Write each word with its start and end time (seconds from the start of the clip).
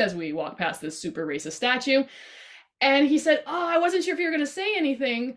as 0.00 0.14
we 0.14 0.32
walk 0.32 0.58
past 0.58 0.80
this 0.80 0.98
super 0.98 1.26
racist 1.26 1.52
statue. 1.52 2.04
And 2.80 3.08
he 3.08 3.18
said, 3.18 3.42
Oh, 3.46 3.68
I 3.68 3.78
wasn't 3.78 4.04
sure 4.04 4.14
if 4.14 4.20
you 4.20 4.26
were 4.26 4.32
going 4.32 4.40
to 4.40 4.46
say 4.46 4.76
anything. 4.76 5.36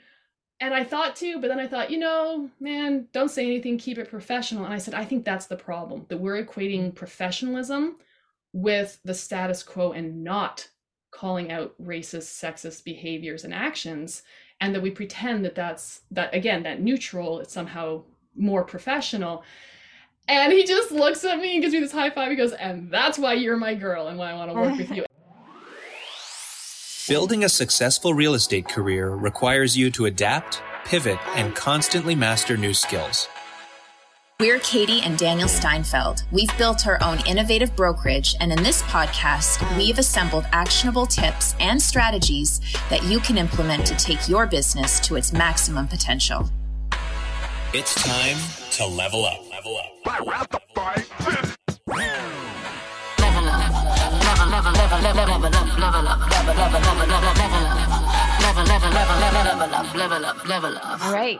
And 0.59 0.73
I 0.73 0.83
thought 0.83 1.15
to, 1.17 1.39
but 1.39 1.49
then 1.49 1.59
I 1.59 1.67
thought, 1.67 1.91
you 1.91 1.97
know, 1.97 2.49
man, 2.59 3.07
don't 3.11 3.31
say 3.31 3.45
anything, 3.45 3.77
keep 3.77 3.97
it 3.97 4.09
professional. 4.09 4.63
And 4.63 4.73
I 4.73 4.77
said, 4.77 4.93
I 4.93 5.03
think 5.03 5.25
that's 5.25 5.47
the 5.47 5.57
problem 5.57 6.05
that 6.07 6.19
we're 6.19 6.43
equating 6.43 6.95
professionalism 6.95 7.97
with 8.53 8.99
the 9.03 9.13
status 9.13 9.61
quo 9.61 9.91
and 9.91 10.23
not 10.23 10.69
calling 11.11 11.51
out 11.51 11.73
racist, 11.81 12.41
sexist 12.41 12.83
behaviors 12.83 13.43
and 13.43 13.53
actions. 13.53 14.23
And 14.61 14.73
that 14.73 14.81
we 14.81 14.91
pretend 14.91 15.43
that 15.43 15.55
that's 15.55 16.01
that 16.11 16.33
again, 16.33 16.63
that 16.63 16.81
neutral 16.81 17.41
is 17.41 17.51
somehow 17.51 18.03
more 18.35 18.63
professional. 18.63 19.43
And 20.27 20.53
he 20.53 20.63
just 20.63 20.91
looks 20.91 21.23
at 21.25 21.39
me 21.39 21.53
and 21.53 21.61
gives 21.61 21.73
me 21.73 21.79
this 21.79 21.91
high 21.91 22.09
five. 22.09 22.29
He 22.29 22.35
goes, 22.35 22.53
and 22.53 22.89
that's 22.89 23.19
why 23.19 23.33
you're 23.33 23.57
my 23.57 23.75
girl 23.75 24.07
and 24.07 24.17
why 24.17 24.31
I 24.31 24.33
want 24.35 24.51
to 24.51 24.55
work 24.55 24.77
with 24.77 24.91
you. 24.91 25.05
Building 27.07 27.43
a 27.43 27.49
successful 27.49 28.13
real 28.13 28.33
estate 28.33 28.67
career 28.69 29.09
requires 29.09 29.77
you 29.77 29.91
to 29.91 30.05
adapt, 30.05 30.61
pivot, 30.85 31.19
and 31.35 31.53
constantly 31.53 32.15
master 32.15 32.55
new 32.55 32.73
skills. 32.73 33.27
We're 34.39 34.59
Katie 34.59 35.01
and 35.01 35.17
Daniel 35.17 35.47
Steinfeld. 35.47 36.23
We've 36.31 36.57
built 36.57 36.87
our 36.87 37.01
own 37.03 37.19
innovative 37.27 37.75
brokerage, 37.75 38.35
and 38.39 38.51
in 38.51 38.63
this 38.63 38.81
podcast, 38.83 39.77
we've 39.77 39.99
assembled 39.99 40.45
actionable 40.51 41.05
tips 41.05 41.55
and 41.59 41.81
strategies 41.81 42.59
that 42.89 43.03
you 43.03 43.19
can 43.19 43.37
implement 43.37 43.85
to 43.87 43.95
take 43.95 44.27
your 44.27 44.47
business 44.47 44.99
to 45.01 45.15
its 45.15 45.33
maximum 45.33 45.87
potential. 45.87 46.49
It's 47.73 47.95
time 47.95 48.37
to 48.71 48.85
level 48.85 49.25
up. 49.25 49.42
Level 59.95 60.25
up. 60.25 60.47
Level 60.47 60.77
up. 60.77 61.05
All 61.05 61.13
right. 61.13 61.39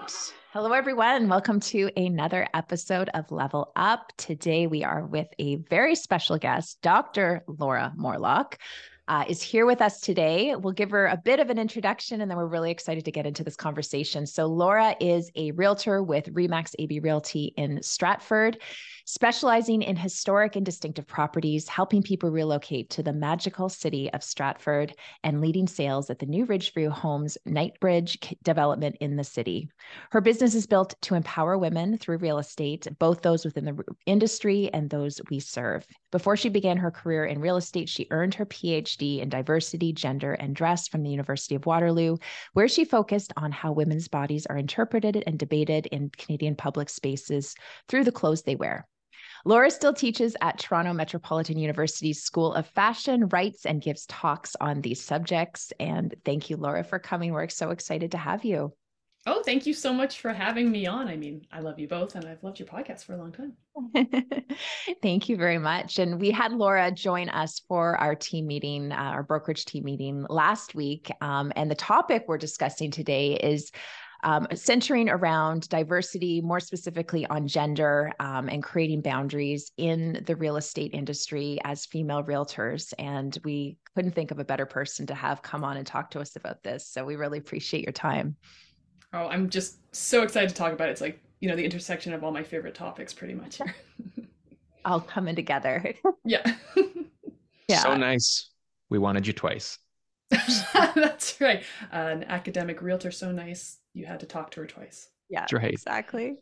Hello, 0.54 0.72
everyone. 0.72 1.28
Welcome 1.28 1.60
to 1.62 1.90
another 1.98 2.48
episode 2.54 3.10
of 3.14 3.30
Level 3.30 3.74
Up. 3.76 4.14
Today, 4.16 4.68
we 4.68 4.86
are 4.86 5.06
with 5.06 5.28
a 5.38 5.56
very 5.56 5.96
special 5.96 6.38
guest, 6.38 6.80
Dr. 6.82 7.44
Laura 7.48 7.92
Morlock. 7.98 8.58
Uh, 9.06 9.26
is 9.28 9.42
here 9.42 9.66
with 9.66 9.82
us 9.82 10.00
today. 10.00 10.56
We'll 10.56 10.72
give 10.72 10.92
her 10.92 11.08
a 11.08 11.18
bit 11.18 11.42
of 11.42 11.50
an 11.50 11.60
introduction 11.60 12.22
and 12.22 12.32
then 12.32 12.38
we're 12.38 12.48
really 12.48 12.72
excited 12.72 13.04
to 13.04 13.12
get 13.12 13.26
into 13.26 13.44
this 13.44 13.58
conversation. 13.58 14.26
So, 14.26 14.46
Laura 14.46 14.96
is 15.00 15.30
a 15.36 15.52
realtor 15.52 16.02
with 16.02 16.34
Remax 16.34 16.74
AB 16.80 17.02
Realty 17.02 17.54
in 17.58 17.84
Stratford 17.84 18.62
specializing 19.06 19.82
in 19.82 19.96
historic 19.96 20.56
and 20.56 20.66
distinctive 20.66 21.06
properties, 21.06 21.68
helping 21.68 22.02
people 22.02 22.30
relocate 22.30 22.90
to 22.90 23.04
the 23.04 23.12
magical 23.12 23.68
city 23.68 24.12
of 24.14 24.24
Stratford, 24.24 24.96
and 25.24 25.42
leading 25.42 25.68
sales 25.68 26.10
at 26.10 26.20
the 26.20 26.26
new 26.26 26.46
Ridgeview 26.46 26.90
Homes 26.90 27.38
Knightsbridge 27.46 28.18
development 28.44 28.96
in 29.02 29.16
the 29.16 29.24
city. 29.24 29.70
Her 30.12 30.22
business 30.22 30.56
is 30.56 30.68
built 30.68 30.96
to 31.02 31.16
empower 31.16 31.58
women 31.58 31.98
through 31.98 32.18
real 32.18 32.38
estate, 32.38 32.88
both 33.00 33.22
those 33.22 33.44
within 33.44 33.66
the 33.66 33.84
industry 34.06 34.70
and 34.74 34.90
those 34.90 35.20
we 35.30 35.40
serve. 35.40 35.86
Before 36.12 36.38
she 36.38 36.50
began 36.50 36.78
her 36.78 36.92
career 36.92 37.26
in 37.26 37.42
real 37.42 37.58
estate, 37.58 37.90
she 37.90 38.08
earned 38.12 38.36
her 38.36 38.46
PhD 38.46 39.20
in 39.20 39.30
diversity, 39.30 39.92
gender, 39.92 40.34
and 40.34 40.56
dress 40.56 40.88
from 40.88 41.04
the 41.04 41.10
University 41.10 41.56
of 41.56 41.66
Waterloo, 41.66 42.18
where 42.54 42.68
she 42.68 42.86
focused 42.86 43.34
on 43.36 43.52
how 43.52 43.72
women's 43.72 44.08
bodies 44.08 44.46
are 44.46 44.58
interpreted 44.58 45.24
and 45.28 45.38
debated 45.38 45.88
in 45.88 46.10
Canadian 46.10 46.56
public 46.56 46.90
spaces 46.90 47.56
through 47.90 48.04
the 48.04 48.12
clothes 48.12 48.44
they 48.44 48.56
wear. 48.56 48.88
Laura 49.46 49.70
still 49.70 49.94
teaches 49.94 50.36
at 50.42 50.58
Toronto 50.58 50.94
Metropolitan 50.94 51.58
University's 51.58 52.24
School 52.24 52.54
of 52.54 52.68
Fashion, 52.68 53.28
writes 53.28 53.66
and 53.66 53.82
gives 53.82 54.06
talks 54.06 54.56
on 54.62 54.82
these 54.82 55.04
subjects. 55.04 55.74
And 55.80 56.16
thank 56.24 56.50
you, 56.50 56.56
Laura, 56.56 56.84
for 56.84 56.98
coming. 56.98 57.34
We're 57.34 57.50
so 57.50 57.72
excited 57.72 58.12
to 58.12 58.18
have 58.18 58.46
you. 58.46 58.74
Oh, 59.26 59.42
thank 59.42 59.66
you 59.66 59.74
so 59.74 59.94
much 59.94 60.20
for 60.20 60.34
having 60.34 60.70
me 60.70 60.86
on. 60.86 61.08
I 61.08 61.16
mean, 61.16 61.46
I 61.50 61.62
love 61.62 61.80
you 61.80 61.88
both 61.88 62.16
and 62.16 62.26
I've 62.26 62.44
loved 62.44 62.60
your 62.60 62.68
podcast 62.68 63.06
for 63.06 63.14
a 63.14 63.18
long 63.18 63.32
time. 63.32 63.54
thank 65.02 65.30
you 65.30 65.38
very 65.38 65.58
much. 65.58 65.98
And 65.98 66.20
we 66.20 66.30
had 66.30 66.52
Laura 66.52 66.92
join 66.92 67.30
us 67.30 67.62
for 67.70 67.96
our 67.98 68.16
team 68.16 68.48
meeting, 68.48 68.92
uh, 68.92 68.96
our 68.96 69.24
brokerage 69.24 69.64
team 69.64 69.86
meeting 69.86 70.26
last 70.30 70.76
week. 70.76 71.10
Um, 71.22 71.54
and 71.56 71.72
the 71.72 71.76
topic 71.76 72.26
we're 72.28 72.38
discussing 72.38 72.92
today 72.92 73.36
is 73.36 73.72
um, 74.24 74.48
centering 74.56 75.10
around 75.10 75.68
diversity, 75.70 76.42
more 76.42 76.60
specifically 76.60 77.26
on 77.28 77.48
gender 77.48 78.12
um, 78.20 78.50
and 78.50 78.64
creating 78.64 79.02
boundaries 79.02 79.72
in 79.78 80.24
the 80.26 80.36
real 80.36 80.56
estate 80.56 80.92
industry 80.94 81.60
as 81.64 81.86
female 81.86 82.24
realtors. 82.24 82.94
And 82.98 83.38
we 83.44 83.78
couldn't 83.96 84.16
think 84.16 84.32
of 84.32 84.40
a 84.40 84.46
better 84.46 84.66
person 84.66 85.06
to 85.08 85.16
have 85.16 85.42
come 85.42 85.64
on 85.64 85.78
and 85.78 85.86
talk 85.86 86.10
to 86.12 86.20
us 86.20 86.36
about 86.36 86.64
this. 86.64 86.88
So 86.88 87.06
we 87.06 87.16
really 87.16 87.38
appreciate 87.38 87.84
your 87.84 87.92
time. 87.92 88.36
Oh, 89.12 89.28
I'm 89.28 89.50
just 89.50 89.78
so 89.96 90.24
excited 90.24 90.50
to 90.50 90.56
talk 90.56 90.74
about 90.74 90.90
it. 90.90 90.94
It's 90.94 91.02
like, 91.02 91.20
you 91.40 91.50
know, 91.50 91.56
the 91.56 91.66
intersection 91.66 92.14
of 92.14 92.24
all 92.24 92.32
my 92.32 92.44
favorite 92.44 92.76
topics 92.76 93.14
pretty 93.14 93.36
much 93.36 93.60
all 94.86 95.02
coming 95.02 95.36
together. 95.36 95.94
yeah. 96.26 96.56
yeah. 97.68 97.80
So 97.80 97.96
nice. 97.96 98.50
We 98.90 99.00
wanted 99.00 99.28
you 99.28 99.34
twice. 99.34 99.78
That's 100.32 101.40
right. 101.40 101.64
Uh, 101.92 101.96
an 101.96 102.24
academic 102.24 102.82
realtor, 102.82 103.12
so 103.12 103.32
nice 103.32 103.78
you 103.94 104.06
had 104.06 104.20
to 104.22 104.26
talk 104.26 104.52
to 104.52 104.62
her 104.62 104.68
twice. 104.68 105.10
Yeah, 105.30 105.42
that's 105.42 105.54
right. 105.54 105.74
Exactly. 105.74 106.36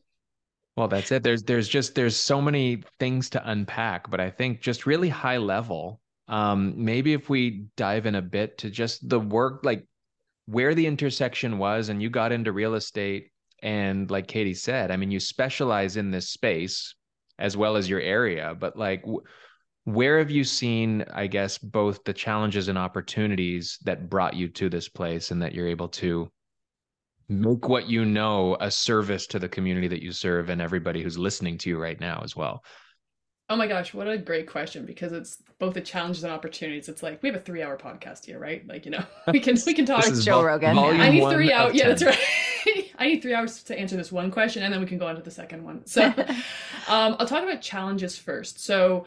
Well, 0.78 0.88
that's 0.88 1.12
it. 1.12 1.24
There's 1.24 1.44
there's 1.44 1.68
just 1.68 1.96
there's 1.96 2.16
so 2.16 2.42
many 2.42 2.84
things 3.00 3.30
to 3.32 3.50
unpack, 3.50 4.10
but 4.10 4.20
I 4.20 4.30
think 4.30 4.62
just 4.62 4.86
really 4.86 5.10
high 5.10 5.38
level. 5.38 6.00
Um, 6.28 6.74
maybe 6.78 7.14
if 7.14 7.30
we 7.30 7.66
dive 7.76 8.06
in 8.06 8.16
a 8.16 8.22
bit 8.22 8.58
to 8.60 8.70
just 8.70 9.08
the 9.08 9.20
work, 9.20 9.66
like 9.66 9.86
where 10.46 10.74
the 10.74 10.88
intersection 10.88 11.58
was, 11.58 11.90
and 11.90 12.02
you 12.02 12.10
got 12.10 12.32
into 12.32 12.54
real 12.54 12.76
estate, 12.76 13.32
and 13.62 14.10
like 14.10 14.28
Katie 14.28 14.54
said, 14.54 14.92
I 14.92 14.98
mean, 14.98 15.12
you 15.12 15.20
specialize 15.20 15.98
in 15.98 16.10
this 16.10 16.30
space 16.30 16.96
as 17.38 17.58
well 17.58 17.76
as 17.76 17.90
your 17.90 18.02
area, 18.02 18.56
but 18.58 18.78
like. 18.78 19.02
W- 19.02 19.22
where 19.86 20.20
have 20.20 20.30
you 20.30 20.44
seen 20.44 21.04
i 21.12 21.26
guess 21.26 21.58
both 21.58 22.04
the 22.04 22.14
challenges 22.14 22.68
and 22.68 22.78
opportunities 22.78 23.80
that 23.84 24.12
brought 24.12 24.36
you 24.36 24.48
to 24.48 24.70
this 24.70 24.88
place 24.88 25.32
and 25.32 25.42
that 25.42 25.56
you're 25.56 25.68
able 25.68 25.88
to 25.88 26.32
make 27.30 27.68
what 27.68 27.90
you 27.90 28.06
know 28.06 28.58
a 28.60 28.70
service 28.70 29.28
to 29.28 29.40
the 29.40 29.50
community 29.50 29.88
that 29.88 30.02
you 30.02 30.12
serve 30.12 30.50
and 30.50 30.62
everybody 30.62 31.02
who's 31.02 31.18
listening 31.18 31.58
to 31.60 31.70
you 31.70 31.80
right 31.80 32.00
now 32.00 32.22
as 32.24 32.36
well. 32.36 32.64
Oh 33.50 33.56
my 33.58 33.68
gosh 33.68 33.94
what 33.94 34.08
a 34.08 34.18
great 34.18 34.48
question 34.48 34.86
because 34.86 35.12
it's 35.12 35.38
both 35.60 35.74
the 35.74 35.82
challenges 35.82 36.24
and 36.24 36.32
opportunities. 36.32 36.88
It's 36.88 37.04
like 37.04 37.22
we 37.22 37.30
have 37.30 37.36
a 37.36 37.42
three 37.42 37.62
hour 37.62 37.78
podcast 37.78 38.26
here 38.26 38.40
right? 38.40 38.66
Like 38.68 38.86
you 38.86 38.92
know 38.92 39.04
we 39.28 39.40
can 39.40 39.58
we 39.66 39.74
can 39.74 39.86
talk. 39.86 40.06
Joe 40.22 40.44
rogan. 40.44 40.78
i 40.78 41.10
need 41.10 41.30
three 41.30 41.52
hours 41.52 41.76
yeah 41.76 41.90
that's 41.90 42.04
right. 42.04 42.18
I 42.98 43.08
need 43.08 43.22
three 43.22 43.34
hours 43.34 43.64
to 43.64 43.78
answer 43.78 43.98
this 43.98 44.12
one 44.12 44.30
question 44.30 44.62
and 44.62 44.72
then 44.72 44.80
we 44.80 44.86
can 44.86 45.00
go 45.00 45.08
on 45.08 45.16
to 45.16 45.22
the 45.22 45.32
second 45.32 45.64
one. 45.64 45.86
So 45.86 46.04
um, 46.88 47.16
i'll 47.20 47.28
talk 47.28 47.44
about 47.44 47.62
challenges 47.62 48.18
first. 48.18 48.64
So 48.64 49.06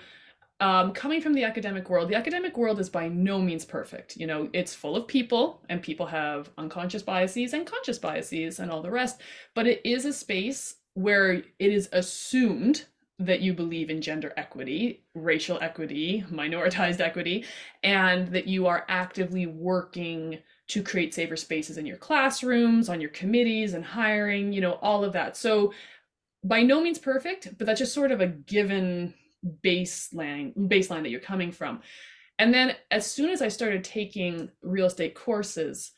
um, 0.60 0.92
coming 0.92 1.20
from 1.20 1.34
the 1.34 1.44
academic 1.44 1.90
world, 1.90 2.08
the 2.08 2.14
academic 2.14 2.56
world 2.56 2.78
is 2.78 2.88
by 2.88 3.08
no 3.08 3.40
means 3.40 3.64
perfect. 3.64 4.16
You 4.16 4.26
know, 4.26 4.48
it's 4.52 4.74
full 4.74 4.96
of 4.96 5.08
people, 5.08 5.62
and 5.68 5.82
people 5.82 6.06
have 6.06 6.50
unconscious 6.56 7.02
biases 7.02 7.52
and 7.52 7.66
conscious 7.66 7.98
biases 7.98 8.60
and 8.60 8.70
all 8.70 8.82
the 8.82 8.90
rest. 8.90 9.20
But 9.54 9.66
it 9.66 9.80
is 9.84 10.04
a 10.04 10.12
space 10.12 10.76
where 10.94 11.32
it 11.32 11.44
is 11.58 11.88
assumed 11.92 12.84
that 13.18 13.40
you 13.40 13.52
believe 13.52 13.90
in 13.90 14.00
gender 14.00 14.32
equity, 14.36 15.04
racial 15.14 15.58
equity, 15.60 16.24
minoritized 16.30 17.00
equity, 17.00 17.44
and 17.82 18.28
that 18.28 18.46
you 18.46 18.66
are 18.66 18.84
actively 18.88 19.46
working 19.46 20.38
to 20.66 20.82
create 20.82 21.14
safer 21.14 21.36
spaces 21.36 21.78
in 21.78 21.86
your 21.86 21.96
classrooms, 21.96 22.88
on 22.88 23.00
your 23.00 23.10
committees, 23.10 23.74
and 23.74 23.84
hiring, 23.84 24.52
you 24.52 24.60
know, 24.60 24.78
all 24.82 25.04
of 25.04 25.12
that. 25.12 25.36
So, 25.36 25.72
by 26.42 26.62
no 26.62 26.80
means 26.80 26.98
perfect, 26.98 27.56
but 27.56 27.66
that's 27.66 27.78
just 27.78 27.94
sort 27.94 28.12
of 28.12 28.20
a 28.20 28.26
given 28.26 29.14
baseline 29.64 30.54
baseline 30.56 31.02
that 31.02 31.10
you're 31.10 31.20
coming 31.20 31.52
from. 31.52 31.80
And 32.38 32.52
then 32.52 32.74
as 32.90 33.06
soon 33.06 33.30
as 33.30 33.42
i 33.42 33.48
started 33.48 33.84
taking 33.84 34.50
real 34.62 34.86
estate 34.86 35.14
courses 35.14 35.92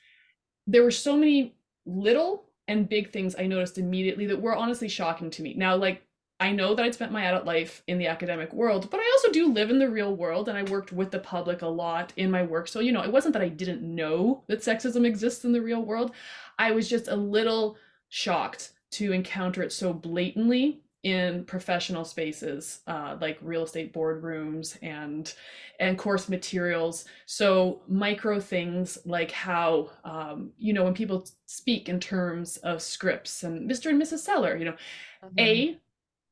there 0.66 0.82
were 0.82 0.90
so 0.90 1.16
many 1.16 1.56
little 1.84 2.50
and 2.68 2.88
big 2.88 3.12
things 3.12 3.36
i 3.38 3.46
noticed 3.46 3.78
immediately 3.78 4.26
that 4.26 4.40
were 4.40 4.56
honestly 4.56 4.88
shocking 4.88 5.30
to 5.30 5.42
me. 5.42 5.54
Now 5.54 5.76
like 5.76 6.02
i 6.38 6.52
know 6.52 6.74
that 6.74 6.84
i'd 6.84 6.94
spent 6.94 7.12
my 7.12 7.24
adult 7.24 7.46
life 7.46 7.82
in 7.86 7.96
the 7.96 8.08
academic 8.08 8.52
world 8.52 8.90
but 8.90 9.00
i 9.00 9.10
also 9.14 9.32
do 9.32 9.50
live 9.50 9.70
in 9.70 9.78
the 9.78 9.88
real 9.88 10.14
world 10.14 10.50
and 10.50 10.58
i 10.58 10.62
worked 10.64 10.92
with 10.92 11.10
the 11.10 11.18
public 11.18 11.62
a 11.62 11.66
lot 11.66 12.12
in 12.16 12.30
my 12.30 12.42
work. 12.42 12.68
So 12.68 12.80
you 12.80 12.92
know 12.92 13.02
it 13.02 13.12
wasn't 13.12 13.32
that 13.34 13.42
i 13.42 13.48
didn't 13.48 13.82
know 13.82 14.44
that 14.48 14.60
sexism 14.60 15.06
exists 15.06 15.44
in 15.44 15.52
the 15.52 15.62
real 15.62 15.82
world. 15.82 16.12
I 16.58 16.72
was 16.72 16.88
just 16.88 17.08
a 17.08 17.16
little 17.16 17.76
shocked 18.08 18.72
to 18.92 19.12
encounter 19.12 19.62
it 19.62 19.72
so 19.72 19.92
blatantly 19.92 20.82
in 21.06 21.44
professional 21.44 22.04
spaces 22.04 22.80
uh, 22.88 23.16
like 23.20 23.38
real 23.40 23.62
estate 23.62 23.94
boardrooms 23.94 24.76
and 24.82 25.34
and 25.78 25.96
course 25.96 26.28
materials 26.28 27.04
so 27.26 27.80
micro 27.86 28.40
things 28.40 28.98
like 29.04 29.30
how 29.30 29.88
um, 30.02 30.50
you 30.58 30.72
know 30.72 30.82
when 30.82 30.94
people 30.94 31.24
speak 31.46 31.88
in 31.88 32.00
terms 32.00 32.56
of 32.58 32.82
scripts 32.82 33.44
and 33.44 33.70
mr 33.70 33.90
and 33.90 34.02
mrs 34.02 34.18
seller 34.18 34.56
you 34.56 34.64
know 34.64 34.76
mm-hmm. 35.22 35.38
a 35.38 35.78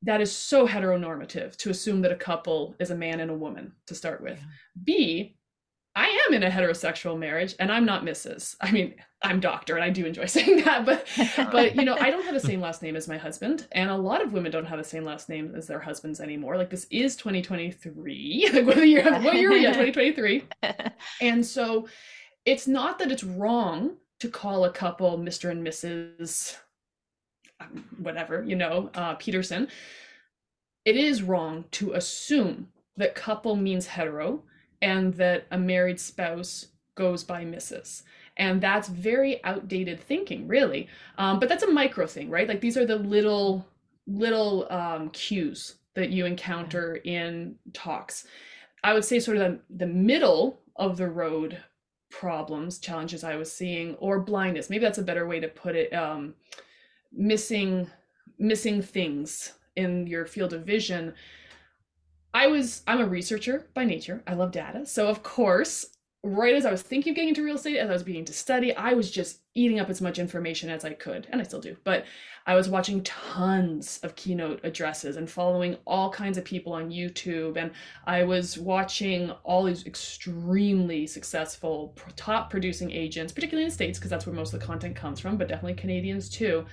that 0.03 0.21
is 0.21 0.37
so 0.37 0.67
heteronormative 0.67 1.57
to 1.57 1.71
assume 1.71 2.03
that 2.03 2.11
a 2.11 2.17
couple 2.17 2.75
is 2.81 2.91
a 2.91 2.97
man 2.97 3.21
and 3.21 3.31
a 3.31 3.35
woman 3.35 3.73
to 3.87 3.95
start 3.95 4.21
with. 4.21 4.39
Yeah. 4.39 4.83
B, 4.85 5.37
I 5.97 6.27
am 6.27 6.35
in 6.35 6.43
a 6.43 6.51
heterosexual 6.51 7.17
marriage 7.17 7.55
and 7.61 7.71
I'm 7.71 7.85
not 7.85 8.03
Mrs. 8.03 8.57
I 8.61 8.73
mean, 8.73 8.95
I'm 9.23 9.39
doctor 9.39 9.77
and 9.77 9.85
I 9.85 9.91
do 9.91 10.05
enjoy 10.05 10.27
saying 10.27 10.65
that, 10.65 10.85
but 10.85 11.07
but 11.53 11.77
you 11.77 11.85
know, 11.85 11.97
I 11.99 12.11
don't 12.11 12.25
have 12.25 12.35
the 12.35 12.41
same 12.41 12.61
last 12.61 12.83
name 12.83 12.97
as 12.97 13.09
my 13.09 13.17
husband 13.17 13.69
and 13.73 13.91
a 13.91 13.97
lot 13.97 14.23
of 14.23 14.33
women 14.33 14.51
don't 14.51 14.65
have 14.65 14.79
the 14.79 14.85
same 14.85 15.05
last 15.05 15.29
name 15.29 15.55
as 15.57 15.67
their 15.67 15.79
husbands 15.79 16.21
anymore. 16.21 16.57
Like 16.57 16.71
this 16.71 16.87
is 16.91 17.17
2023. 17.17 18.51
like 18.53 18.67
what 18.67 18.77
year 18.87 19.05
what 19.21 19.35
year 19.37 19.51
are 19.51 19.55
we 19.55 19.67
at? 19.67 19.75
2023. 19.75 20.45
and 21.21 21.45
so 21.45 21.87
it's 22.45 22.67
not 22.67 22.99
that 22.99 23.13
it's 23.13 23.25
wrong 23.25 23.97
to 24.21 24.29
call 24.29 24.65
a 24.65 24.73
couple 24.73 25.19
Mr. 25.19 25.51
and 25.51 25.67
Mrs. 25.67 26.57
Um, 27.61 27.85
whatever, 27.99 28.43
you 28.43 28.57
know, 28.57 28.91
uh, 28.95 29.15
Peterson. 29.15 29.69
It 30.85 30.97
is 30.97 31.23
wrong 31.23 31.65
to 31.73 31.93
assume 31.93 32.69
that 32.97 33.15
couple 33.15 33.57
means 33.57 33.87
hetero 33.87 34.43
and 34.83 35.15
that 35.15 35.47
a 35.51 35.59
married 35.59 36.01
spouse 36.01 36.67
goes 36.95 37.25
by 37.25 37.45
Mrs. 37.45 38.03
And 38.37 38.61
that's 38.61 38.89
very 38.89 39.43
outdated 39.45 40.01
thinking, 40.01 40.49
really. 40.49 40.89
Um, 41.19 41.39
but 41.39 41.49
that's 41.49 41.63
a 41.63 41.71
micro 41.71 42.07
thing, 42.07 42.31
right? 42.31 42.49
Like 42.49 42.61
these 42.61 42.77
are 42.77 42.87
the 42.87 42.97
little 42.97 43.67
little 44.07 44.71
um, 44.71 45.09
cues 45.11 45.77
that 45.95 46.11
you 46.11 46.27
encounter 46.27 46.97
in 47.05 47.57
talks. 47.73 48.27
I 48.83 48.93
would 48.93 49.05
say 49.05 49.19
sort 49.19 49.39
of 49.39 49.53
the, 49.53 49.61
the 49.79 49.87
middle 49.87 50.61
of 50.77 50.99
the 50.99 51.09
road 51.09 51.59
problems, 52.11 52.79
challenges 52.79 53.25
I 53.25 53.37
was 53.37 53.51
seeing, 53.51 53.95
or 53.95 54.21
blindness. 54.21 54.69
Maybe 54.69 54.85
that's 54.85 54.99
a 54.99 55.03
better 55.03 55.27
way 55.27 55.41
to 55.41 55.49
put 55.49 55.75
it. 55.75 55.93
Um, 55.95 56.35
missing 57.13 57.89
missing 58.39 58.83
things 58.83 59.53
in 59.77 60.07
your 60.07 60.27
field 60.27 60.53
of 60.53 60.65
vision 60.65 61.15
I 62.35 62.49
was 62.49 62.83
I'm 62.87 63.01
a 63.01 63.07
researcher 63.07 63.69
by 63.75 63.85
nature. 63.85 64.23
I 64.27 64.35
love 64.35 64.51
data. 64.51 64.85
So 64.85 65.07
of 65.07 65.23
course, 65.23 65.87
right 66.25 66.55
as 66.55 66.67
I 66.67 66.71
was 66.73 66.83
thinking 66.83 67.13
of 67.13 67.15
getting 67.15 67.29
into 67.29 67.45
real 67.45 67.55
estate, 67.55 67.77
as 67.77 67.89
I 67.89 67.93
was 67.93 68.03
beginning 68.03 68.25
to 68.25 68.33
study, 68.33 68.75
I 68.75 68.95
was 68.95 69.11
just 69.11 69.43
eating 69.55 69.79
up 69.79 69.89
as 69.89 70.01
much 70.01 70.19
information 70.19 70.69
as 70.69 70.85
I 70.85 70.95
could, 70.95 71.29
and 71.31 71.41
I 71.41 71.45
still 71.45 71.61
do. 71.61 71.77
But 71.85 72.07
I 72.47 72.57
was 72.57 72.69
watching 72.69 73.03
tons 73.05 74.01
of 74.03 74.17
keynote 74.17 74.61
addresses 74.65 75.17
and 75.17 75.31
following 75.31 75.77
all 75.87 76.11
kinds 76.11 76.37
of 76.37 76.45
people 76.45 76.73
on 76.73 76.91
YouTube, 76.91 77.57
and 77.57 77.71
I 78.07 78.25
was 78.25 78.59
watching 78.59 79.31
all 79.45 79.65
these 79.65 79.87
extremely 79.87 81.07
successful 81.07 81.95
top 82.17 82.51
producing 82.51 82.91
agents, 82.91 83.33
particularly 83.33 83.65
in 83.65 83.69
the 83.69 83.75
states, 83.75 83.99
because 83.99 84.11
that's 84.11 84.27
where 84.27 84.35
most 84.35 84.53
of 84.53 84.61
the 84.61 84.67
content 84.67 84.97
comes 84.97 85.21
from, 85.21 85.37
but 85.37 85.47
definitely 85.47 85.75
Canadians 85.75 86.29
too. 86.29 86.67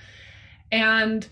And 0.72 1.28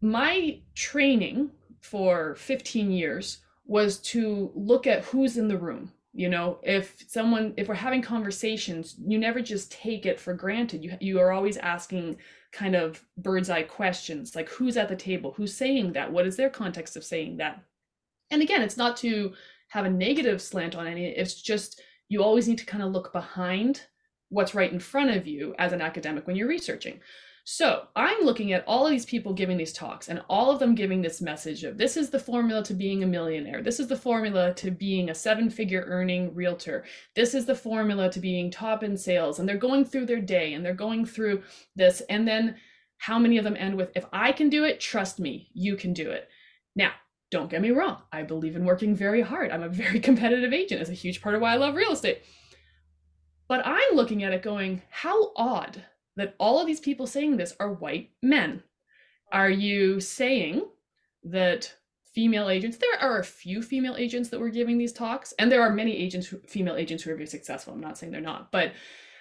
my 0.00 0.60
training 0.74 1.50
for 1.80 2.36
15 2.36 2.90
years 2.90 3.38
was 3.66 3.98
to 3.98 4.50
look 4.54 4.86
at 4.86 5.04
who's 5.04 5.36
in 5.36 5.48
the 5.48 5.58
room 5.58 5.92
you 6.16 6.30
know? 6.30 6.58
If 6.62 7.04
someone 7.08 7.52
if 7.56 7.68
we're 7.68 7.74
having 7.74 8.02
conversations 8.02 8.96
you 9.06 9.18
never 9.18 9.40
just 9.40 9.70
take 9.70 10.06
it 10.06 10.18
for 10.18 10.34
granted. 10.34 10.82
You 10.82 10.96
you 11.00 11.20
are 11.20 11.30
always 11.30 11.58
asking 11.58 12.16
kind 12.52 12.74
of 12.74 13.04
bird's 13.18 13.50
eye 13.50 13.62
questions 13.62 14.34
like 14.34 14.48
who's 14.48 14.78
at 14.78 14.88
the 14.88 14.96
table? 14.96 15.32
Who's 15.36 15.54
saying 15.54 15.92
that? 15.92 16.10
What 16.10 16.26
is 16.26 16.36
their 16.36 16.50
context 16.50 16.96
of 16.96 17.04
saying 17.04 17.36
that? 17.36 17.62
And 18.30 18.42
again 18.42 18.62
it's 18.62 18.78
not 18.78 18.96
to 18.98 19.34
have 19.68 19.84
a 19.84 19.90
negative 19.90 20.40
slant 20.40 20.74
on 20.74 20.86
any 20.86 21.06
it's 21.06 21.40
just 21.40 21.82
you 22.08 22.22
always 22.22 22.48
need 22.48 22.58
to 22.58 22.66
kind 22.66 22.82
of 22.82 22.92
look 22.92 23.12
behind 23.12 23.82
what's 24.30 24.54
right 24.54 24.72
in 24.72 24.80
front 24.80 25.10
of 25.10 25.26
you 25.26 25.54
as 25.58 25.72
an 25.72 25.82
academic 25.82 26.26
when 26.26 26.34
you're 26.34 26.48
researching 26.48 26.98
so 27.48 27.86
I'm 27.94 28.24
looking 28.24 28.52
at 28.52 28.64
all 28.66 28.86
of 28.86 28.90
these 28.90 29.04
people 29.06 29.32
giving 29.32 29.56
these 29.56 29.72
talks 29.72 30.08
and 30.08 30.20
all 30.28 30.50
of 30.50 30.58
them 30.58 30.74
giving 30.74 31.00
this 31.00 31.20
message 31.20 31.62
of 31.62 31.78
this 31.78 31.96
is 31.96 32.10
the 32.10 32.18
formula 32.18 32.64
to 32.64 32.74
being 32.74 33.04
a 33.04 33.06
millionaire. 33.06 33.62
This 33.62 33.78
is 33.78 33.86
the 33.86 33.96
formula 33.96 34.52
to 34.54 34.72
being 34.72 35.10
a 35.10 35.14
seven 35.14 35.48
figure 35.48 35.84
earning 35.86 36.34
realtor. 36.34 36.84
This 37.14 37.34
is 37.34 37.46
the 37.46 37.54
formula 37.54 38.10
to 38.10 38.18
being 38.18 38.50
top 38.50 38.82
in 38.82 38.96
sales. 38.96 39.38
And 39.38 39.48
they're 39.48 39.56
going 39.56 39.84
through 39.84 40.06
their 40.06 40.20
day 40.20 40.54
and 40.54 40.66
they're 40.66 40.74
going 40.74 41.06
through 41.06 41.44
this. 41.76 42.02
And 42.10 42.26
then 42.26 42.56
how 42.98 43.16
many 43.16 43.38
of 43.38 43.44
them 43.44 43.56
end 43.56 43.76
with, 43.76 43.92
if 43.94 44.06
I 44.12 44.32
can 44.32 44.50
do 44.50 44.64
it, 44.64 44.80
trust 44.80 45.20
me, 45.20 45.48
you 45.54 45.76
can 45.76 45.92
do 45.92 46.10
it. 46.10 46.28
Now, 46.74 46.90
don't 47.30 47.48
get 47.48 47.62
me 47.62 47.70
wrong. 47.70 48.02
I 48.10 48.24
believe 48.24 48.56
in 48.56 48.64
working 48.64 48.92
very 48.92 49.22
hard. 49.22 49.52
I'm 49.52 49.62
a 49.62 49.68
very 49.68 50.00
competitive 50.08 50.52
agent. 50.52 50.80
It's 50.80 50.90
a 50.90 50.94
huge 50.94 51.22
part 51.22 51.36
of 51.36 51.42
why 51.42 51.52
I 51.52 51.58
love 51.58 51.76
real 51.76 51.92
estate. 51.92 52.22
But 53.46 53.64
I'm 53.64 53.94
looking 53.94 54.24
at 54.24 54.32
it 54.32 54.42
going, 54.42 54.82
how 54.90 55.30
odd 55.36 55.84
that 56.16 56.34
all 56.38 56.60
of 56.60 56.66
these 56.66 56.80
people 56.80 57.06
saying 57.06 57.36
this 57.36 57.54
are 57.60 57.72
white 57.72 58.10
men. 58.22 58.62
Are 59.32 59.50
you 59.50 60.00
saying 60.00 60.66
that 61.24 61.74
female 62.14 62.48
agents, 62.48 62.78
there 62.78 62.98
are 63.00 63.18
a 63.18 63.24
few 63.24 63.62
female 63.62 63.96
agents 63.96 64.30
that 64.30 64.40
were 64.40 64.48
giving 64.48 64.78
these 64.78 64.92
talks, 64.92 65.34
and 65.38 65.52
there 65.52 65.62
are 65.62 65.70
many 65.70 65.94
agents, 65.96 66.32
female 66.48 66.76
agents 66.76 67.02
who 67.02 67.10
are 67.10 67.16
very 67.16 67.26
successful. 67.26 67.74
I'm 67.74 67.80
not 67.80 67.98
saying 67.98 68.12
they're 68.12 68.20
not, 68.22 68.50
but 68.50 68.72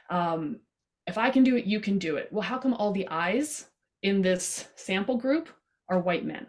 um, 0.10 0.62
if 1.06 1.18
I 1.18 1.30
can 1.30 1.44
do 1.44 1.58
it, 1.58 1.66
you 1.66 1.80
can 1.80 2.00
do 2.00 2.16
it. 2.16 2.30
Well, 2.32 2.42
how 2.42 2.58
come 2.58 2.74
all 2.74 2.94
the 2.94 3.08
eyes 3.10 3.66
in 4.02 4.22
this 4.22 4.68
sample 4.76 5.18
group 5.18 5.50
are 5.90 6.00
white 6.00 6.26
men? 6.26 6.48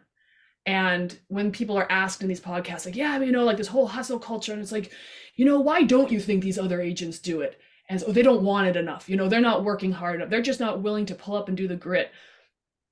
And 0.66 1.18
when 1.28 1.52
people 1.52 1.76
are 1.76 1.90
asked 1.90 2.22
in 2.22 2.28
these 2.28 2.40
podcasts, 2.40 2.86
like, 2.86 2.96
yeah, 2.96 3.18
you 3.18 3.32
know, 3.32 3.44
like 3.44 3.56
this 3.56 3.68
whole 3.68 3.86
hustle 3.86 4.18
culture, 4.18 4.52
and 4.52 4.60
it's 4.60 4.72
like, 4.72 4.92
you 5.34 5.44
know, 5.44 5.60
why 5.60 5.82
don't 5.82 6.10
you 6.10 6.20
think 6.20 6.42
these 6.42 6.58
other 6.58 6.80
agents 6.80 7.18
do 7.18 7.40
it? 7.40 7.58
And 7.88 8.00
so 8.00 8.06
oh, 8.08 8.12
they 8.12 8.22
don't 8.22 8.42
want 8.42 8.68
it 8.68 8.76
enough 8.76 9.08
you 9.08 9.16
know 9.16 9.28
they're 9.28 9.40
not 9.40 9.64
working 9.64 9.92
hard 9.92 10.16
enough. 10.16 10.30
They're 10.30 10.42
just 10.42 10.60
not 10.60 10.82
willing 10.82 11.06
to 11.06 11.14
pull 11.14 11.36
up 11.36 11.48
and 11.48 11.56
do 11.56 11.68
the 11.68 11.76
grit. 11.76 12.10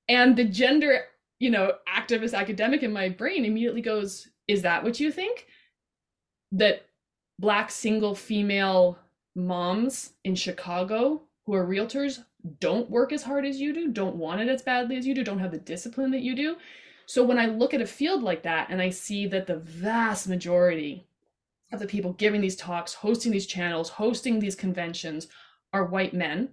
And 0.09 0.37
the 0.37 0.45
gender 0.45 1.01
you 1.39 1.51
know 1.51 1.75
activist 1.89 2.35
academic 2.35 2.83
in 2.83 2.93
my 2.93 3.09
brain 3.09 3.45
immediately 3.45 3.83
goes 3.83 4.29
is 4.47 4.63
that 4.63 4.85
what 4.85 5.01
you 5.01 5.11
think? 5.11 5.47
That 6.53 6.87
black 7.39 7.71
single 7.71 8.15
female 8.15 8.99
moms 9.37 10.13
in 10.23 10.37
chicago 10.37 11.21
who 11.45 11.55
are 11.55 11.67
realtors 11.67 12.23
don't 12.61 12.89
work 12.89 13.13
as 13.13 13.25
hard 13.25 13.45
as 13.45 13.61
you 13.61 13.73
do 13.73 13.91
don't 13.91 14.15
want 14.15 14.41
it 14.41 14.49
as 14.49 14.63
badly 14.63 14.97
as 14.97 15.05
you 15.05 15.15
do 15.15 15.25
don't 15.25 15.41
have 15.41 15.51
the 15.51 15.59
discipline 15.59 16.13
that 16.13 16.21
you 16.21 16.37
do? 16.37 16.57
So 17.07 17.25
when 17.25 17.39
i 17.39 17.47
look 17.47 17.75
at 17.75 17.81
a 17.81 17.87
field 17.87 18.23
like 18.23 18.43
that 18.45 18.69
and 18.71 18.81
i 18.81 18.91
see 18.91 19.27
that 19.27 19.47
the 19.47 19.57
vast 19.57 20.29
majority 20.29 21.07
of 21.73 21.81
the 21.81 21.87
people 21.87 22.13
giving 22.13 22.41
these 22.41 22.57
talks, 22.57 22.95
hosting 22.95 23.33
these 23.33 23.47
channels, 23.47 23.89
hosting 23.89 24.39
these 24.39 24.55
conventions 24.55 25.29
are 25.73 25.85
white 25.85 26.15
men. 26.15 26.51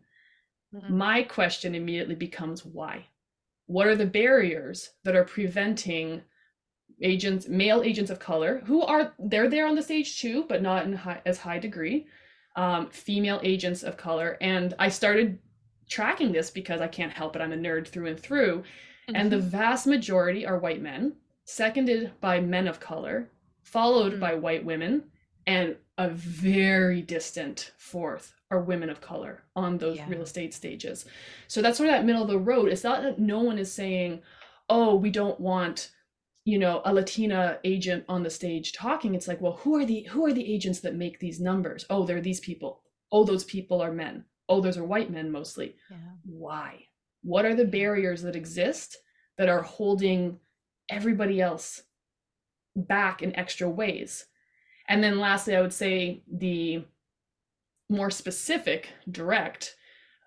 Mm-hmm. 0.73 0.97
My 0.97 1.23
question 1.23 1.75
immediately 1.75 2.15
becomes 2.15 2.65
why? 2.65 3.05
What 3.67 3.87
are 3.87 3.95
the 3.95 4.05
barriers 4.05 4.91
that 5.03 5.15
are 5.15 5.23
preventing 5.23 6.21
agents, 7.01 7.47
male 7.47 7.81
agents 7.83 8.11
of 8.11 8.19
color, 8.19 8.61
who 8.65 8.81
are 8.81 9.13
they're 9.19 9.49
there 9.49 9.67
on 9.67 9.75
the 9.75 9.83
stage 9.83 10.19
too, 10.19 10.45
but 10.47 10.61
not 10.61 10.85
in 10.85 10.93
high, 10.93 11.21
as 11.25 11.37
high 11.37 11.59
degree, 11.59 12.07
um, 12.55 12.89
female 12.89 13.39
agents 13.43 13.83
of 13.83 13.97
color. 13.97 14.37
And 14.41 14.73
I 14.80 14.89
started 14.89 15.39
tracking 15.89 16.31
this 16.31 16.49
because 16.49 16.81
I 16.81 16.87
can't 16.87 17.11
help 17.11 17.35
it. 17.35 17.41
I'm 17.41 17.53
a 17.53 17.57
nerd 17.57 17.87
through 17.87 18.07
and 18.07 18.19
through. 18.19 18.59
Mm-hmm. 18.59 19.15
And 19.15 19.31
the 19.31 19.37
mm-hmm. 19.37 19.49
vast 19.49 19.87
majority 19.87 20.45
are 20.45 20.57
white 20.57 20.81
men, 20.81 21.13
seconded 21.45 22.11
by 22.21 22.39
men 22.39 22.68
of 22.68 22.80
color, 22.80 23.30
followed 23.63 24.13
mm-hmm. 24.13 24.21
by 24.21 24.35
white 24.35 24.65
women, 24.65 25.03
and 25.47 25.75
a 25.97 26.09
very 26.09 27.01
distant 27.01 27.71
fourth 27.77 28.33
are 28.49 28.61
women 28.61 28.89
of 28.89 29.01
color 29.01 29.44
on 29.56 29.77
those 29.77 29.97
yeah. 29.97 30.07
real 30.09 30.21
estate 30.21 30.53
stages. 30.53 31.06
So 31.47 31.61
that's 31.61 31.77
sort 31.77 31.89
of 31.89 31.95
that 31.95 32.06
middle 32.06 32.23
of 32.23 32.27
the 32.27 32.37
road. 32.37 32.69
It's 32.69 32.83
not 32.83 33.01
that 33.03 33.19
no 33.19 33.39
one 33.39 33.57
is 33.57 33.71
saying, 33.71 34.21
oh, 34.69 34.95
we 34.95 35.09
don't 35.09 35.39
want 35.39 35.91
you 36.44 36.57
know 36.57 36.81
a 36.85 36.94
latina 36.94 37.59
agent 37.63 38.03
on 38.09 38.23
the 38.23 38.30
stage 38.30 38.73
talking 38.73 39.13
it's 39.13 39.27
like 39.27 39.39
well 39.41 39.57
who 39.57 39.75
are 39.75 39.85
the 39.85 40.01
who 40.03 40.25
are 40.25 40.33
the 40.33 40.53
agents 40.53 40.80
that 40.80 40.95
make 40.95 41.19
these 41.19 41.39
numbers 41.39 41.85
oh 41.89 42.03
they're 42.03 42.21
these 42.21 42.39
people 42.39 42.81
oh 43.11 43.23
those 43.23 43.44
people 43.44 43.81
are 43.81 43.91
men 43.91 44.25
oh 44.49 44.59
those 44.59 44.77
are 44.77 44.83
white 44.83 45.11
men 45.11 45.31
mostly 45.31 45.75
yeah. 45.89 45.97
why 46.25 46.80
what 47.23 47.45
are 47.45 47.53
the 47.53 47.65
barriers 47.65 48.23
that 48.23 48.35
exist 48.35 48.97
that 49.37 49.49
are 49.49 49.61
holding 49.61 50.39
everybody 50.89 51.39
else 51.39 51.83
back 52.75 53.21
in 53.21 53.35
extra 53.35 53.69
ways 53.69 54.25
and 54.92 55.01
then 55.01 55.19
lastly, 55.19 55.56
I 55.56 55.61
would 55.61 55.71
say 55.71 56.21
the 56.30 56.83
more 57.90 58.11
specific, 58.11 58.90
direct 59.09 59.75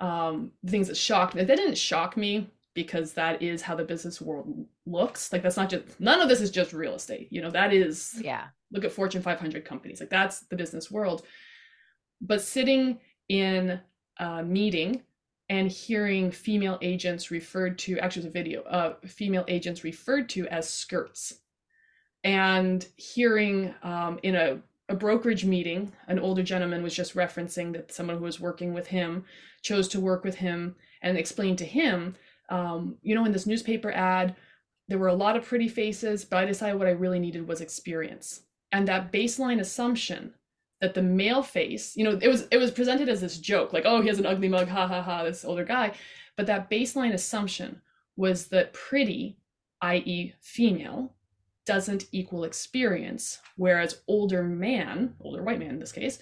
um, 0.01 0.53
things 0.67 0.89
that 0.89 0.97
shocked 0.97 1.35
me. 1.35 1.45
That 1.45 1.57
didn't 1.59 1.77
shock 1.77 2.17
me 2.17 2.51
because 2.73 3.13
that 3.13 3.43
is 3.43 3.61
how 3.61 3.75
the 3.75 3.85
business 3.85 4.23
world 4.23 4.67
looks. 4.87 5.31
Like 5.33 5.43
that's 5.43 5.59
not 5.59 5.69
just 5.69 6.01
none 6.01 6.23
of 6.23 6.31
this 6.31 6.41
is 6.41 6.51
just 6.51 6.73
real 6.73 6.95
estate. 6.95 7.29
You 7.31 7.43
know, 7.43 7.51
that 7.51 7.75
is 7.75 8.19
yeah. 8.23 8.47
Look 8.73 8.85
at 8.85 8.93
Fortune 8.93 9.21
500 9.21 9.67
companies. 9.67 10.01
Like 10.01 10.09
that's 10.09 10.41
the 10.47 10.57
business 10.57 10.91
world. 10.91 11.27
But 12.23 12.41
sitting 12.41 12.99
in 13.29 13.79
a 14.19 14.43
meeting 14.43 15.03
and 15.51 15.71
hearing 15.71 16.31
female 16.31 16.79
agents 16.81 17.31
referred 17.31 17.79
to 17.81 17.99
actually 17.99 18.23
it's 18.23 18.31
a 18.31 18.33
video 18.33 18.63
of 18.63 18.93
uh, 18.93 19.07
female 19.07 19.45
agents 19.47 19.85
referred 19.85 20.31
to 20.31 20.49
as 20.49 20.69
skirts 20.69 21.41
and 22.25 22.87
hearing 22.97 23.75
um, 23.83 24.19
in 24.23 24.35
a, 24.35 24.59
a 24.89 24.95
brokerage 24.95 25.45
meeting, 25.45 25.93
an 26.09 26.19
older 26.19 26.43
gentleman 26.43 26.83
was 26.83 26.95
just 26.95 27.15
referencing 27.15 27.73
that 27.75 27.93
someone 27.93 28.17
who 28.17 28.25
was 28.25 28.41
working 28.41 28.73
with 28.73 28.89
him 28.89 29.25
chose 29.63 29.87
to 29.89 30.01
work 30.01 30.25
with 30.25 30.37
him 30.37 30.75
and 31.03 31.17
explained 31.17 31.59
to 31.59 31.65
him, 31.67 32.17
um, 32.49 32.97
you 33.03 33.15
know, 33.15 33.25
in 33.25 33.33
this 33.33 33.47
newspaper 33.47 33.93
ad, 33.93 34.35
there 34.89 34.99
were 34.99 35.09
a 35.09 35.15
lot 35.15 35.37
of 35.37 35.45
pretty 35.45 35.69
faces, 35.69 36.25
but 36.25 36.39
I 36.39 36.45
decided 36.47 36.79
what 36.79 36.89
I 36.89 36.93
really 36.93 37.19
needed 37.19 37.47
was 37.47 37.61
experience. 37.61 38.43
And 38.73 38.89
that 38.89 39.13
baseline 39.13 39.61
assumption 39.61 40.35
that 40.81 40.95
the 40.95 41.03
male 41.03 41.43
face, 41.43 41.97
you 41.97 42.05
know, 42.05 42.19
it 42.21 42.29
was 42.29 42.47
it 42.51 42.59
was 42.59 42.71
presented 42.71 43.09
as 43.09 43.21
this 43.21 43.39
joke, 43.39 43.73
like, 43.73 43.85
oh, 43.87 44.03
he 44.03 44.09
has 44.09 44.19
an 44.19 44.27
ugly 44.27 44.49
mug, 44.49 44.69
ha 44.69 44.87
ha 44.87 45.01
ha, 45.01 45.23
this 45.23 45.45
older 45.45 45.65
guy. 45.65 45.93
But 46.37 46.47
that 46.47 46.71
baseline 46.71 47.13
assumption 47.13 47.81
was 48.17 48.49
that 48.49 48.73
pretty, 48.73 49.39
i.e., 49.81 50.35
female, 50.41 51.15
doesn't 51.67 52.07
equal 52.13 52.45
experience, 52.45 53.39
whereas 53.57 54.03
older 54.07 54.43
man, 54.43 55.15
older 55.21 55.43
white 55.43 55.59
man 55.59 55.71
in 55.71 55.79
this 55.79 55.93
case, 55.93 56.19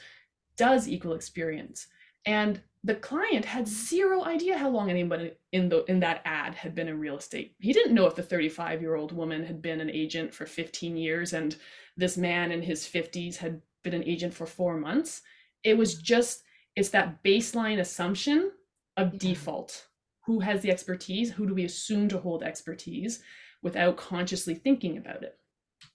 does 0.56 0.88
equal 0.88 1.14
experience. 1.14 1.88
And 2.26 2.60
the 2.84 2.94
client 2.96 3.44
had 3.44 3.68
zero 3.68 4.24
idea 4.24 4.58
how 4.58 4.68
long 4.68 4.90
anybody 4.90 5.32
in 5.52 5.68
the 5.68 5.84
in 5.84 6.00
that 6.00 6.20
ad 6.24 6.54
had 6.54 6.74
been 6.74 6.88
in 6.88 6.98
real 6.98 7.16
estate. 7.16 7.54
He 7.60 7.72
didn't 7.72 7.94
know 7.94 8.06
if 8.06 8.16
the 8.16 8.22
35 8.22 8.80
year 8.80 8.96
old 8.96 9.12
woman 9.12 9.44
had 9.44 9.62
been 9.62 9.80
an 9.80 9.90
agent 9.90 10.34
for 10.34 10.46
15 10.46 10.96
years 10.96 11.32
and 11.32 11.56
this 11.96 12.16
man 12.16 12.50
in 12.50 12.62
his 12.62 12.84
50s 12.84 13.36
had 13.36 13.60
been 13.84 13.94
an 13.94 14.04
agent 14.04 14.34
for 14.34 14.46
four 14.46 14.76
months. 14.76 15.22
It 15.62 15.76
was 15.76 15.94
mm-hmm. 15.94 16.04
just 16.04 16.42
it's 16.74 16.88
that 16.90 17.22
baseline 17.22 17.78
assumption 17.78 18.50
of 18.96 19.18
default. 19.18 19.86
Who 20.26 20.40
has 20.40 20.60
the 20.62 20.70
expertise? 20.70 21.30
Who 21.30 21.46
do 21.46 21.54
we 21.54 21.64
assume 21.64 22.08
to 22.08 22.18
hold 22.18 22.42
expertise 22.42 23.22
without 23.62 23.96
consciously 23.96 24.54
thinking 24.54 24.96
about 24.98 25.22
it? 25.22 25.36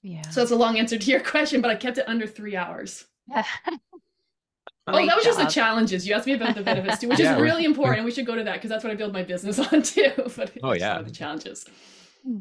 Yeah. 0.01 0.21
So 0.29 0.41
that's 0.41 0.51
a 0.51 0.55
long 0.55 0.77
answer 0.77 0.97
to 0.97 1.12
your 1.12 1.19
question, 1.21 1.62
but 1.62 1.71
I 1.71 1.75
kept 1.75 1.97
it 1.97 2.07
under 2.07 2.27
three 2.27 2.55
hours. 2.55 3.05
Great 3.31 3.45
oh, 4.88 5.05
that 5.05 5.15
was 5.15 5.25
just 5.25 5.38
the 5.38 5.43
job. 5.45 5.51
challenges. 5.51 6.07
You 6.07 6.13
asked 6.15 6.27
me 6.27 6.33
about 6.33 6.55
the 6.55 6.62
benefits 6.62 7.00
too, 7.00 7.07
which 7.09 7.19
Yeah, 7.19 7.33
is 7.33 7.38
we- 7.38 7.43
really 7.43 7.65
important. 7.65 8.05
We 8.05 8.12
should 8.12 8.25
go 8.25 8.36
to 8.36 8.43
that 8.43 8.53
because 8.55 8.69
that's 8.69 8.83
what 8.83 8.91
I 8.91 8.95
build 8.95 9.13
my 9.13 9.24
business 9.24 9.59
on 9.74 9.81
too. 9.81 10.12
But 10.36 10.51
Oh, 10.63 10.74
yeah. 10.74 11.01
the 11.01 11.12
challenges. 11.12 11.65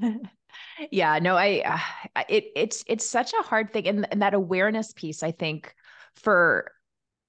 yeah 0.91 1.19
no 1.19 1.37
i 1.37 1.61
uh, 2.17 2.23
it 2.29 2.47
it's 2.57 2.83
it's 2.87 3.09
such 3.09 3.33
a 3.39 3.43
hard 3.43 3.73
thing 3.73 3.87
and, 3.87 4.07
and 4.11 4.23
that 4.23 4.35
awareness 4.35 4.93
piece 4.95 5.23
i 5.23 5.31
think 5.31 5.75
for 6.15 6.73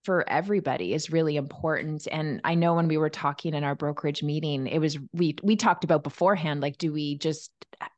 for 0.07 0.23
everybody 0.29 0.93
is 0.93 1.11
really 1.11 1.35
important. 1.35 2.07
And 2.09 2.39
i 2.45 2.55
know 2.55 2.75
when 2.75 2.87
we 2.87 2.97
were 2.97 3.09
talking 3.09 3.53
in 3.53 3.65
our 3.65 3.75
brokerage 3.75 4.23
meeting 4.23 4.65
it 4.65 4.79
was 4.79 4.97
we 5.11 5.35
we 5.43 5.57
talked 5.57 5.83
about 5.83 6.01
beforehand 6.01 6.61
like 6.61 6.77
do 6.77 6.93
we 6.93 7.17
just 7.17 7.51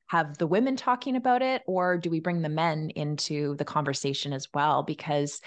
have 0.08 0.36
the 0.40 0.48
women 0.48 0.76
talking 0.76 1.16
about 1.16 1.44
it 1.44 1.62
or 1.68 2.00
do 2.00 2.10
we 2.10 2.20
bring 2.20 2.42
the 2.42 2.50
men 2.50 2.90
into 2.96 3.56
the 3.58 3.64
conversation 3.64 4.34
as 4.34 4.48
well? 4.56 4.82
Because 4.82 5.40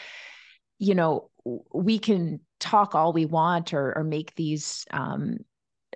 you 0.79 0.95
know 0.95 1.31
we 1.75 1.99
can 1.99 2.39
talk 2.61 2.95
all 2.95 3.13
we 3.13 3.27
want 3.27 3.75
or 3.75 3.99
or 3.99 4.05
make 4.05 4.33
these 4.37 4.87
um 4.93 5.39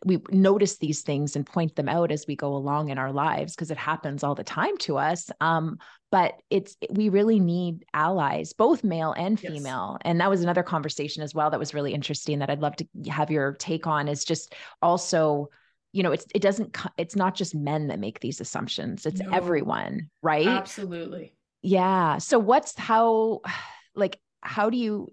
we 0.05 0.19
notice 0.31 0.79
these 0.79 1.03
things 1.03 1.37
and 1.37 1.47
point 1.47 1.75
them 1.77 1.89
out 1.89 2.11
as 2.13 2.27
we 2.27 2.37
go 2.37 2.55
along 2.55 2.91
in 2.91 2.99
our 2.99 3.13
lives 3.13 3.55
because 3.55 3.71
it 3.71 3.79
happens 3.79 4.23
all 4.23 4.35
the 4.35 4.45
time 4.45 4.77
to 4.79 4.99
us 4.99 5.31
um, 5.41 5.79
but 6.11 6.35
it's 6.51 6.77
we 6.91 7.09
really 7.09 7.41
need 7.41 7.85
allies 7.95 8.53
both 8.53 8.85
male 8.85 9.13
and 9.17 9.41
Yes. 9.41 9.53
female 9.53 9.99
and 10.03 10.21
that 10.21 10.31
was 10.31 10.43
another 10.43 10.63
conversation 10.63 11.23
as 11.23 11.35
well 11.35 11.51
that 11.51 11.59
was 11.59 11.75
really 11.75 11.95
interesting 11.95 12.39
that 12.41 12.51
i'd 12.51 12.61
love 12.61 12.77
to 12.77 12.87
have 13.09 13.31
your 13.31 13.53
take 13.55 13.87
on 13.87 14.09
is 14.09 14.25
just 14.25 14.55
also 14.83 15.49
you 15.93 16.03
know 16.03 16.13
it's 16.13 16.27
it 16.35 16.43
doesn't 16.43 16.77
it's 16.99 17.17
not 17.17 17.35
just 17.35 17.55
men 17.55 17.87
that 17.89 17.99
make 17.99 18.21
these 18.21 18.41
assumptions 18.41 19.07
it's 19.07 19.21
No. 19.21 19.31
everyone 19.33 20.11
right 20.23 20.47
Absolutely. 20.47 21.33
yeah 21.63 22.19
so 22.19 22.39
what's 22.39 22.77
how 22.79 23.41
like 23.95 24.21
how 24.43 24.69
do 24.71 24.77
you 24.77 25.09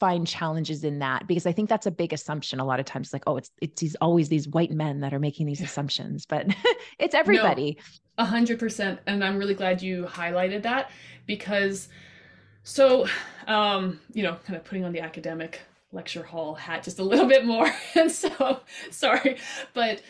find 0.00 0.26
challenges 0.26 0.84
in 0.84 0.98
that 1.00 1.26
because 1.26 1.46
i 1.46 1.52
think 1.52 1.68
that's 1.68 1.86
a 1.86 1.90
big 1.90 2.12
assumption 2.12 2.60
a 2.60 2.64
lot 2.64 2.78
of 2.78 2.86
times 2.86 3.12
like 3.12 3.22
oh 3.26 3.36
it's 3.36 3.50
it's 3.60 3.80
these 3.80 3.96
always 3.96 4.28
these 4.28 4.46
white 4.48 4.70
men 4.70 5.00
that 5.00 5.12
are 5.12 5.18
making 5.18 5.46
these 5.46 5.60
assumptions 5.60 6.24
but 6.26 6.46
it's 6.98 7.14
everybody 7.14 7.76
A 8.18 8.24
hundred 8.24 8.58
percent. 8.58 8.98
And 9.06 9.24
I'm 9.24 9.38
really 9.38 9.54
glad 9.54 9.80
you 9.80 10.04
highlighted 10.04 10.62
that 10.64 10.90
because 11.26 11.88
so 12.64 13.06
um, 13.46 14.00
you 14.12 14.24
know, 14.24 14.36
kind 14.44 14.56
of 14.56 14.64
putting 14.64 14.84
on 14.84 14.92
the 14.92 15.00
academic 15.00 15.60
lecture 15.92 16.24
hall 16.24 16.54
hat 16.54 16.82
just 16.82 16.98
a 16.98 17.04
little 17.04 17.26
bit 17.26 17.46
more. 17.46 17.72
And 17.94 18.10
so 18.10 18.60
sorry, 18.90 19.38
but 19.72 20.02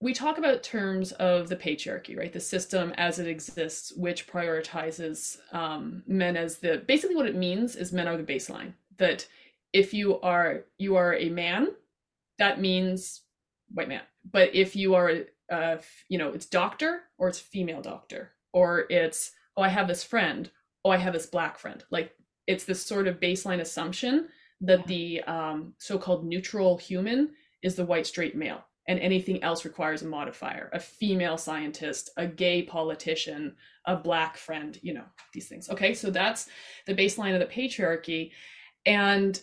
we 0.00 0.12
talk 0.12 0.36
about 0.36 0.64
terms 0.64 1.12
of 1.12 1.48
the 1.48 1.56
patriarchy, 1.56 2.18
right? 2.18 2.32
The 2.32 2.40
system 2.40 2.92
as 2.96 3.20
it 3.20 3.28
exists, 3.28 3.92
which 3.96 4.26
prioritizes 4.26 5.38
um, 5.52 6.02
men 6.08 6.36
as 6.36 6.58
the 6.58 6.82
basically 6.86 7.16
what 7.16 7.26
it 7.26 7.36
means 7.36 7.76
is 7.76 7.92
men 7.92 8.08
are 8.08 8.16
the 8.16 8.24
baseline. 8.24 8.72
That 8.98 9.26
if 9.72 9.94
you 9.94 10.20
are 10.20 10.64
you 10.78 10.96
are 10.96 11.14
a 11.14 11.28
man, 11.28 11.68
that 12.38 12.60
means 12.60 13.22
white 13.72 13.88
man. 13.88 14.02
But 14.30 14.54
if 14.54 14.76
you 14.76 14.94
are 14.94 15.24
uh, 15.50 15.76
you 16.08 16.18
know, 16.18 16.30
it's 16.30 16.46
doctor 16.46 17.02
or 17.18 17.28
it's 17.28 17.38
female 17.38 17.82
doctor, 17.82 18.32
or 18.52 18.86
it's, 18.90 19.32
oh, 19.56 19.62
I 19.62 19.68
have 19.68 19.88
this 19.88 20.04
friend, 20.04 20.50
oh, 20.84 20.90
I 20.90 20.96
have 20.96 21.12
this 21.12 21.26
black 21.26 21.58
friend. 21.58 21.84
Like 21.90 22.12
it's 22.46 22.64
this 22.64 22.84
sort 22.84 23.06
of 23.06 23.20
baseline 23.20 23.60
assumption 23.60 24.28
that 24.60 24.86
the 24.86 25.22
um, 25.22 25.74
so 25.78 25.98
called 25.98 26.24
neutral 26.24 26.78
human 26.78 27.30
is 27.62 27.74
the 27.74 27.84
white 27.84 28.06
straight 28.06 28.36
male, 28.36 28.64
and 28.88 28.98
anything 28.98 29.42
else 29.42 29.64
requires 29.64 30.02
a 30.02 30.06
modifier 30.06 30.70
a 30.72 30.80
female 30.80 31.36
scientist, 31.36 32.10
a 32.16 32.26
gay 32.26 32.62
politician, 32.62 33.56
a 33.86 33.96
black 33.96 34.36
friend, 34.36 34.78
you 34.82 34.94
know, 34.94 35.04
these 35.32 35.48
things. 35.48 35.68
Okay, 35.68 35.94
so 35.94 36.10
that's 36.10 36.48
the 36.86 36.94
baseline 36.94 37.34
of 37.34 37.40
the 37.40 37.46
patriarchy. 37.46 38.30
And 38.86 39.40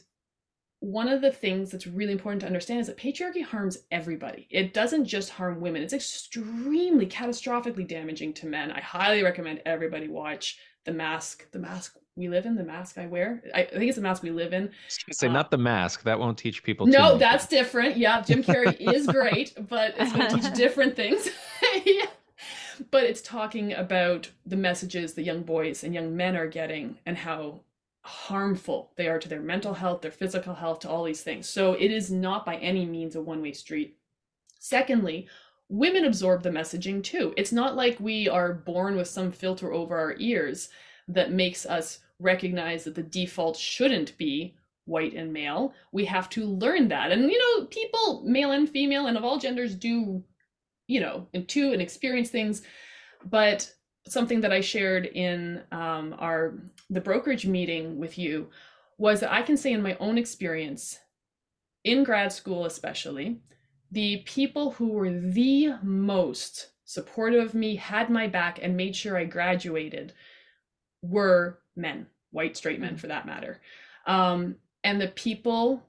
one 0.82 1.08
of 1.08 1.22
the 1.22 1.32
things 1.32 1.70
that's 1.70 1.86
really 1.86 2.12
important 2.12 2.42
to 2.42 2.48
understand 2.48 2.80
is 2.80 2.88
that 2.88 2.98
patriarchy 2.98 3.44
harms 3.44 3.78
everybody. 3.92 4.48
It 4.50 4.74
doesn't 4.74 5.06
just 5.06 5.30
harm 5.30 5.62
women, 5.62 5.84
it's 5.84 5.94
extremely 5.94 7.06
catastrophically 7.06 7.88
damaging 7.88 8.34
to 8.36 8.48
men. 8.48 8.72
I 8.72 8.82
highly 8.82 9.24
recommend 9.24 9.62
everybody 9.66 10.08
watch 10.08 10.58
The 10.86 10.92
Mask, 10.92 11.50
The 11.52 11.60
Mask 11.60 11.98
We 12.16 12.30
Live 12.30 12.48
in, 12.48 12.56
The 12.56 12.64
Mask 12.64 12.98
I 12.98 13.06
Wear. 13.06 13.44
I, 13.54 13.62
I 13.62 13.66
think 13.66 13.84
it's 13.84 13.96
The 13.96 14.02
Mask 14.02 14.24
We 14.24 14.32
Live 14.32 14.54
in. 14.54 14.72
Say 15.12 15.28
Uh, 15.28 15.32
not 15.32 15.52
the 15.52 15.58
mask. 15.58 16.02
That 16.02 16.20
won't 16.20 16.40
teach 16.40 16.64
people. 16.64 16.88
No, 16.88 17.16
that's 17.16 17.46
different. 17.46 17.96
Yeah, 17.96 18.22
Jim 18.22 18.44
Carrey 18.44 18.76
is 18.92 19.06
great, 19.06 19.56
but 19.70 19.94
it's 20.00 20.12
going 20.14 20.30
to 20.30 20.40
teach 20.40 20.54
different 20.54 20.96
things. 20.96 21.30
yeah. 21.86 22.08
But 22.90 23.04
it's 23.04 23.22
talking 23.22 23.74
about 23.74 24.32
the 24.48 24.56
messages 24.56 25.14
that 25.14 25.24
young 25.24 25.44
boys 25.44 25.84
and 25.84 25.94
young 25.94 26.18
men 26.18 26.36
are 26.36 26.48
getting 26.48 26.98
and 27.06 27.16
how 27.16 27.60
harmful 28.04 28.92
they 28.96 29.08
are 29.08 29.20
to 29.20 29.30
their 29.30 29.42
mental 29.42 29.74
health, 29.74 30.02
their 30.02 30.12
physical 30.12 30.56
health, 30.56 30.80
to 30.80 30.90
all 30.90 31.04
these 31.04 31.24
things. 31.24 31.48
So 31.48 31.74
it 31.74 31.92
is 31.92 32.12
not 32.12 32.46
by 32.46 32.56
any 32.58 32.86
means 32.86 33.16
a 33.16 33.22
one 33.22 33.42
way 33.42 33.54
street. 33.54 33.98
Secondly, 34.60 35.28
women 35.70 36.06
absorb 36.06 36.44
the 36.44 36.50
messaging 36.50 37.04
too. 37.04 37.34
It's 37.38 37.52
not 37.52 37.76
like 37.76 38.00
we 38.00 38.28
are 38.28 38.54
born 38.54 38.96
with 38.96 39.08
some 39.08 39.32
filter 39.32 39.72
over 39.72 39.98
our 39.98 40.16
ears 40.20 40.70
that 41.08 41.32
makes 41.32 41.66
us 41.66 42.00
recognize 42.20 42.84
that 42.84 42.96
the 42.96 43.04
default 43.04 43.58
shouldn't 43.58 44.18
be 44.18 44.56
white 44.86 45.14
and 45.14 45.32
male. 45.32 45.74
We 45.92 46.06
have 46.06 46.30
to 46.32 46.46
learn 46.46 46.88
that. 46.90 47.12
And, 47.12 47.30
you 47.32 47.38
know, 47.38 47.66
people, 47.68 48.24
male 48.26 48.52
and 48.52 48.70
female, 48.70 49.08
and 49.08 49.18
of 49.18 49.24
all 49.24 49.40
genders, 49.40 49.76
do, 49.76 50.24
you 50.88 51.00
know, 51.00 51.28
intuit 51.34 51.74
and 51.74 51.82
experience 51.82 52.30
things. 52.30 52.64
But 53.26 53.72
something 54.08 54.42
that 54.42 54.52
I 54.52 54.62
shared 54.62 55.06
in 55.06 55.62
um, 55.72 56.16
our 56.18 56.56
the 56.90 57.02
brokerage 57.02 57.46
meeting 57.46 57.98
with 57.98 58.18
you 58.18 58.50
was 58.98 59.20
that 59.20 59.32
I 59.32 59.42
can 59.42 59.58
say 59.58 59.72
in 59.72 59.82
my 59.82 59.96
own 60.00 60.18
experience, 60.18 61.00
in 61.84 62.04
grad 62.04 62.32
school 62.32 62.66
especially, 62.66 63.42
the 63.92 64.18
people 64.26 64.72
who 64.72 64.90
were 64.90 65.10
the 65.10 65.74
most 65.82 66.70
supportive 66.86 67.44
of 67.44 67.54
me, 67.54 67.76
had 67.76 68.10
my 68.10 68.28
back, 68.28 68.60
and 68.62 68.76
made 68.76 68.96
sure 68.96 69.18
I 69.18 69.24
graduated 69.24 70.14
were 71.02 71.60
men, 71.76 72.06
white 72.32 72.58
straight 72.58 72.80
men 72.80 72.98
for 72.98 73.08
that 73.08 73.26
matter. 73.26 73.62
Um, 74.06 74.56
and 74.84 75.00
the 75.00 75.08
people 75.08 75.84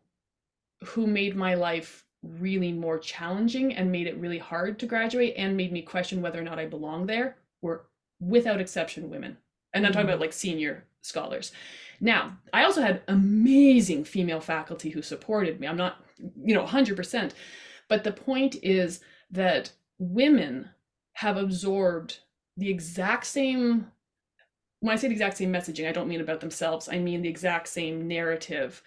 who 0.84 1.06
made 1.06 1.36
my 1.36 1.54
life 1.54 2.04
really 2.22 2.72
more 2.72 2.98
challenging 2.98 3.74
and 3.74 3.90
made 3.90 4.06
it 4.06 4.16
really 4.18 4.38
hard 4.38 4.78
to 4.78 4.86
graduate 4.86 5.34
and 5.36 5.56
made 5.56 5.72
me 5.72 5.82
question 5.82 6.22
whether 6.22 6.38
or 6.38 6.44
not 6.44 6.58
I 6.58 6.66
belong 6.66 7.06
there 7.06 7.36
were 7.62 7.86
without 8.22 8.60
exception 8.60 9.10
women. 9.10 9.36
And 9.74 9.84
I'm 9.84 9.92
talking 9.92 10.06
mm-hmm. 10.06 10.14
about 10.14 10.20
like 10.20 10.32
senior 10.32 10.84
scholars. 11.00 11.52
Now, 12.00 12.38
I 12.52 12.64
also 12.64 12.82
had 12.82 13.02
amazing 13.08 14.04
female 14.04 14.40
faculty 14.40 14.90
who 14.90 15.02
supported 15.02 15.60
me. 15.60 15.66
I'm 15.66 15.76
not, 15.76 16.04
you 16.18 16.54
know, 16.54 16.64
100%. 16.64 17.32
But 17.88 18.04
the 18.04 18.12
point 18.12 18.56
is 18.62 19.00
that 19.30 19.72
women 19.98 20.70
have 21.14 21.36
absorbed 21.36 22.18
the 22.56 22.70
exact 22.70 23.26
same 23.26 23.86
when 24.82 24.92
I 24.92 24.96
say 24.96 25.06
the 25.06 25.14
exact 25.14 25.36
same 25.36 25.52
messaging, 25.52 25.88
I 25.88 25.92
don't 25.92 26.08
mean 26.08 26.20
about 26.20 26.40
themselves. 26.40 26.88
I 26.88 26.98
mean 26.98 27.22
the 27.22 27.28
exact 27.28 27.68
same 27.68 28.08
narrative 28.08 28.82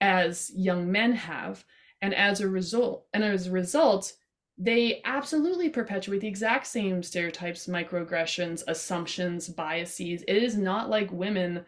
as 0.00 0.50
young 0.56 0.90
men 0.90 1.12
have. 1.12 1.64
And 2.00 2.14
as 2.14 2.40
a 2.40 2.48
result, 2.48 3.04
and 3.12 3.22
as 3.22 3.46
a 3.46 3.50
result, 3.50 4.14
they 4.58 5.00
absolutely 5.04 5.68
perpetuate 5.68 6.20
the 6.20 6.26
exact 6.28 6.66
same 6.66 7.02
stereotypes, 7.02 7.66
microaggressions, 7.68 8.64
assumptions, 8.66 9.48
biases. 9.48 10.22
It 10.26 10.42
is 10.42 10.56
not 10.56 10.90
like 10.90 11.12
women 11.12 11.64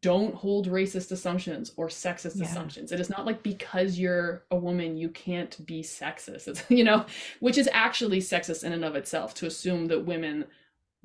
don't 0.00 0.34
hold 0.34 0.68
racist 0.68 1.10
assumptions 1.12 1.72
or 1.76 1.88
sexist 1.88 2.36
Yeah. 2.36 2.46
assumptions. 2.46 2.92
It 2.92 3.00
is 3.00 3.10
not 3.10 3.26
like 3.26 3.42
because 3.42 3.98
you're 3.98 4.44
a 4.50 4.56
woman 4.56 4.96
you 4.96 5.08
can't 5.10 5.64
be 5.66 5.82
sexist. 5.82 6.48
It's, 6.48 6.64
you 6.70 6.84
know, 6.84 7.04
which 7.40 7.58
is 7.58 7.68
actually 7.72 8.20
sexist 8.20 8.64
in 8.64 8.72
and 8.72 8.84
of 8.84 8.94
itself 8.96 9.34
to 9.34 9.46
assume 9.46 9.86
that 9.86 10.06
women 10.06 10.46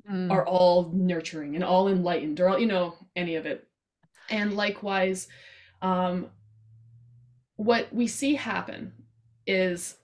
Mm. 0.08 0.30
are 0.30 0.46
all 0.46 0.90
nurturing 0.94 1.54
and 1.54 1.62
all 1.62 1.88
enlightened 1.88 2.40
or 2.40 2.48
all, 2.48 2.58
you 2.58 2.66
know 2.66 2.94
any 3.14 3.34
of 3.34 3.44
it 3.44 3.68
and 4.30 4.54
likewise 4.56 5.28
um 5.82 6.28
what 7.56 7.92
we 7.92 8.06
see 8.06 8.34
happen 8.34 8.92
is 9.46 9.96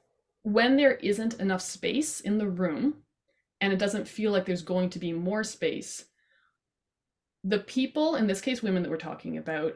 when 0.45 0.77
there 0.77 0.93
isn't 0.93 1.41
enough 1.41 1.63
space 1.63 2.21
in 2.21 2.39
the 2.39 2.49
room 2.49 2.95
and 3.61 3.73
it 3.73 3.79
doesn't 3.79 4.07
feel 4.07 4.31
like 4.31 4.45
there's 4.45 4.63
going 4.63 4.91
to 4.91 4.99
be 4.99 5.13
more 5.13 5.43
space 5.43 6.05
the 7.43 7.59
people 7.59 8.17
in 8.17 8.27
this 8.27 8.41
case 8.41 8.63
women 8.63 8.83
that 8.83 8.91
we're 8.91 8.97
talking 8.97 9.37
about 9.39 9.75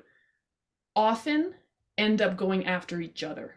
often 0.94 1.54
end 1.96 2.22
up 2.22 2.36
going 2.36 2.66
after 2.66 3.00
each 3.00 3.24
other 3.24 3.54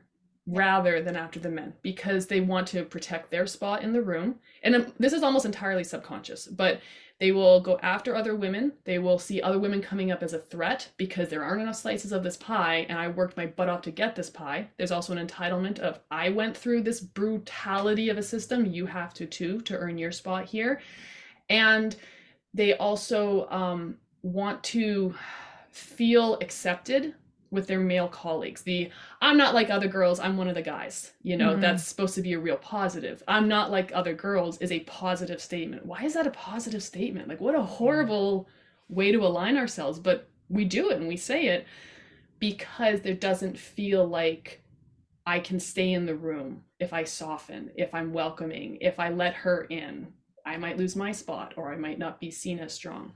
rather 0.47 1.01
than 1.01 1.15
after 1.15 1.39
the 1.39 1.49
men 1.49 1.73
because 1.81 2.27
they 2.27 2.41
want 2.41 2.67
to 2.67 2.83
protect 2.83 3.29
their 3.29 3.45
spot 3.45 3.83
in 3.83 3.93
the 3.93 4.01
room. 4.01 4.35
And 4.63 4.75
um, 4.75 4.93
this 4.97 5.13
is 5.13 5.23
almost 5.23 5.45
entirely 5.45 5.83
subconscious 5.83 6.47
but 6.47 6.81
they 7.21 7.31
will 7.31 7.59
go 7.59 7.77
after 7.83 8.15
other 8.15 8.35
women. 8.35 8.73
They 8.83 8.97
will 8.97 9.19
see 9.19 9.43
other 9.43 9.59
women 9.59 9.79
coming 9.79 10.11
up 10.11 10.23
as 10.23 10.33
a 10.33 10.39
threat 10.39 10.89
because 10.97 11.29
there 11.29 11.43
aren't 11.43 11.61
enough 11.61 11.75
slices 11.75 12.11
of 12.11 12.23
this 12.23 12.35
pie 12.35 12.87
and 12.89 12.97
i 12.97 13.07
worked 13.09 13.37
my 13.37 13.45
butt 13.45 13.69
off 13.69 13.83
to 13.83 13.91
get 13.91 14.15
this 14.15 14.31
pie. 14.31 14.67
There's 14.77 14.91
also 14.91 15.15
an 15.15 15.27
entitlement 15.27 15.77
of 15.77 15.99
i 16.09 16.29
went 16.29 16.57
through 16.57 16.81
this 16.81 16.99
brutality 16.99 18.09
of 18.09 18.17
a 18.17 18.23
system. 18.23 18.65
You 18.65 18.87
have 18.87 19.13
to 19.13 19.27
too 19.27 19.61
to 19.61 19.77
earn 19.77 19.99
your 19.99 20.11
spot 20.11 20.45
here. 20.45 20.81
And 21.47 21.95
they 22.55 22.75
also 22.77 23.47
um, 23.49 23.97
want 24.23 24.63
to 24.63 25.13
feel 25.69 26.39
accepted 26.41 27.13
with 27.51 27.67
their 27.67 27.79
male 27.79 28.07
colleagues. 28.07 28.61
The 28.63 28.89
i'm 29.21 29.37
not 29.37 29.53
like 29.53 29.69
other 29.69 29.87
girls 29.87 30.19
i'm 30.19 30.37
one 30.37 30.47
of 30.47 30.55
the 30.55 30.61
guys 30.61 31.11
you 31.21 31.35
know 31.37 31.55
Mhm. 31.55 31.61
that's 31.61 31.83
supposed 31.83 32.15
to 32.15 32.21
be 32.21 32.33
a 32.33 32.39
real 32.39 32.57
positive. 32.57 33.21
I'm 33.27 33.47
not 33.47 33.71
like 33.71 33.91
other 33.93 34.13
girls 34.13 34.57
is 34.59 34.71
a 34.71 34.79
positive 34.81 35.41
statement. 35.41 35.85
Why 35.85 36.03
is 36.03 36.13
that 36.13 36.27
a 36.27 36.31
positive 36.31 36.81
statement? 36.81 37.27
Like 37.27 37.41
what 37.41 37.55
a 37.55 37.61
horrible 37.61 38.47
way 38.89 39.11
to 39.11 39.25
align 39.25 39.57
ourselves 39.57 39.99
but 39.99 40.27
we 40.49 40.65
do 40.65 40.89
it 40.89 40.97
and 40.97 41.07
we 41.07 41.17
say 41.17 41.47
it 41.47 41.65
because 42.39 43.01
there 43.01 43.13
doesn't 43.13 43.57
feel 43.57 44.05
like 44.05 44.61
i 45.25 45.39
can 45.39 45.59
stay 45.59 45.93
in 45.93 46.05
the 46.05 46.15
room 46.15 46.63
if 46.79 46.91
i 46.93 47.03
soften 47.03 47.69
if 47.75 47.93
i'm 47.93 48.11
welcoming 48.11 48.77
if 48.81 48.99
i 48.99 49.09
let 49.09 49.33
her 49.33 49.65
in. 49.69 50.11
I 50.45 50.57
might 50.57 50.77
lose 50.77 50.95
my 50.95 51.11
spot 51.11 51.53
or 51.57 51.71
i 51.71 51.77
might 51.77 51.99
not 51.99 52.19
be 52.19 52.31
seen 52.31 52.59
as 52.59 52.73
strong. 52.73 53.13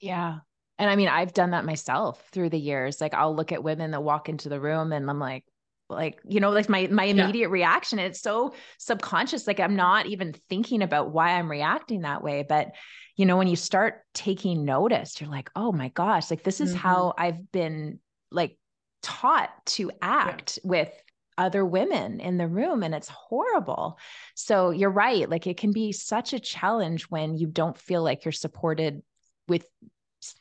Yeah. 0.00 0.38
And 0.78 0.88
I 0.88 0.96
mean, 0.96 1.08
I've 1.08 1.32
done 1.32 1.50
that 1.50 1.64
myself 1.64 2.22
through 2.32 2.50
the 2.50 2.58
years. 2.58 3.00
Like 3.00 3.14
I'll 3.14 3.34
look 3.34 3.52
at 3.52 3.62
women 3.64 3.90
that 3.92 4.02
walk 4.02 4.28
into 4.28 4.48
the 4.48 4.60
room 4.60 4.92
and 4.92 5.08
I'm 5.10 5.18
like, 5.18 5.44
like, 5.90 6.20
you 6.28 6.40
know, 6.40 6.50
like 6.50 6.68
my 6.68 6.86
my 6.88 7.04
Yeah. 7.04 7.12
immediate 7.22 7.48
reaction, 7.48 7.98
it's 7.98 8.20
so 8.20 8.54
subconscious. 8.78 9.46
Like 9.46 9.58
I'm 9.60 9.76
not 9.76 10.06
even 10.06 10.34
thinking 10.48 10.82
about 10.82 11.10
why 11.12 11.30
I'm 11.32 11.50
reacting 11.50 12.02
that 12.02 12.22
way. 12.22 12.44
But 12.46 12.72
you 13.16 13.26
know, 13.26 13.36
when 13.36 13.48
you 13.48 13.56
start 13.56 14.02
taking 14.14 14.64
notice, 14.64 15.20
you're 15.20 15.30
like, 15.30 15.50
oh 15.56 15.72
my 15.72 15.88
gosh, 15.88 16.30
like 16.30 16.44
this 16.44 16.60
is 16.60 16.72
Mhm. 16.72 16.76
how 16.76 17.14
I've 17.18 17.50
been 17.50 17.98
like 18.30 18.58
taught 19.02 19.50
to 19.66 19.90
act 20.02 20.58
with 20.62 20.90
other 21.36 21.64
women 21.64 22.20
in 22.20 22.36
the 22.36 22.48
room 22.48 22.82
and 22.82 22.94
it's 22.94 23.08
horrible. 23.08 23.98
So 24.34 24.70
you're 24.70 24.90
right. 24.90 25.28
Like 25.28 25.46
it 25.46 25.56
can 25.56 25.72
be 25.72 25.92
such 25.92 26.32
a 26.32 26.40
challenge 26.40 27.04
when 27.04 27.36
you 27.36 27.46
don't 27.46 27.78
feel 27.78 28.02
like 28.02 28.24
you're 28.24 28.32
supported 28.32 29.02
with 29.46 29.66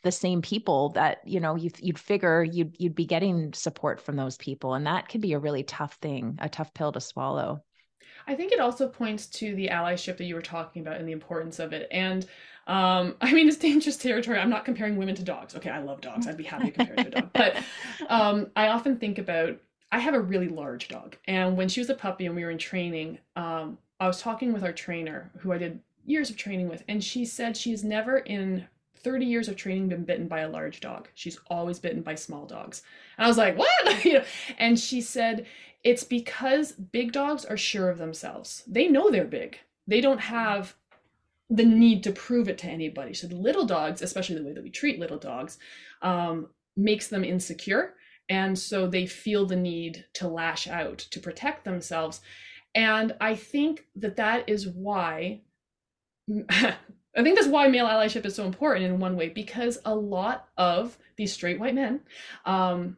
the 0.04 0.12
same 0.12 0.42
people 0.42 0.90
that 0.90 1.20
you 1.26 1.40
know 1.40 1.56
you 1.56 1.70
you'd 1.80 2.00
figure 2.00 2.44
you'd 2.44 2.76
you'd 2.80 2.96
be 2.96 3.06
getting 3.06 3.54
support 3.54 4.02
from 4.02 4.16
those 4.16 4.38
people 4.38 4.74
and 4.74 4.88
that 4.88 5.08
can 5.08 5.22
be 5.22 5.34
a 5.34 5.40
really 5.40 5.64
tough 5.64 5.94
thing 6.02 6.38
a 6.42 6.50
tough 6.50 6.74
pill 6.74 6.92
to 6.92 7.00
swallow 7.00 7.62
I 8.28 8.36
think 8.36 8.52
it 8.52 8.60
also 8.60 8.90
points 8.90 9.28
to 9.28 9.56
the 9.56 9.70
allyship 9.70 10.18
that 10.18 10.26
you 10.26 10.36
were 10.36 10.42
talking 10.42 10.82
about 10.82 10.98
and 10.98 11.08
the 11.08 11.14
importance 11.14 11.60
of 11.60 11.72
it. 11.72 11.88
And 11.92 12.26
um, 12.68 13.16
I 13.22 13.34
mean, 13.34 13.48
it's 13.48 13.58
dangerous 13.58 13.98
territory. 13.98 14.38
I'm 14.38 14.50
not 14.50 14.66
comparing 14.66 14.98
women 14.98 15.16
to 15.16 15.24
dogs. 15.24 15.56
Okay, 15.56 15.70
I 15.70 15.80
love 15.80 16.02
dogs. 16.02 16.28
I'd 16.28 16.38
be 16.38 16.44
happy 16.44 16.66
to 16.66 16.72
compare 16.72 16.96
to 16.96 17.08
a 17.08 17.22
dog. 17.22 17.30
But 17.34 17.64
um, 18.10 18.48
I 18.56 18.68
often 18.68 18.98
think 18.98 19.18
about 19.18 19.58
I 19.92 20.00
have 20.00 20.14
a 20.14 20.20
really 20.20 20.50
large 20.50 20.90
dog, 20.90 21.16
and 21.26 21.56
when 21.56 21.70
she 21.70 21.80
was 21.80 21.90
a 21.90 21.94
puppy 21.96 22.26
and 22.26 22.36
we 22.36 22.44
were 22.44 22.52
in 22.52 22.58
training, 22.58 23.20
um, 23.38 23.78
I 24.02 24.08
was 24.08 24.22
talking 24.22 24.52
with 24.52 24.66
our 24.66 24.74
trainer, 24.74 25.32
who 25.40 25.54
I 25.54 25.58
did 25.58 25.80
years 26.06 26.30
of 26.30 26.36
training 26.36 26.68
with, 26.68 26.84
and 26.90 27.02
she 27.02 27.24
said 27.24 27.56
she's 27.56 27.86
never 27.86 28.18
in 28.18 28.68
30 29.08 29.26
years 29.26 29.48
of 29.48 29.56
training 29.56 29.88
been 29.88 30.04
bitten 30.04 30.28
by 30.28 30.42
a 30.42 30.50
large 30.50 30.82
dog. 30.82 31.08
She's 31.14 31.40
always 31.50 31.80
bitten 31.80 32.02
by 32.02 32.16
small 32.16 32.46
dogs. 32.46 32.82
And 33.18 33.24
I 33.24 33.30
was 33.30 33.38
like, 33.38 33.58
what? 33.58 34.06
and 34.58 34.78
she 34.78 35.00
said 35.00 35.46
it's 35.82 36.04
because 36.04 36.74
big 36.74 37.14
dogs 37.14 37.46
are 37.46 37.56
sure 37.56 37.90
of 37.90 38.00
themselves. 38.00 38.64
They 38.68 38.90
know 38.90 39.10
they're 39.10 39.24
big. 39.24 39.60
They 39.88 40.02
don't 40.02 40.20
have 40.20 40.76
the 41.50 41.64
need 41.64 42.04
to 42.04 42.12
prove 42.12 42.50
it 42.50 42.58
to 42.58 42.68
anybody. 42.68 43.14
So 43.14 43.28
the 43.28 43.38
little 43.38 43.66
dogs, 43.66 44.02
especially 44.02 44.36
the 44.36 44.44
way 44.44 44.52
that 44.52 44.64
we 44.64 44.72
treat 44.72 45.00
little 45.00 45.18
dogs, 45.18 45.58
um, 46.02 46.50
makes 46.76 47.08
them 47.08 47.24
insecure. 47.24 47.94
And 48.28 48.60
so 48.60 48.88
they 48.88 49.06
feel 49.06 49.46
the 49.46 49.56
need 49.56 50.04
to 50.16 50.28
lash 50.28 50.68
out 50.68 50.98
to 50.98 51.22
protect 51.22 51.64
themselves. 51.64 52.20
And 52.76 53.16
I 53.22 53.36
think 53.36 53.86
that 53.96 54.18
that 54.18 54.50
is 54.50 54.68
why, 54.68 55.44
I 57.18 57.24
think 57.24 57.36
that's 57.36 57.48
why 57.48 57.68
male 57.68 57.88
allyship 57.88 58.26
is 58.26 58.36
so 58.36 58.46
important 58.46 58.86
in 58.86 59.00
one 59.00 59.18
way, 59.18 59.30
because 59.30 59.80
a 59.86 59.96
lot 59.96 60.48
of 60.58 60.98
these 61.16 61.34
straight 61.34 61.60
white 61.60 61.76
men, 61.76 62.02
um, 62.46 62.98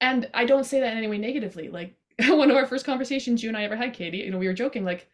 and 0.00 0.28
I 0.34 0.44
don't 0.44 0.64
say 0.64 0.80
that 0.80 0.92
in 0.92 0.98
any 0.98 1.06
way 1.08 1.18
negatively. 1.18 1.68
Like 1.68 1.94
one 2.28 2.50
of 2.50 2.56
our 2.56 2.66
first 2.66 2.84
conversations 2.84 3.42
you 3.42 3.48
and 3.48 3.56
I 3.56 3.62
ever 3.64 3.76
had, 3.76 3.94
Katie, 3.94 4.18
you 4.18 4.30
know, 4.30 4.38
we 4.38 4.48
were 4.48 4.52
joking, 4.52 4.84
like, 4.84 5.08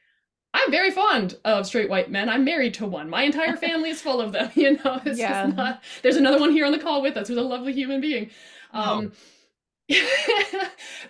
I'm 0.54 0.70
very 0.70 0.90
fond 0.90 1.36
of 1.44 1.66
straight 1.66 1.90
white 1.90 2.10
men. 2.10 2.30
I'm 2.30 2.44
married 2.44 2.72
to 2.74 2.86
one. 2.86 3.10
My 3.10 3.22
entire 3.24 3.56
family 3.66 3.90
is 3.90 4.00
full 4.00 4.20
of 4.20 4.32
them. 4.32 4.50
You 4.56 4.78
know, 4.82 5.00
it's 5.04 5.18
Yeah. 5.18 5.44
just 5.44 5.56
not. 5.56 5.82
There's 6.02 6.16
another 6.16 6.40
one 6.40 6.52
here 6.52 6.64
on 6.64 6.72
the 6.72 6.78
call 6.78 7.02
with 7.02 7.16
us 7.18 7.28
who's 7.28 7.36
a 7.36 7.42
lovely 7.42 7.74
human 7.74 8.00
being. 8.00 8.30
Um, 8.72 9.12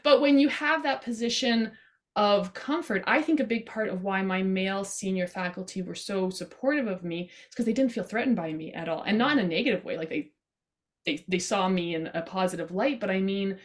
but 0.03 0.21
when 0.21 0.39
you 0.39 0.49
have 0.49 0.83
that 0.83 1.03
position 1.03 1.73
of 2.19 2.53
comfort, 2.53 3.05
I 3.07 3.23
think 3.23 3.39
a 3.39 3.45
big 3.45 3.65
part 3.65 3.89
of 3.89 4.03
why 4.03 4.23
my 4.23 4.43
male 4.43 4.83
senior 4.83 5.29
faculty 5.29 5.83
were 5.83 5.95
so 5.95 6.31
supportive 6.31 6.89
of 6.89 7.05
me 7.05 7.27
is 7.27 7.31
because 7.51 7.65
they 7.65 7.73
didn't 7.73 7.93
feel 7.93 8.03
threatened 8.03 8.35
by 8.35 8.53
me 8.53 8.73
at 8.73 8.89
all, 8.89 9.03
and 9.03 9.17
not 9.17 9.31
in 9.31 9.39
a 9.39 9.47
negative 9.47 9.85
way. 9.85 9.97
Like 9.97 10.09
they, 10.09 10.33
they, 11.07 11.25
they 11.29 11.39
saw 11.39 11.69
me 11.69 11.95
in 11.95 12.09
a 12.09 12.23
positive 12.23 12.73
light. 12.73 12.99
But 12.99 13.11
I 13.11 13.21
mean, 13.21 13.57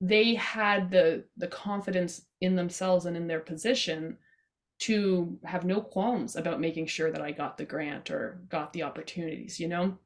they 0.00 0.36
had 0.36 0.92
the 0.92 1.24
the 1.38 1.48
confidence 1.48 2.22
in 2.40 2.54
themselves 2.54 3.06
and 3.06 3.16
in 3.16 3.26
their 3.26 3.40
position 3.40 4.16
to 4.82 5.36
have 5.42 5.64
no 5.64 5.80
qualms 5.80 6.36
about 6.36 6.60
making 6.60 6.86
sure 6.86 7.10
that 7.10 7.20
I 7.20 7.32
got 7.32 7.58
the 7.58 7.64
grant 7.64 8.12
or 8.12 8.40
got 8.48 8.72
the 8.72 8.84
opportunities, 8.84 9.58
you 9.58 9.66
know? 9.66 9.98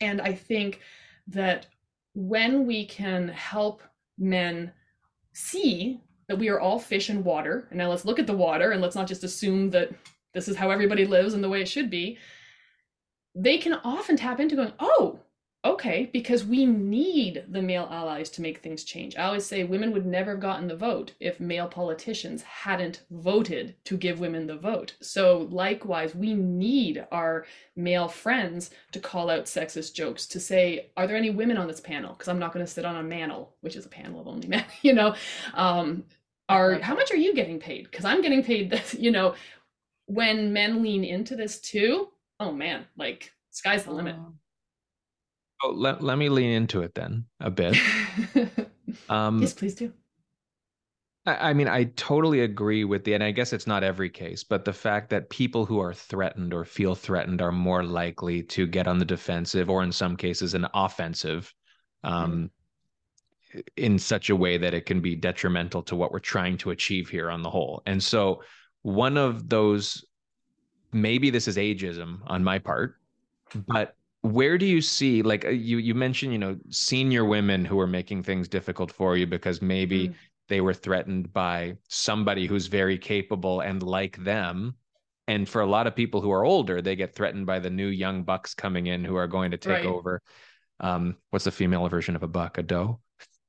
And 0.00 0.20
I 0.20 0.32
think 0.32 0.80
that 1.28 1.66
when 2.14 2.66
we 2.66 2.84
can 2.84 3.28
help 3.28 3.80
men 4.18 4.72
see 5.34 6.00
that 6.28 6.38
we 6.38 6.48
are 6.48 6.60
all 6.60 6.78
fish 6.78 7.10
in 7.10 7.24
water, 7.24 7.66
and 7.70 7.78
now 7.78 7.88
let's 7.88 8.04
look 8.04 8.18
at 8.18 8.26
the 8.26 8.36
water 8.36 8.70
and 8.70 8.80
let's 8.80 8.96
not 8.96 9.08
just 9.08 9.24
assume 9.24 9.70
that 9.70 9.90
this 10.34 10.48
is 10.48 10.56
how 10.56 10.70
everybody 10.70 11.04
lives 11.04 11.34
and 11.34 11.42
the 11.42 11.48
way 11.48 11.60
it 11.60 11.68
should 11.68 11.90
be, 11.90 12.18
they 13.34 13.58
can 13.58 13.74
often 13.84 14.16
tap 14.16 14.40
into 14.40 14.56
going, 14.56 14.72
oh, 14.78 15.20
okay, 15.64 16.08
because 16.12 16.44
we 16.44 16.64
need 16.64 17.44
the 17.48 17.60
male 17.60 17.88
allies 17.90 18.30
to 18.30 18.42
make 18.42 18.58
things 18.58 18.84
change. 18.84 19.16
I 19.16 19.24
always 19.24 19.44
say 19.44 19.64
women 19.64 19.92
would 19.92 20.06
never 20.06 20.32
have 20.32 20.40
gotten 20.40 20.68
the 20.68 20.76
vote 20.76 21.12
if 21.18 21.40
male 21.40 21.66
politicians 21.66 22.42
hadn't 22.42 23.02
voted 23.10 23.74
to 23.84 23.96
give 23.96 24.20
women 24.20 24.46
the 24.46 24.56
vote. 24.56 24.94
So, 25.00 25.48
likewise, 25.50 26.14
we 26.14 26.34
need 26.34 27.04
our 27.10 27.44
male 27.74 28.08
friends 28.08 28.70
to 28.92 29.00
call 29.00 29.30
out 29.30 29.46
sexist 29.46 29.94
jokes, 29.94 30.26
to 30.26 30.40
say, 30.40 30.90
are 30.96 31.06
there 31.06 31.16
any 31.16 31.30
women 31.30 31.58
on 31.58 31.66
this 31.66 31.80
panel? 31.80 32.12
Because 32.12 32.28
I'm 32.28 32.38
not 32.38 32.52
going 32.52 32.64
to 32.64 32.70
sit 32.70 32.84
on 32.84 32.96
a 32.96 33.02
manel, 33.02 33.48
which 33.60 33.76
is 33.76 33.86
a 33.86 33.90
panel 33.90 34.20
of 34.20 34.28
only 34.28 34.48
men, 34.48 34.64
you 34.82 34.92
know. 34.92 35.14
Um, 35.54 36.04
are 36.48 36.78
how 36.80 36.94
much 36.94 37.10
are 37.10 37.16
you 37.16 37.34
getting 37.34 37.58
paid? 37.60 37.84
Because 37.90 38.04
I'm 38.04 38.22
getting 38.22 38.42
paid 38.42 38.70
this, 38.70 38.94
you 38.94 39.10
know. 39.10 39.34
When 40.06 40.54
men 40.54 40.82
lean 40.82 41.04
into 41.04 41.36
this 41.36 41.60
too, 41.60 42.08
oh 42.40 42.50
man, 42.50 42.86
like 42.96 43.30
sky's 43.50 43.84
the 43.84 43.92
limit. 43.92 44.16
Oh, 45.62 45.70
let, 45.70 46.02
let 46.02 46.16
me 46.16 46.30
lean 46.30 46.50
into 46.52 46.80
it 46.80 46.94
then 46.94 47.26
a 47.40 47.50
bit. 47.50 47.76
Um, 49.08 49.40
yes, 49.40 49.52
please 49.54 49.74
do. 49.74 49.92
I, 51.26 51.50
I 51.50 51.52
mean, 51.52 51.68
I 51.68 51.84
totally 51.84 52.40
agree 52.40 52.84
with 52.84 53.04
the, 53.04 53.14
and 53.14 53.22
I 53.22 53.30
guess 53.30 53.52
it's 53.52 53.66
not 53.66 53.84
every 53.84 54.10
case, 54.10 54.44
but 54.44 54.64
the 54.64 54.72
fact 54.72 55.10
that 55.10 55.30
people 55.30 55.66
who 55.66 55.80
are 55.80 55.94
threatened 55.94 56.52
or 56.54 56.64
feel 56.64 56.94
threatened 56.94 57.42
are 57.42 57.52
more 57.52 57.84
likely 57.84 58.42
to 58.44 58.66
get 58.66 58.88
on 58.88 58.98
the 58.98 59.04
defensive 59.04 59.70
or 59.70 59.82
in 59.82 59.92
some 59.92 60.16
cases 60.16 60.54
an 60.54 60.66
offensive 60.74 61.52
um, 62.04 62.50
in 63.76 63.98
such 63.98 64.30
a 64.30 64.36
way 64.36 64.58
that 64.58 64.74
it 64.74 64.86
can 64.86 65.00
be 65.00 65.16
detrimental 65.16 65.82
to 65.82 65.96
what 65.96 66.12
we're 66.12 66.18
trying 66.18 66.56
to 66.58 66.70
achieve 66.70 67.08
here 67.08 67.30
on 67.30 67.42
the 67.42 67.50
whole. 67.50 67.82
And 67.86 68.02
so 68.02 68.42
one 68.82 69.16
of 69.16 69.48
those, 69.48 70.04
maybe 70.92 71.30
this 71.30 71.48
is 71.48 71.56
ageism 71.56 72.20
on 72.26 72.44
my 72.44 72.58
part, 72.58 72.96
but 73.66 73.96
where 74.22 74.58
do 74.58 74.66
you 74.66 74.80
see 74.80 75.22
like 75.22 75.44
uh, 75.44 75.50
you 75.50 75.78
you 75.78 75.94
mentioned 75.94 76.32
you 76.32 76.38
know 76.38 76.56
senior 76.70 77.24
women 77.24 77.64
who 77.64 77.78
are 77.78 77.86
making 77.86 78.22
things 78.22 78.48
difficult 78.48 78.90
for 78.90 79.16
you 79.16 79.26
because 79.26 79.62
maybe 79.62 80.08
mm. 80.08 80.14
they 80.48 80.60
were 80.60 80.74
threatened 80.74 81.32
by 81.32 81.76
somebody 81.88 82.46
who's 82.46 82.66
very 82.66 82.98
capable 82.98 83.60
and 83.60 83.82
like 83.82 84.22
them 84.24 84.74
and 85.28 85.48
for 85.48 85.60
a 85.60 85.66
lot 85.66 85.86
of 85.86 85.94
people 85.94 86.20
who 86.20 86.32
are 86.32 86.44
older 86.44 86.82
they 86.82 86.96
get 86.96 87.14
threatened 87.14 87.46
by 87.46 87.60
the 87.60 87.70
new 87.70 87.86
young 87.86 88.24
bucks 88.24 88.54
coming 88.54 88.88
in 88.88 89.04
who 89.04 89.14
are 89.14 89.28
going 89.28 89.52
to 89.52 89.56
take 89.56 89.84
right. 89.84 89.86
over 89.86 90.20
um 90.80 91.16
what's 91.30 91.44
the 91.44 91.50
female 91.52 91.88
version 91.88 92.16
of 92.16 92.24
a 92.24 92.28
buck 92.28 92.58
a 92.58 92.62
doe 92.62 92.98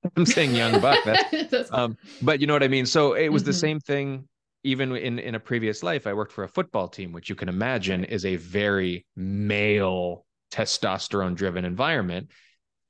i'm 0.16 0.26
saying 0.26 0.56
young 0.56 0.80
buck 0.80 0.98
that's, 1.50 1.72
um 1.72 1.98
but 2.22 2.40
you 2.40 2.48
know 2.48 2.54
what 2.54 2.64
i 2.64 2.68
mean 2.68 2.86
so 2.86 3.14
it 3.14 3.30
was 3.30 3.44
mm-hmm. 3.44 3.50
the 3.50 3.54
same 3.54 3.80
thing 3.80 4.28
even 4.64 4.96
in 4.96 5.20
in 5.20 5.36
a 5.36 5.40
previous 5.40 5.84
life 5.84 6.08
i 6.08 6.14
worked 6.14 6.32
for 6.32 6.44
a 6.44 6.50
football 6.50 6.88
team 6.88 7.12
which 7.12 7.30
you 7.30 7.36
can 7.36 7.50
imagine 7.50 8.04
is 8.04 8.26
a 8.26 8.36
very 8.38 9.06
male 9.16 10.26
testosterone 10.52 11.36
driven 11.36 11.66
environment. 11.66 12.30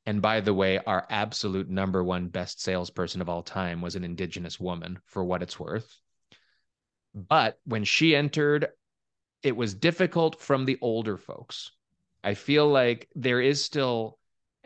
And 0.06 0.22
by 0.22 0.40
the 0.40 0.54
way, 0.54 0.80
our 0.80 1.06
absolute 1.10 1.70
number 1.70 2.04
one 2.04 2.30
best 2.30 2.62
salesperson 2.62 3.22
of 3.22 3.30
all 3.30 3.44
time 3.44 3.82
was 3.82 3.96
an 3.96 4.04
indigenous 4.04 4.60
woman, 4.60 5.00
for 5.06 5.24
what 5.24 5.44
it's 5.44 5.60
worth. 5.60 5.94
But 7.14 7.60
when 7.66 7.84
she 7.84 8.16
entered, 8.16 8.70
it 9.44 9.56
was 9.56 9.74
difficult 9.74 10.40
from 10.40 10.66
the 10.66 10.78
older 10.82 11.18
folks. 11.18 11.72
I 12.24 12.34
feel 12.34 12.68
like 12.68 13.10
there 13.16 13.42
is 13.42 13.64
still, 13.64 14.18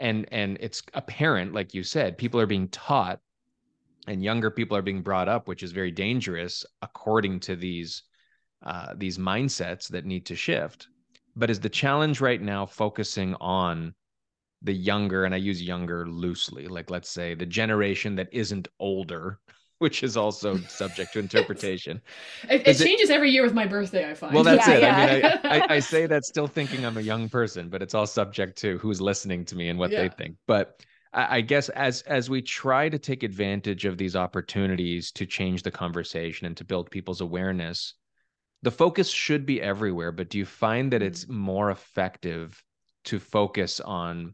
and 0.04 0.28
and 0.32 0.58
it's 0.60 0.84
apparent, 0.94 1.54
like 1.54 1.74
you 1.74 1.82
said, 1.82 2.18
people 2.18 2.40
are 2.40 2.46
being 2.46 2.68
taught, 2.68 3.22
and 4.06 4.22
younger 4.22 4.52
people 4.52 4.76
are 4.76 4.82
being 4.82 5.02
brought 5.02 5.30
up, 5.30 5.48
which 5.48 5.64
is 5.64 5.72
very 5.72 5.92
dangerous 5.92 6.66
according 6.82 7.40
to 7.40 7.56
these 7.56 8.04
uh, 8.64 8.94
these 8.98 9.18
mindsets 9.18 9.88
that 9.88 10.06
need 10.06 10.26
to 10.28 10.36
shift. 10.36 10.90
But 11.36 11.50
is 11.50 11.62
the 11.62 11.70
challenge 11.70 12.22
right 12.22 12.42
now 12.42 12.66
focusing 12.66 13.34
on 13.36 13.96
the 14.64 14.74
younger 14.74 15.26
and 15.26 15.36
i 15.36 15.38
use 15.38 15.62
younger 15.62 16.08
loosely 16.08 16.68
like 16.70 16.90
let's 16.90 17.10
say 17.10 17.36
the 17.36 17.46
generation 17.46 18.16
that 18.16 18.30
isn't 18.32 18.70
older 18.80 19.40
which 19.84 20.02
is 20.02 20.18
also 20.18 20.58
subject 20.70 21.14
to 21.14 21.20
interpretation 21.28 22.02
it, 22.50 22.68
it 22.68 22.78
changes 22.78 23.10
it, 23.10 23.14
every 23.14 23.30
year 23.30 23.44
with 23.44 23.54
my 23.54 23.68
birthday 23.68 24.10
i 24.10 24.14
find 24.14 24.34
well 24.34 24.44
that's 24.44 24.68
yeah, 24.68 24.74
it 24.74 24.82
yeah. 24.82 24.96
i 24.96 25.14
mean 25.14 25.26
I, 25.44 25.60
I, 25.60 25.76
I, 25.76 25.80
say 25.94 26.06
that 26.08 26.24
still 26.26 26.48
thinking 26.48 26.86
i'm 26.86 26.98
a 26.98 27.02
young 27.02 27.30
person 27.30 27.70
but 27.70 27.82
it's 27.82 27.94
all 27.94 28.08
subject 28.08 28.58
to 28.60 28.78
who's 28.80 29.00
listening 29.00 29.46
to 29.46 29.56
me 29.56 29.70
and 29.70 29.78
what 29.78 29.92
yeah. 29.92 30.02
they 30.02 30.10
think 30.10 30.38
but 30.48 30.82
I, 31.14 31.38
I 31.38 31.42
guess 31.42 31.70
as 31.70 32.02
as 32.04 32.30
we 32.30 32.42
try 32.42 32.90
to 32.90 32.98
take 32.98 33.24
advantage 33.24 33.86
of 33.86 33.98
these 33.98 34.16
opportunities 34.16 35.12
to 35.12 35.26
change 35.26 35.62
the 35.62 35.72
conversation 35.72 36.48
and 36.48 36.58
to 36.58 36.66
build 36.66 36.90
people's 36.90 37.22
awareness 37.22 37.94
the 38.64 38.72
focus 38.72 39.10
should 39.10 39.46
be 39.46 39.62
everywhere, 39.62 40.14
but 40.14 40.30
do 40.30 40.38
you 40.38 40.46
find 40.46 40.94
that 40.94 41.04
it's 41.04 41.26
mm-hmm. 41.26 41.38
more 41.38 41.70
effective 41.70 42.64
to 43.04 43.20
focus 43.20 43.82
on 43.82 44.34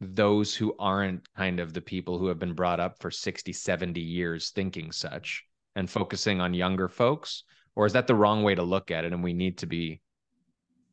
those 0.00 0.54
who 0.54 0.74
aren't 0.78 1.32
kind 1.34 1.60
of 1.60 1.72
the 1.72 1.80
people 1.80 2.18
who 2.18 2.26
have 2.26 2.38
been 2.38 2.54
brought 2.54 2.80
up 2.80 2.98
for 3.00 3.10
60, 3.10 3.52
70 3.52 4.00
years 4.00 4.50
thinking 4.50 4.92
such 4.92 5.44
and 5.74 5.88
focusing 5.88 6.40
on 6.40 6.54
younger 6.54 6.88
folks? 6.88 7.44
Or 7.74 7.86
is 7.86 7.92
that 7.92 8.06
the 8.06 8.14
wrong 8.14 8.42
way 8.42 8.54
to 8.54 8.62
look 8.62 8.90
at 8.90 9.04
it? 9.04 9.12
And 9.12 9.22
we 9.22 9.32
need 9.32 9.58
to 9.58 9.66
be 9.66 10.00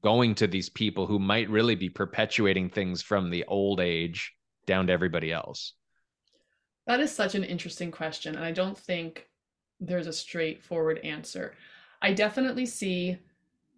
going 0.03 0.35
to 0.35 0.47
these 0.47 0.69
people 0.69 1.07
who 1.07 1.19
might 1.19 1.49
really 1.49 1.75
be 1.75 1.89
perpetuating 1.89 2.69
things 2.69 3.01
from 3.01 3.29
the 3.29 3.45
old 3.45 3.79
age 3.79 4.33
down 4.65 4.87
to 4.87 4.93
everybody 4.93 5.31
else? 5.31 5.73
That 6.85 6.99
is 6.99 7.13
such 7.13 7.35
an 7.35 7.43
interesting 7.43 7.91
question. 7.91 8.35
And 8.35 8.43
I 8.43 8.51
don't 8.51 8.77
think 8.77 9.27
there's 9.79 10.07
a 10.07 10.13
straightforward 10.13 10.99
answer. 10.99 11.53
I 12.01 12.13
definitely 12.13 12.65
see 12.65 13.17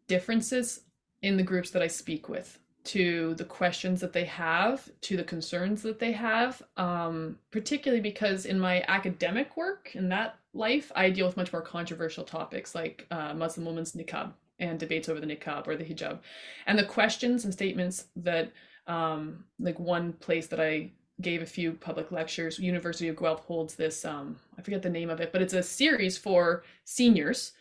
differences 0.08 0.82
in 1.22 1.38
the 1.38 1.44
groups 1.44 1.72
that 1.72 1.82
I 1.82 1.88
speak 1.88 2.30
with 2.30 2.60
to 2.86 3.34
the 3.36 3.44
questions 3.46 4.00
that 4.02 4.14
they 4.14 4.26
have, 4.26 4.90
to 5.02 5.18
the 5.18 5.24
concerns 5.24 5.82
that 5.82 6.00
they 6.00 6.12
have, 6.12 6.62
um, 6.78 7.38
particularly 7.52 8.02
because 8.02 8.46
in 8.46 8.60
my 8.60 8.84
academic 8.88 9.58
work, 9.58 9.96
in 9.96 10.10
that 10.10 10.38
life, 10.54 10.92
I 10.96 11.10
deal 11.10 11.26
with 11.26 11.38
much 11.38 11.52
more 11.52 11.62
controversial 11.62 12.24
topics 12.24 12.76
like 12.76 13.08
uh, 13.12 13.34
Muslim 13.34 13.66
women's 13.66 13.94
niqab 13.94 14.34
and 14.60 14.80
debates 14.80 15.10
over 15.10 15.20
the 15.20 15.26
niqab 15.26 15.68
or 15.68 15.76
the 15.76 15.84
hijab. 15.84 16.20
And 16.68 16.78
the 16.78 16.86
questions 16.86 17.44
and 17.44 17.54
statements 17.54 18.06
that, 18.18 18.52
um, 18.88 19.44
like 19.60 19.80
one 19.80 20.14
place 20.14 20.48
that 20.48 20.60
I 20.60 20.92
gave 21.22 21.42
a 21.42 21.46
few 21.48 21.74
public 21.74 22.12
lectures, 22.12 22.60
University 22.60 23.08
of 23.08 23.18
Guelph 23.18 23.46
holds 23.46 23.76
this, 23.76 24.06
um, 24.06 24.38
I 24.58 24.62
forget 24.62 24.82
the 24.82 24.90
name 24.90 25.10
of 25.10 25.20
it, 25.20 25.32
but 25.32 25.42
it's 25.42 25.54
a 25.54 25.64
series 25.64 26.18
for 26.18 26.64
seniors 26.84 27.54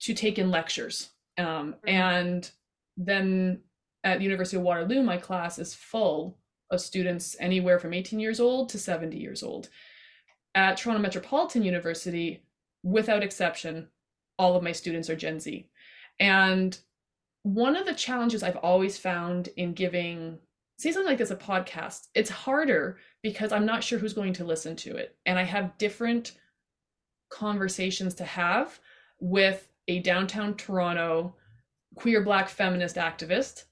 to 0.00 0.12
take 0.12 0.38
in 0.38 0.50
lectures. 0.50 1.10
Um, 1.38 1.46
mm-hmm. 1.46 1.88
And 1.88 2.50
then 2.96 3.60
at 4.06 4.18
the 4.18 4.24
University 4.24 4.56
of 4.56 4.62
Waterloo, 4.62 5.02
my 5.02 5.16
class 5.16 5.58
is 5.58 5.74
full 5.74 6.38
of 6.70 6.80
students 6.80 7.34
anywhere 7.40 7.80
from 7.80 7.92
18 7.92 8.20
years 8.20 8.38
old 8.38 8.68
to 8.68 8.78
70 8.78 9.18
years 9.18 9.42
old. 9.42 9.68
At 10.54 10.76
Toronto 10.76 11.02
Metropolitan 11.02 11.64
University, 11.64 12.44
without 12.84 13.24
exception, 13.24 13.88
all 14.38 14.54
of 14.54 14.62
my 14.62 14.70
students 14.70 15.10
are 15.10 15.16
Gen 15.16 15.40
Z. 15.40 15.68
And 16.20 16.78
one 17.42 17.74
of 17.74 17.84
the 17.84 17.94
challenges 17.94 18.44
I've 18.44 18.56
always 18.58 18.96
found 18.96 19.48
in 19.56 19.72
giving, 19.74 20.38
say 20.78 20.92
something 20.92 21.10
like 21.10 21.18
this, 21.18 21.32
a 21.32 21.36
podcast, 21.36 22.06
it's 22.14 22.30
harder 22.30 22.98
because 23.24 23.50
I'm 23.50 23.66
not 23.66 23.82
sure 23.82 23.98
who's 23.98 24.14
going 24.14 24.34
to 24.34 24.44
listen 24.44 24.76
to 24.76 24.96
it. 24.96 25.16
And 25.26 25.36
I 25.36 25.42
have 25.42 25.76
different 25.78 26.36
conversations 27.28 28.14
to 28.14 28.24
have 28.24 28.78
with 29.18 29.68
a 29.88 29.98
downtown 29.98 30.54
Toronto 30.54 31.34
queer 31.96 32.22
black 32.22 32.48
feminist 32.48 32.94
activist 32.94 33.64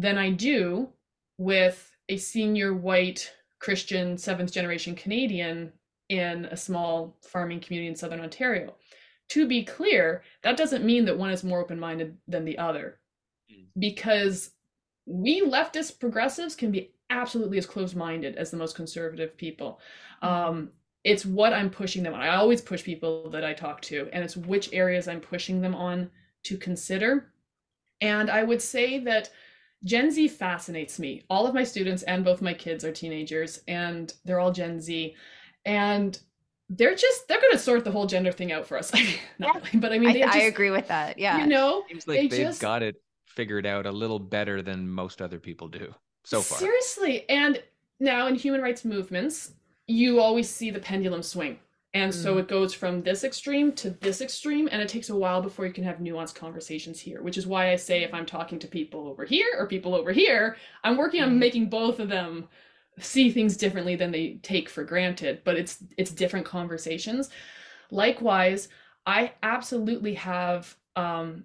than 0.00 0.16
I 0.16 0.30
do 0.30 0.88
with 1.36 1.90
a 2.08 2.16
senior 2.16 2.74
white 2.74 3.30
Christian 3.58 4.16
seventh 4.16 4.52
generation 4.52 4.94
Canadian 4.94 5.72
in 6.08 6.46
a 6.46 6.56
small 6.56 7.16
farming 7.22 7.60
community 7.60 7.88
in 7.88 7.94
southern 7.96 8.20
Ontario. 8.20 8.74
To 9.30 9.46
be 9.46 9.64
clear, 9.64 10.22
that 10.42 10.56
doesn't 10.56 10.84
mean 10.84 11.04
that 11.04 11.18
one 11.18 11.30
is 11.30 11.44
more 11.44 11.60
open 11.60 11.78
minded 11.78 12.16
than 12.26 12.44
the 12.44 12.58
other, 12.58 12.98
hmm. 13.48 13.64
because 13.78 14.52
we 15.06 15.42
leftist 15.42 16.00
progressives 16.00 16.56
can 16.56 16.72
be 16.72 16.94
absolutely 17.10 17.58
as 17.58 17.66
close 17.66 17.94
minded 17.94 18.36
as 18.36 18.50
the 18.50 18.56
most 18.56 18.74
conservative 18.74 19.36
people. 19.36 19.80
Hmm. 20.22 20.28
Um, 20.28 20.70
it's 21.04 21.24
what 21.24 21.52
I'm 21.52 21.70
pushing 21.70 22.02
them 22.02 22.14
on. 22.14 22.20
I 22.20 22.36
always 22.36 22.60
push 22.60 22.82
people 22.82 23.30
that 23.30 23.44
I 23.44 23.52
talk 23.52 23.82
to, 23.82 24.08
and 24.12 24.24
it's 24.24 24.36
which 24.36 24.72
areas 24.72 25.08
I'm 25.08 25.20
pushing 25.20 25.60
them 25.60 25.74
on 25.74 26.10
to 26.44 26.56
consider. 26.56 27.32
And 28.00 28.30
I 28.30 28.42
would 28.42 28.62
say 28.62 28.98
that 29.00 29.30
Gen 29.84 30.10
Z 30.10 30.28
fascinates 30.28 30.98
me. 30.98 31.22
All 31.30 31.46
of 31.46 31.54
my 31.54 31.64
students 31.64 32.02
and 32.02 32.24
both 32.24 32.42
my 32.42 32.52
kids 32.52 32.84
are 32.84 32.92
teenagers, 32.92 33.60
and 33.66 34.12
they're 34.24 34.40
all 34.40 34.52
Gen 34.52 34.80
Z. 34.80 35.14
And 35.64 36.18
they're 36.68 36.94
just 36.94 37.26
they're 37.26 37.40
going 37.40 37.52
to 37.52 37.58
sort 37.58 37.84
the 37.84 37.90
whole 37.90 38.06
gender 38.06 38.32
thing 38.32 38.52
out 38.52 38.66
for 38.66 38.78
us. 38.78 38.92
Not 39.38 39.62
yeah. 39.72 39.80
but 39.80 39.92
I 39.92 39.98
mean, 39.98 40.10
I, 40.10 40.20
just, 40.20 40.36
I, 40.36 40.40
agree 40.42 40.70
with 40.70 40.88
that. 40.88 41.18
Yeah, 41.18 41.38
you 41.38 41.46
know, 41.46 41.84
seems 41.88 42.06
like 42.06 42.30
they 42.30 42.38
have 42.38 42.48
just, 42.50 42.60
got 42.60 42.82
it 42.82 42.96
figured 43.26 43.66
out 43.66 43.86
a 43.86 43.92
little 43.92 44.18
better 44.18 44.62
than 44.62 44.88
most 44.88 45.20
other 45.20 45.38
people 45.38 45.68
do 45.68 45.92
so 46.24 46.40
far. 46.40 46.58
Seriously, 46.58 47.28
and 47.28 47.62
now 47.98 48.28
in 48.28 48.36
human 48.36 48.60
rights 48.60 48.84
movements, 48.84 49.52
you 49.86 50.20
always 50.20 50.48
see 50.48 50.70
the 50.70 50.80
pendulum 50.80 51.22
swing. 51.22 51.58
And 51.92 52.12
mm. 52.12 52.22
so 52.22 52.38
it 52.38 52.46
goes 52.46 52.72
from 52.72 53.02
this 53.02 53.24
extreme 53.24 53.72
to 53.72 53.90
this 53.90 54.20
extreme, 54.20 54.68
and 54.70 54.80
it 54.80 54.88
takes 54.88 55.10
a 55.10 55.16
while 55.16 55.42
before 55.42 55.66
you 55.66 55.72
can 55.72 55.84
have 55.84 55.98
nuanced 55.98 56.36
conversations 56.36 57.00
here, 57.00 57.22
which 57.22 57.36
is 57.36 57.46
why 57.46 57.72
I 57.72 57.76
say 57.76 58.04
if 58.04 58.14
I'm 58.14 58.26
talking 58.26 58.58
to 58.60 58.68
people 58.68 59.08
over 59.08 59.24
here 59.24 59.48
or 59.58 59.66
people 59.66 59.94
over 59.94 60.12
here, 60.12 60.56
I'm 60.84 60.96
working 60.96 61.22
on 61.22 61.30
mm. 61.30 61.38
making 61.38 61.68
both 61.68 61.98
of 61.98 62.08
them 62.08 62.48
see 62.98 63.30
things 63.30 63.56
differently 63.56 63.96
than 63.96 64.10
they 64.10 64.38
take 64.42 64.68
for 64.68 64.84
granted, 64.84 65.42
but 65.44 65.56
it's 65.56 65.82
it's 65.96 66.10
different 66.10 66.46
conversations. 66.46 67.30
Likewise, 67.90 68.68
I 69.06 69.32
absolutely 69.42 70.14
have 70.14 70.76
um, 70.96 71.44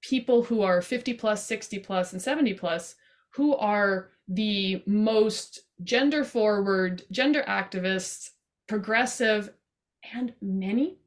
people 0.00 0.42
who 0.42 0.62
are 0.62 0.80
50 0.80 1.14
plus, 1.14 1.44
60 1.44 1.80
plus, 1.80 2.12
and 2.12 2.22
70 2.22 2.54
plus 2.54 2.94
who 3.30 3.56
are 3.56 4.10
the 4.28 4.82
most 4.86 5.60
gender 5.82 6.24
forward, 6.24 7.02
gender 7.10 7.44
activists 7.48 8.30
progressive, 8.66 9.50
and 10.14 10.32
many, 10.40 10.98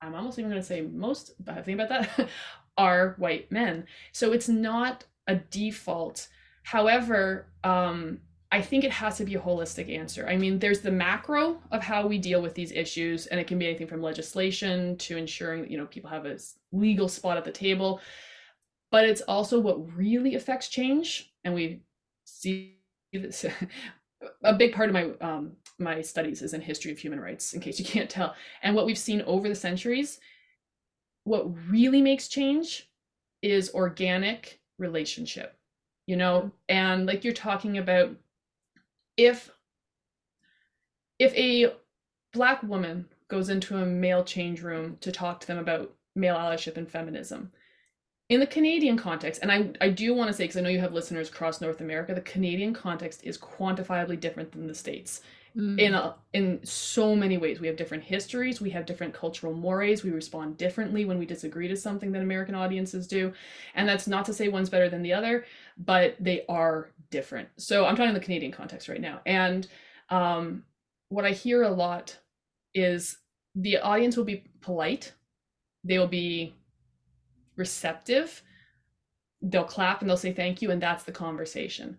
I'm 0.00 0.14
almost 0.14 0.38
even 0.38 0.50
going 0.50 0.60
to 0.60 0.66
say 0.66 0.80
most, 0.80 1.32
bad 1.44 1.64
thing 1.64 1.80
about 1.80 1.88
that, 1.88 2.28
are 2.78 3.14
white 3.18 3.50
men. 3.52 3.86
So 4.12 4.32
it's 4.32 4.48
not 4.48 5.04
a 5.26 5.36
default. 5.36 6.28
However, 6.64 7.46
um, 7.64 8.20
I 8.52 8.60
think 8.60 8.84
it 8.84 8.90
has 8.90 9.16
to 9.16 9.24
be 9.24 9.34
a 9.34 9.40
holistic 9.40 9.90
answer. 9.90 10.28
I 10.28 10.36
mean, 10.36 10.58
there's 10.58 10.80
the 10.80 10.90
macro 10.90 11.58
of 11.70 11.82
how 11.82 12.06
we 12.06 12.18
deal 12.18 12.42
with 12.42 12.54
these 12.54 12.70
issues, 12.70 13.26
and 13.26 13.40
it 13.40 13.46
can 13.46 13.58
be 13.58 13.66
anything 13.66 13.86
from 13.86 14.02
legislation 14.02 14.96
to 14.98 15.16
ensuring 15.16 15.62
that 15.62 15.70
you 15.70 15.78
know 15.78 15.86
people 15.86 16.10
have 16.10 16.26
a 16.26 16.38
legal 16.70 17.08
spot 17.08 17.38
at 17.38 17.44
the 17.46 17.50
table. 17.50 18.00
But 18.90 19.06
it's 19.06 19.22
also 19.22 19.58
what 19.58 19.96
really 19.96 20.34
affects 20.34 20.68
change, 20.68 21.32
and 21.44 21.54
we 21.54 21.80
see 22.24 22.76
this 23.10 23.46
a 24.44 24.54
big 24.54 24.72
part 24.72 24.88
of 24.88 24.94
my 24.94 25.10
um, 25.20 25.52
my 25.78 26.00
studies 26.00 26.42
is 26.42 26.54
in 26.54 26.60
history 26.60 26.92
of 26.92 26.98
human 26.98 27.20
rights 27.20 27.54
in 27.54 27.60
case 27.60 27.78
you 27.78 27.84
can't 27.94 28.10
tell. 28.10 28.34
And 28.62 28.74
what 28.74 28.86
we've 28.86 28.98
seen 28.98 29.22
over 29.22 29.48
the 29.48 29.54
centuries 29.54 30.20
what 31.24 31.46
really 31.70 32.02
makes 32.02 32.26
change 32.26 32.90
is 33.42 33.72
organic 33.74 34.60
relationship 34.78 35.56
you 36.06 36.16
know? 36.16 36.50
And 36.68 37.06
like 37.06 37.24
you're 37.24 37.32
talking 37.32 37.78
about 37.78 38.14
if 39.16 39.50
if 41.18 41.34
a 41.34 41.74
black 42.32 42.62
woman 42.62 43.06
goes 43.28 43.48
into 43.48 43.76
a 43.76 43.86
male 43.86 44.24
change 44.24 44.62
room 44.62 44.96
to 45.00 45.12
talk 45.12 45.40
to 45.40 45.46
them 45.46 45.58
about 45.58 45.94
male 46.14 46.36
allyship 46.36 46.76
and 46.76 46.90
feminism 46.90 47.52
in 48.32 48.40
the 48.40 48.46
canadian 48.46 48.96
context 48.96 49.42
and 49.42 49.52
i, 49.52 49.70
I 49.80 49.90
do 49.90 50.14
want 50.14 50.28
to 50.28 50.32
say 50.32 50.44
because 50.44 50.56
i 50.56 50.60
know 50.60 50.70
you 50.70 50.80
have 50.80 50.94
listeners 50.94 51.28
across 51.28 51.60
north 51.60 51.80
america 51.80 52.14
the 52.14 52.22
canadian 52.22 52.72
context 52.72 53.20
is 53.24 53.36
quantifiably 53.36 54.18
different 54.18 54.52
than 54.52 54.66
the 54.66 54.74
states. 54.74 55.20
Mm. 55.54 55.78
in 55.78 55.92
a, 55.92 56.14
in 56.32 56.64
so 56.64 57.14
many 57.14 57.36
ways. 57.36 57.60
We 57.60 57.66
have 57.66 57.76
different 57.76 58.02
histories 58.02 58.58
we 58.58 58.70
have 58.70 58.86
different 58.86 59.12
cultural 59.12 59.52
mores 59.52 60.02
we 60.02 60.10
respond 60.10 60.56
differently 60.56 61.04
when 61.04 61.18
we 61.18 61.26
disagree 61.26 61.68
to 61.68 61.76
something 61.76 62.10
that 62.12 62.22
american 62.22 62.54
audiences 62.54 63.06
do. 63.06 63.34
And 63.74 63.86
that's 63.86 64.06
not 64.06 64.24
to 64.24 64.32
say 64.32 64.48
one's 64.48 64.70
better 64.70 64.88
than 64.88 65.02
the 65.02 65.12
other 65.12 65.44
but 65.76 66.16
they 66.18 66.46
are 66.48 66.88
different. 67.10 67.50
So 67.58 67.84
i'm 67.84 67.96
talking 67.96 68.14
the 68.14 68.20
canadian 68.20 68.50
context 68.50 68.88
right 68.88 69.00
now. 69.00 69.20
And 69.26 69.68
um, 70.08 70.64
what 71.10 71.26
i 71.26 71.32
hear 71.32 71.64
a 71.64 71.70
lot 71.70 72.18
is 72.72 73.18
the 73.54 73.76
audience 73.76 74.16
will 74.16 74.24
be 74.24 74.44
polite. 74.62 75.12
They 75.84 75.98
will 75.98 76.08
be 76.08 76.54
receptive 77.62 78.42
they'll 79.42 79.64
clap 79.64 80.00
and 80.00 80.08
they'll 80.10 80.16
say 80.16 80.32
thank 80.32 80.60
you 80.60 80.70
and 80.70 80.82
that's 80.82 81.04
the 81.04 81.12
conversation 81.12 81.96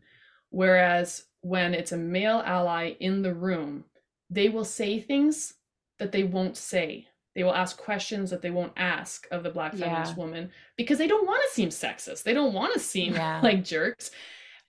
whereas 0.50 1.24
when 1.42 1.74
it's 1.74 1.94
a 1.94 1.98
male 1.98 2.42
ally 2.46 2.94
in 3.00 3.22
the 3.22 3.34
room 3.34 3.84
they 4.30 4.50
will 4.50 4.66
say 4.66 5.00
things 5.00 5.54
that 6.00 6.12
they 6.12 6.24
won't 6.24 6.58
say 6.58 7.08
they 7.36 7.44
will 7.44 7.56
ask 7.56 7.78
questions 7.78 8.30
that 8.30 8.42
they 8.42 8.52
won't 8.52 8.74
ask 8.78 9.28
of 9.32 9.44
the 9.44 9.50
black 9.50 9.74
feminist 9.74 10.14
yeah. 10.14 10.24
woman 10.24 10.52
because 10.78 10.98
they 10.98 11.08
don't 11.08 11.28
want 11.28 11.42
to 11.48 11.54
seem 11.54 11.70
sexist 11.70 12.24
they 12.24 12.34
don't 12.34 12.54
want 12.54 12.74
to 12.74 12.80
seem 12.80 13.14
yeah. 13.14 13.40
like 13.44 13.64
jerks 13.64 14.12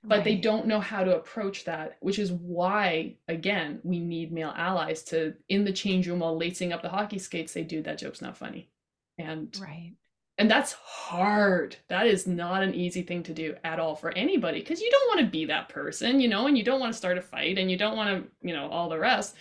but 0.07 0.17
right. 0.17 0.25
they 0.25 0.37
don't 0.37 0.67
know 0.67 0.81
how 0.81 1.03
to 1.03 1.17
approach 1.17 1.65
that 1.65 1.97
which 2.01 2.19
is 2.19 2.33
why 2.33 3.15
again 3.29 3.81
we 3.85 3.99
need 3.99 4.33
male 4.33 4.53
allies 4.57 5.03
to 5.03 5.35
in 5.49 5.65
the 5.65 5.73
change 5.73 6.07
room 6.09 6.21
while 6.21 6.37
lacing 6.37 6.73
up 6.73 6.83
the 6.83 6.89
hockey 6.89 7.19
skates 7.19 7.53
say 7.53 7.63
dude 7.63 7.85
that 7.85 7.99
joke's 7.99 8.23
not 8.23 8.37
funny 8.37 8.69
and 9.19 9.57
right 9.61 9.95
and 10.37 10.51
that's 10.51 10.73
hard. 10.73 11.77
That 11.89 12.07
is 12.07 12.27
not 12.27 12.63
an 12.63 12.75
easy 12.75 13.03
thing 13.03 13.23
to 13.25 13.33
do 13.33 13.55
at 13.63 13.79
all 13.79 13.95
for 13.95 14.11
anybody 14.13 14.61
because 14.61 14.81
you 14.81 14.91
don't 14.91 15.09
want 15.09 15.21
to 15.21 15.31
be 15.31 15.45
that 15.47 15.69
person 15.69 16.21
you 16.21 16.29
know 16.29 16.47
and 16.47 16.59
you 16.59 16.65
don't 16.65 16.81
want 16.81 16.93
to 16.93 16.99
start 16.99 17.19
a 17.19 17.23
fight 17.23 17.59
and 17.59 17.71
you 17.71 17.79
don't 17.79 17.97
want 17.97 18.25
to 18.25 18.31
you 18.47 18.55
know 18.55 18.69
all 18.69 18.89
the 18.89 18.99
rest. 18.99 19.37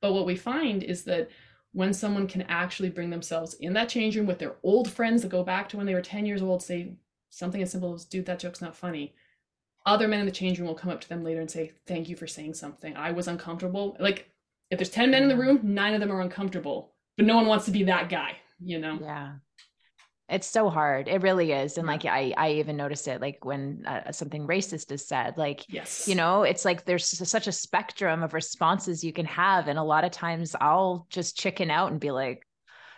But 0.00 0.12
what 0.12 0.26
we 0.26 0.36
find 0.36 0.82
is 0.82 1.04
that 1.04 1.28
when 1.72 1.92
someone 1.92 2.26
can 2.26 2.42
actually 2.42 2.90
bring 2.90 3.10
themselves 3.10 3.54
in 3.54 3.72
that 3.74 3.88
change 3.88 4.16
room 4.16 4.26
with 4.26 4.38
their 4.38 4.54
old 4.62 4.90
friends 4.90 5.22
that 5.22 5.28
go 5.28 5.42
back 5.42 5.68
to 5.68 5.76
when 5.76 5.86
they 5.86 5.94
were 5.94 6.00
10 6.00 6.24
years 6.24 6.42
old 6.42 6.62
say 6.62 6.94
something 7.30 7.62
as 7.62 7.72
simple 7.72 7.92
as 7.94 8.04
dude 8.04 8.26
that 8.26 8.38
joke's 8.38 8.62
not 8.62 8.76
funny. 8.76 9.14
Other 9.86 10.08
men 10.08 10.20
in 10.20 10.26
the 10.26 10.32
change 10.32 10.58
room 10.58 10.68
will 10.68 10.74
come 10.74 10.90
up 10.90 11.02
to 11.02 11.08
them 11.08 11.22
later 11.22 11.40
and 11.40 11.50
say 11.50 11.72
thank 11.86 12.08
you 12.08 12.16
for 12.16 12.26
saying 12.26 12.54
something. 12.54 12.96
I 12.96 13.12
was 13.12 13.28
uncomfortable. 13.28 13.96
Like 14.00 14.30
if 14.70 14.78
there's 14.78 14.88
10 14.88 15.10
men 15.10 15.22
in 15.22 15.28
the 15.28 15.36
room 15.36 15.60
nine 15.62 15.92
of 15.92 16.00
them 16.00 16.10
are 16.10 16.22
uncomfortable 16.22 16.92
but 17.18 17.26
no 17.26 17.36
one 17.36 17.46
wants 17.46 17.66
to 17.66 17.70
be 17.70 17.84
that 17.84 18.08
guy 18.08 18.36
you 18.60 18.78
know? 18.78 18.98
Yeah 19.02 19.32
it's 20.28 20.46
so 20.46 20.70
hard. 20.70 21.06
It 21.06 21.22
really 21.22 21.52
is 21.52 21.76
and 21.78 21.86
like 21.86 22.04
i 22.04 22.32
i 22.36 22.52
even 22.52 22.76
noticed 22.76 23.08
it 23.08 23.20
like 23.20 23.44
when 23.44 23.84
uh, 23.86 24.12
something 24.12 24.46
racist 24.46 24.90
is 24.90 25.06
said 25.06 25.36
like 25.36 25.64
yes. 25.68 26.08
you 26.08 26.14
know 26.14 26.42
it's 26.42 26.64
like 26.64 26.84
there's 26.84 27.06
such 27.06 27.46
a 27.46 27.52
spectrum 27.52 28.22
of 28.22 28.34
responses 28.34 29.04
you 29.04 29.12
can 29.12 29.26
have 29.26 29.68
and 29.68 29.78
a 29.78 29.82
lot 29.82 30.04
of 30.04 30.10
times 30.10 30.54
i'll 30.60 31.06
just 31.10 31.38
chicken 31.38 31.70
out 31.70 31.90
and 31.90 32.00
be 32.00 32.10
like 32.10 32.46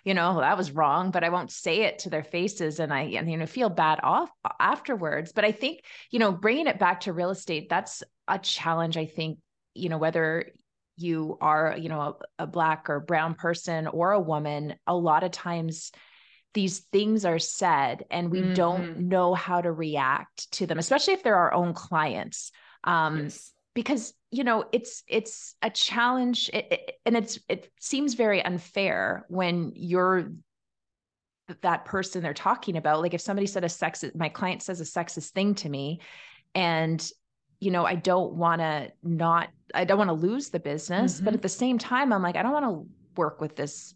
you 0.04 0.14
know 0.14 0.40
that 0.40 0.56
was 0.56 0.72
wrong 0.72 1.10
but 1.10 1.24
i 1.24 1.28
won't 1.28 1.50
say 1.50 1.82
it 1.82 2.00
to 2.00 2.10
their 2.10 2.24
faces 2.24 2.80
and 2.80 2.92
i 2.92 3.02
and 3.02 3.30
you 3.30 3.36
know 3.36 3.46
feel 3.46 3.68
bad 3.68 3.98
off 4.02 4.30
afterwards 4.60 5.32
but 5.32 5.44
i 5.44 5.52
think 5.52 5.80
you 6.10 6.18
know 6.18 6.32
bringing 6.32 6.66
it 6.66 6.78
back 6.78 7.00
to 7.00 7.12
real 7.12 7.30
estate 7.30 7.68
that's 7.68 8.02
a 8.28 8.38
challenge 8.38 8.96
i 8.96 9.06
think 9.06 9.38
you 9.74 9.88
know 9.88 9.98
whether 9.98 10.46
you 10.96 11.36
are 11.40 11.76
you 11.78 11.88
know 11.88 12.00
a, 12.38 12.44
a 12.44 12.46
black 12.46 12.88
or 12.88 13.00
brown 13.00 13.34
person 13.34 13.86
or 13.86 14.12
a 14.12 14.20
woman 14.20 14.74
a 14.86 14.96
lot 14.96 15.24
of 15.24 15.30
times 15.30 15.92
these 16.56 16.78
things 16.90 17.26
are 17.26 17.38
said 17.38 18.06
and 18.10 18.30
we 18.30 18.40
mm-hmm. 18.40 18.54
don't 18.54 18.98
know 18.98 19.34
how 19.34 19.60
to 19.60 19.70
react 19.70 20.50
to 20.50 20.66
them 20.66 20.78
especially 20.78 21.12
if 21.12 21.22
they're 21.22 21.36
our 21.36 21.52
own 21.52 21.74
clients 21.74 22.50
um, 22.84 23.24
yes. 23.24 23.52
because 23.74 24.14
you 24.30 24.42
know 24.42 24.64
it's 24.72 25.02
it's 25.06 25.54
a 25.60 25.68
challenge 25.68 26.48
it, 26.54 26.66
it, 26.72 26.92
and 27.04 27.14
it's 27.14 27.38
it 27.50 27.70
seems 27.78 28.14
very 28.14 28.42
unfair 28.42 29.26
when 29.28 29.70
you're 29.74 30.32
that 31.60 31.84
person 31.84 32.22
they're 32.22 32.32
talking 32.32 32.78
about 32.78 33.02
like 33.02 33.12
if 33.12 33.20
somebody 33.20 33.46
said 33.46 33.62
a 33.62 33.68
sexist 33.68 34.16
my 34.16 34.30
client 34.30 34.62
says 34.62 34.80
a 34.80 34.84
sexist 34.84 35.32
thing 35.32 35.54
to 35.54 35.68
me 35.68 36.00
and 36.54 37.10
you 37.60 37.70
know 37.70 37.84
i 37.84 37.94
don't 37.94 38.32
want 38.32 38.62
to 38.62 38.90
not 39.02 39.50
i 39.74 39.84
don't 39.84 39.98
want 39.98 40.08
to 40.08 40.14
lose 40.14 40.48
the 40.48 40.58
business 40.58 41.16
mm-hmm. 41.16 41.26
but 41.26 41.34
at 41.34 41.42
the 41.42 41.50
same 41.50 41.76
time 41.76 42.14
i'm 42.14 42.22
like 42.22 42.36
i 42.36 42.42
don't 42.42 42.52
want 42.52 42.64
to 42.64 42.88
work 43.14 43.42
with 43.42 43.56
this 43.56 43.94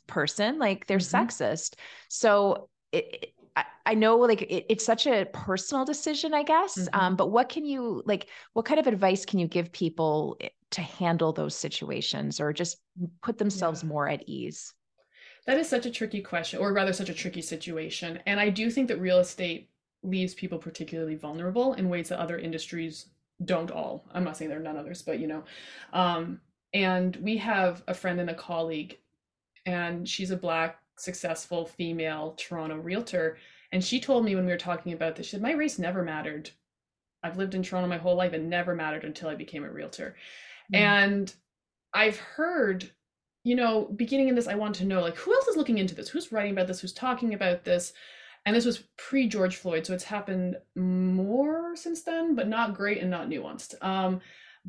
person 0.00 0.58
like 0.58 0.86
they're 0.86 0.98
mm-hmm. 0.98 1.16
sexist 1.16 1.74
so 2.08 2.68
it, 2.92 3.32
I, 3.56 3.64
I 3.86 3.94
know 3.94 4.16
like 4.18 4.42
it, 4.42 4.66
it's 4.68 4.84
such 4.84 5.06
a 5.06 5.26
personal 5.32 5.84
decision 5.84 6.34
i 6.34 6.42
guess 6.42 6.78
mm-hmm. 6.78 7.00
um, 7.00 7.16
but 7.16 7.30
what 7.30 7.48
can 7.48 7.64
you 7.64 8.02
like 8.06 8.28
what 8.52 8.64
kind 8.64 8.80
of 8.80 8.86
advice 8.86 9.24
can 9.24 9.38
you 9.38 9.46
give 9.46 9.72
people 9.72 10.36
eh, 10.40 10.48
to 10.72 10.82
handle 10.82 11.32
those 11.32 11.54
situations 11.54 12.40
or 12.40 12.52
just 12.52 12.78
put 13.22 13.38
themselves 13.38 13.82
yeah. 13.82 13.88
more 13.88 14.08
at 14.08 14.28
ease 14.28 14.72
that 15.46 15.58
is 15.58 15.68
such 15.68 15.86
a 15.86 15.90
tricky 15.90 16.20
question 16.20 16.58
or 16.58 16.72
rather 16.72 16.92
such 16.92 17.08
a 17.08 17.14
tricky 17.14 17.42
situation 17.42 18.18
and 18.26 18.38
i 18.40 18.48
do 18.48 18.70
think 18.70 18.88
that 18.88 19.00
real 19.00 19.18
estate 19.18 19.70
leaves 20.02 20.34
people 20.34 20.58
particularly 20.58 21.16
vulnerable 21.16 21.74
in 21.74 21.88
ways 21.88 22.08
that 22.08 22.20
other 22.20 22.38
industries 22.38 23.06
don't 23.44 23.70
all 23.70 24.04
i'm 24.12 24.24
not 24.24 24.36
saying 24.36 24.48
there 24.48 24.58
are 24.58 24.62
none 24.62 24.76
others 24.76 25.02
but 25.02 25.18
you 25.18 25.26
know 25.26 25.42
um, 25.92 26.40
and 26.72 27.16
we 27.16 27.36
have 27.36 27.82
a 27.88 27.94
friend 27.94 28.20
and 28.20 28.30
a 28.30 28.34
colleague 28.34 28.98
and 29.66 30.08
she's 30.08 30.30
a 30.30 30.36
black 30.36 30.78
successful 30.96 31.66
female 31.66 32.34
Toronto 32.38 32.76
realtor. 32.76 33.36
And 33.72 33.84
she 33.84 34.00
told 34.00 34.24
me 34.24 34.34
when 34.34 34.46
we 34.46 34.52
were 34.52 34.58
talking 34.58 34.92
about 34.92 35.16
this, 35.16 35.26
she 35.26 35.32
said, 35.32 35.42
My 35.42 35.52
race 35.52 35.78
never 35.78 36.02
mattered. 36.02 36.50
I've 37.22 37.36
lived 37.36 37.54
in 37.54 37.62
Toronto 37.62 37.88
my 37.88 37.98
whole 37.98 38.14
life 38.14 38.32
and 38.32 38.48
never 38.48 38.74
mattered 38.74 39.04
until 39.04 39.28
I 39.28 39.34
became 39.34 39.64
a 39.64 39.70
realtor. 39.70 40.16
Mm. 40.72 40.78
And 40.78 41.34
I've 41.92 42.18
heard, 42.18 42.90
you 43.42 43.56
know, 43.56 43.90
beginning 43.96 44.28
in 44.28 44.34
this, 44.34 44.46
I 44.46 44.54
want 44.54 44.76
to 44.76 44.84
know 44.84 45.00
like 45.00 45.16
who 45.16 45.34
else 45.34 45.48
is 45.48 45.56
looking 45.56 45.78
into 45.78 45.94
this? 45.94 46.08
Who's 46.08 46.32
writing 46.32 46.52
about 46.52 46.68
this? 46.68 46.80
Who's 46.80 46.92
talking 46.92 47.34
about 47.34 47.64
this? 47.64 47.92
And 48.44 48.54
this 48.54 48.64
was 48.64 48.84
pre 48.96 49.26
George 49.26 49.56
Floyd, 49.56 49.84
so 49.84 49.92
it's 49.92 50.04
happened 50.04 50.56
more 50.76 51.74
since 51.74 52.02
then, 52.02 52.36
but 52.36 52.46
not 52.46 52.74
great 52.74 53.00
and 53.00 53.10
not 53.10 53.28
nuanced. 53.28 53.74
Um, 53.82 54.20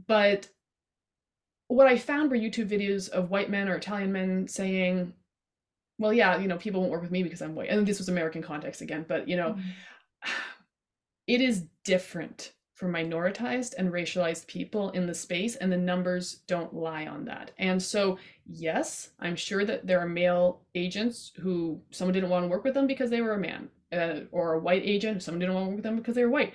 but 0.08 0.48
what 1.68 1.88
I 1.88 1.98
found 1.98 2.32
were 2.32 2.38
YouTube 2.38 2.70
videos 2.70 3.10
of 3.10 3.30
white 3.30 3.50
men 3.50 3.68
or 3.68 3.76
Italian 3.76 4.12
men 4.12 4.48
saying, 4.48 5.14
well, 6.00 6.14
yeah, 6.14 6.38
you 6.38 6.48
know, 6.48 6.58
people 6.58 6.82
won't 6.82 6.92
work 6.92 7.02
with 7.02 7.12
me 7.12 7.24
because 7.24 7.42
I'm 7.42 7.56
white. 7.56 7.70
And 7.70 7.86
this 7.86 7.98
was 7.98 8.10
American 8.10 8.42
context 8.42 8.82
again, 8.82 9.06
but 9.08 9.28
you 9.28 9.36
know, 9.36 9.54
mm-hmm. 9.54 10.32
it 11.28 11.42
is 11.42 11.66
different 11.84 12.54
for 12.74 12.88
minoritized 12.88 13.74
and 13.80 13.92
racialized 13.92 14.46
people 14.46 14.92
in 14.92 15.08
the 15.08 15.14
space, 15.14 15.56
and 15.56 15.72
the 15.72 15.78
numbers 15.78 16.42
don't 16.48 16.76
lie 16.76 17.08
on 17.08 17.26
that. 17.26 17.50
And 17.58 17.82
so, 17.82 18.20
yes, 18.46 19.10
I'm 19.20 19.36
sure 19.36 19.66
that 19.66 19.88
there 19.88 20.00
are 20.00 20.08
male 20.08 20.62
agents 20.76 21.32
who 21.38 21.82
someone 21.90 22.14
didn't 22.14 22.30
want 22.30 22.44
to 22.44 22.50
work 22.50 22.64
with 22.64 22.76
them 22.76 22.86
because 22.86 23.10
they 23.10 23.22
were 23.22 23.34
a 23.34 23.40
man, 23.40 23.70
uh, 23.92 24.20
or 24.32 24.54
a 24.54 24.60
white 24.60 24.84
agent, 24.86 25.24
someone 25.24 25.40
didn't 25.40 25.56
want 25.56 25.66
to 25.66 25.70
work 25.70 25.78
with 25.78 25.84
them 25.86 25.96
because 25.96 26.14
they 26.14 26.24
were 26.24 26.30
white 26.30 26.54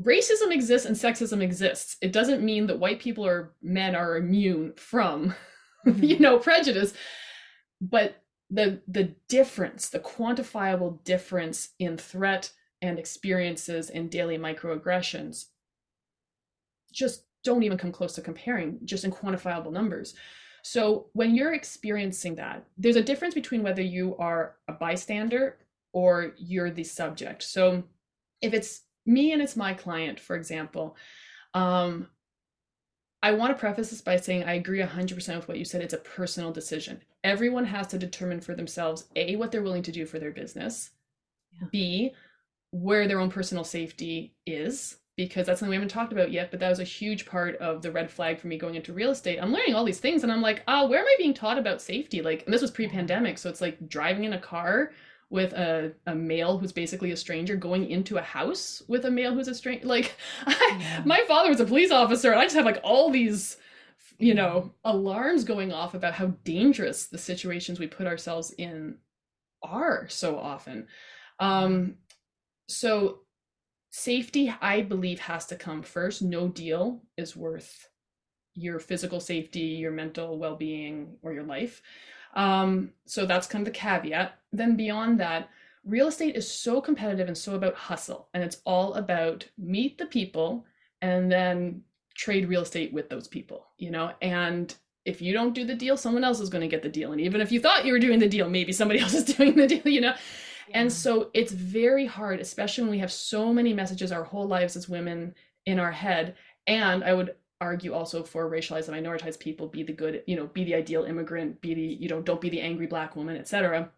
racism 0.00 0.52
exists 0.52 0.86
and 0.86 0.96
sexism 0.96 1.42
exists. 1.42 1.96
It 2.00 2.12
doesn't 2.12 2.44
mean 2.44 2.66
that 2.66 2.78
white 2.78 3.00
people 3.00 3.26
or 3.26 3.54
men 3.62 3.94
are 3.94 4.16
immune 4.16 4.72
from, 4.76 5.34
mm-hmm. 5.86 6.02
you 6.02 6.18
know, 6.18 6.38
prejudice. 6.38 6.94
But 7.80 8.16
the 8.50 8.80
the 8.86 9.14
difference, 9.28 9.88
the 9.88 10.00
quantifiable 10.00 11.02
difference 11.04 11.70
in 11.78 11.96
threat 11.96 12.52
and 12.80 12.98
experiences 12.98 13.90
and 13.90 14.10
daily 14.10 14.38
microaggressions 14.38 15.46
just 16.92 17.24
don't 17.44 17.62
even 17.62 17.78
come 17.78 17.92
close 17.92 18.14
to 18.14 18.20
comparing 18.20 18.78
just 18.84 19.04
in 19.04 19.10
quantifiable 19.10 19.72
numbers. 19.72 20.14
So 20.62 21.06
when 21.12 21.34
you're 21.34 21.54
experiencing 21.54 22.36
that, 22.36 22.64
there's 22.78 22.96
a 22.96 23.02
difference 23.02 23.34
between 23.34 23.62
whether 23.62 23.82
you 23.82 24.16
are 24.18 24.56
a 24.68 24.72
bystander 24.72 25.58
or 25.92 26.34
you're 26.36 26.70
the 26.70 26.84
subject. 26.84 27.42
So 27.42 27.82
if 28.40 28.54
it's 28.54 28.82
me 29.06 29.32
and 29.32 29.42
it's 29.42 29.56
my 29.56 29.74
client, 29.74 30.20
for 30.20 30.36
example, 30.36 30.96
um, 31.54 32.08
I 33.22 33.32
want 33.32 33.52
to 33.52 33.60
preface 33.60 33.90
this 33.90 34.00
by 34.00 34.16
saying 34.16 34.44
I 34.44 34.54
agree 34.54 34.80
100% 34.80 35.36
with 35.36 35.48
what 35.48 35.58
you 35.58 35.64
said. 35.64 35.80
It's 35.80 35.94
a 35.94 35.98
personal 35.98 36.50
decision. 36.50 37.00
Everyone 37.22 37.64
has 37.64 37.86
to 37.88 37.98
determine 37.98 38.40
for 38.40 38.54
themselves 38.54 39.04
A, 39.14 39.36
what 39.36 39.52
they're 39.52 39.62
willing 39.62 39.84
to 39.84 39.92
do 39.92 40.06
for 40.06 40.18
their 40.18 40.32
business, 40.32 40.90
yeah. 41.52 41.68
B, 41.70 42.12
where 42.72 43.06
their 43.06 43.20
own 43.20 43.30
personal 43.30 43.62
safety 43.62 44.34
is, 44.44 44.96
because 45.16 45.46
that's 45.46 45.60
something 45.60 45.70
we 45.70 45.76
haven't 45.76 45.90
talked 45.90 46.12
about 46.12 46.32
yet, 46.32 46.50
but 46.50 46.58
that 46.58 46.70
was 46.70 46.80
a 46.80 46.84
huge 46.84 47.26
part 47.26 47.56
of 47.58 47.80
the 47.80 47.92
red 47.92 48.10
flag 48.10 48.40
for 48.40 48.48
me 48.48 48.58
going 48.58 48.74
into 48.74 48.92
real 48.92 49.12
estate. 49.12 49.38
I'm 49.40 49.52
learning 49.52 49.74
all 49.74 49.84
these 49.84 50.00
things 50.00 50.24
and 50.24 50.32
I'm 50.32 50.42
like, 50.42 50.64
oh, 50.66 50.88
where 50.88 50.98
am 50.98 51.06
I 51.06 51.14
being 51.16 51.34
taught 51.34 51.58
about 51.58 51.80
safety? 51.80 52.22
Like, 52.22 52.44
and 52.44 52.52
this 52.52 52.62
was 52.62 52.72
pre 52.72 52.88
pandemic. 52.88 53.38
So 53.38 53.48
it's 53.48 53.60
like 53.60 53.88
driving 53.88 54.24
in 54.24 54.32
a 54.32 54.40
car 54.40 54.90
with 55.32 55.54
a, 55.54 55.90
a 56.06 56.14
male 56.14 56.58
who's 56.58 56.72
basically 56.72 57.10
a 57.12 57.16
stranger 57.16 57.56
going 57.56 57.88
into 57.88 58.18
a 58.18 58.22
house 58.22 58.82
with 58.86 59.06
a 59.06 59.10
male 59.10 59.32
who's 59.32 59.48
a 59.48 59.54
stranger. 59.54 59.86
Like, 59.86 60.14
I, 60.46 60.76
yeah. 60.78 61.02
my 61.06 61.24
father 61.26 61.48
was 61.48 61.58
a 61.58 61.64
police 61.64 61.90
officer, 61.90 62.30
and 62.30 62.38
I 62.38 62.44
just 62.44 62.54
have 62.54 62.66
like 62.66 62.80
all 62.84 63.08
these, 63.08 63.56
you 64.18 64.34
know, 64.34 64.74
alarms 64.84 65.44
going 65.44 65.72
off 65.72 65.94
about 65.94 66.12
how 66.12 66.26
dangerous 66.44 67.06
the 67.06 67.16
situations 67.16 67.80
we 67.80 67.86
put 67.86 68.06
ourselves 68.06 68.50
in 68.58 68.98
are 69.62 70.06
so 70.10 70.38
often. 70.38 70.86
Um, 71.40 71.94
so, 72.68 73.20
safety, 73.90 74.54
I 74.60 74.82
believe, 74.82 75.18
has 75.20 75.46
to 75.46 75.56
come 75.56 75.82
first. 75.82 76.20
No 76.20 76.46
deal 76.46 77.00
is 77.16 77.34
worth 77.34 77.88
your 78.54 78.78
physical 78.78 79.18
safety, 79.18 79.60
your 79.60 79.92
mental 79.92 80.38
well 80.38 80.56
being, 80.56 81.16
or 81.22 81.32
your 81.32 81.44
life. 81.44 81.80
Um, 82.34 82.90
so 83.06 83.26
that's 83.26 83.46
kind 83.46 83.66
of 83.66 83.72
the 83.72 83.78
caveat. 83.78 84.38
Then 84.52 84.76
beyond 84.76 85.20
that, 85.20 85.48
real 85.84 86.08
estate 86.08 86.36
is 86.36 86.50
so 86.50 86.80
competitive 86.80 87.28
and 87.28 87.36
so 87.36 87.54
about 87.54 87.74
hustle. 87.74 88.28
And 88.34 88.42
it's 88.42 88.60
all 88.64 88.94
about 88.94 89.46
meet 89.58 89.98
the 89.98 90.06
people 90.06 90.64
and 91.00 91.30
then 91.30 91.82
trade 92.14 92.48
real 92.48 92.62
estate 92.62 92.92
with 92.92 93.08
those 93.08 93.28
people, 93.28 93.66
you 93.78 93.90
know? 93.90 94.12
And 94.22 94.74
if 95.04 95.20
you 95.20 95.32
don't 95.32 95.54
do 95.54 95.64
the 95.64 95.74
deal, 95.74 95.96
someone 95.96 96.24
else 96.24 96.40
is 96.40 96.48
going 96.48 96.62
to 96.62 96.68
get 96.68 96.82
the 96.82 96.88
deal. 96.88 97.12
And 97.12 97.20
even 97.20 97.40
if 97.40 97.50
you 97.50 97.60
thought 97.60 97.84
you 97.84 97.92
were 97.92 97.98
doing 97.98 98.18
the 98.18 98.28
deal, 98.28 98.48
maybe 98.48 98.72
somebody 98.72 99.00
else 99.02 99.14
is 99.14 99.24
doing 99.24 99.56
the 99.56 99.66
deal, 99.66 99.86
you 99.86 100.00
know? 100.00 100.14
Yeah. 100.68 100.80
And 100.80 100.92
so 100.92 101.30
it's 101.34 101.52
very 101.52 102.06
hard, 102.06 102.40
especially 102.40 102.84
when 102.84 102.92
we 102.92 102.98
have 102.98 103.12
so 103.12 103.52
many 103.52 103.72
messages 103.72 104.12
our 104.12 104.24
whole 104.24 104.46
lives 104.46 104.76
as 104.76 104.88
women 104.88 105.34
in 105.66 105.78
our 105.80 105.90
head. 105.90 106.36
And 106.66 107.02
I 107.02 107.14
would 107.14 107.34
argue 107.62 107.94
also 107.94 108.22
for 108.22 108.50
racialized 108.50 108.88
and 108.88 109.06
minoritized 109.06 109.38
people 109.38 109.66
be 109.66 109.82
the 109.82 109.92
good 109.92 110.22
you 110.26 110.36
know 110.36 110.46
be 110.48 110.64
the 110.64 110.74
ideal 110.74 111.04
immigrant 111.04 111.60
be 111.60 111.74
the 111.74 111.80
you 111.80 112.08
know 112.08 112.20
don't 112.20 112.40
be 112.40 112.50
the 112.50 112.60
angry 112.60 112.86
black 112.86 113.16
woman 113.16 113.36
etc 113.36 113.90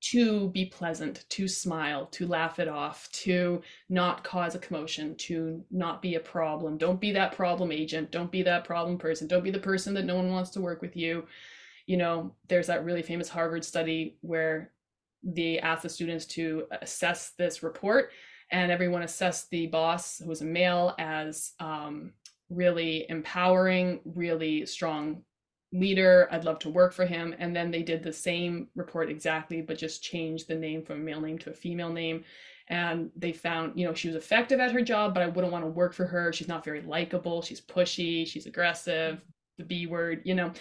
to 0.00 0.48
be 0.50 0.64
pleasant 0.64 1.24
to 1.28 1.48
smile 1.48 2.06
to 2.06 2.26
laugh 2.26 2.58
it 2.58 2.68
off 2.68 3.10
to 3.10 3.60
not 3.88 4.22
cause 4.22 4.54
a 4.54 4.58
commotion 4.58 5.16
to 5.16 5.64
not 5.70 6.00
be 6.00 6.14
a 6.14 6.20
problem. 6.20 6.78
Don't 6.78 7.00
be 7.00 7.10
that 7.12 7.34
problem 7.34 7.72
agent. 7.72 8.12
Don't 8.12 8.30
be 8.30 8.42
that 8.42 8.64
problem 8.64 8.96
person. 8.96 9.26
Don't 9.26 9.42
be 9.42 9.50
the 9.50 9.58
person 9.58 9.94
that 9.94 10.04
no 10.04 10.14
one 10.14 10.30
wants 10.30 10.50
to 10.50 10.60
work 10.60 10.82
with 10.82 10.96
you. 10.96 11.26
You 11.86 11.96
know 11.96 12.32
there's 12.48 12.68
that 12.68 12.84
really 12.84 13.02
famous 13.02 13.28
harvard 13.28 13.64
study 13.64 14.18
where 14.20 14.70
they 15.24 15.58
asked 15.58 15.82
the 15.82 15.88
students 15.88 16.26
to 16.26 16.66
assess 16.80 17.30
this 17.30 17.62
report 17.64 18.10
and 18.52 18.70
everyone 18.70 19.02
assessed 19.02 19.50
the 19.50 19.66
boss 19.66 20.18
who 20.18 20.28
was 20.28 20.42
a 20.42 20.44
male 20.44 20.94
as 20.98 21.52
um, 21.58 22.12
really 22.50 23.06
empowering, 23.08 24.00
really 24.04 24.64
strong 24.66 25.22
leader. 25.72 26.28
I'd 26.30 26.44
love 26.44 26.58
to 26.60 26.70
work 26.70 26.92
for 26.92 27.04
him. 27.04 27.34
And 27.38 27.54
then 27.54 27.70
they 27.70 27.82
did 27.82 28.02
the 28.02 28.12
same 28.12 28.68
report 28.74 29.10
exactly, 29.10 29.60
but 29.60 29.78
just 29.78 30.02
changed 30.02 30.48
the 30.48 30.54
name 30.54 30.82
from 30.82 31.00
a 31.00 31.04
male 31.04 31.20
name 31.20 31.38
to 31.38 31.50
a 31.50 31.54
female 31.54 31.90
name. 31.90 32.24
And 32.68 33.10
they 33.16 33.32
found, 33.32 33.78
you 33.78 33.86
know, 33.86 33.94
she 33.94 34.08
was 34.08 34.16
effective 34.16 34.60
at 34.60 34.72
her 34.72 34.82
job, 34.82 35.14
but 35.14 35.22
I 35.22 35.26
wouldn't 35.26 35.52
want 35.52 35.64
to 35.64 35.70
work 35.70 35.94
for 35.94 36.06
her. 36.06 36.32
She's 36.32 36.48
not 36.48 36.64
very 36.64 36.82
likable. 36.82 37.42
She's 37.42 37.60
pushy. 37.60 38.26
She's 38.26 38.46
aggressive, 38.46 39.20
the 39.56 39.64
B 39.64 39.86
word, 39.86 40.22
you 40.24 40.34
know. 40.34 40.52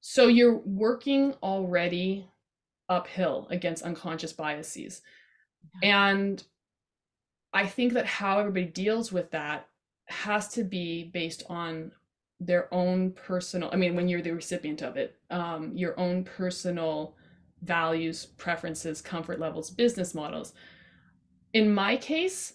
So 0.00 0.28
you're 0.28 0.58
working 0.58 1.34
already 1.42 2.28
uphill 2.88 3.48
against 3.50 3.82
unconscious 3.82 4.32
biases. 4.32 5.02
And 5.82 6.42
I 7.52 7.66
think 7.66 7.94
that 7.94 8.06
how 8.06 8.38
everybody 8.38 8.66
deals 8.66 9.12
with 9.12 9.30
that 9.32 9.68
has 10.06 10.48
to 10.48 10.64
be 10.64 11.04
based 11.12 11.42
on 11.48 11.92
their 12.38 12.72
own 12.72 13.12
personal 13.12 13.70
i 13.72 13.76
mean 13.76 13.96
when 13.96 14.08
you're 14.08 14.22
the 14.22 14.30
recipient 14.30 14.82
of 14.82 14.96
it 14.96 15.16
um, 15.30 15.72
your 15.74 15.98
own 15.98 16.22
personal 16.22 17.14
values 17.62 18.26
preferences 18.36 19.00
comfort 19.00 19.40
levels 19.40 19.70
business 19.70 20.14
models. 20.14 20.52
In 21.52 21.72
my 21.72 21.96
case 21.96 22.54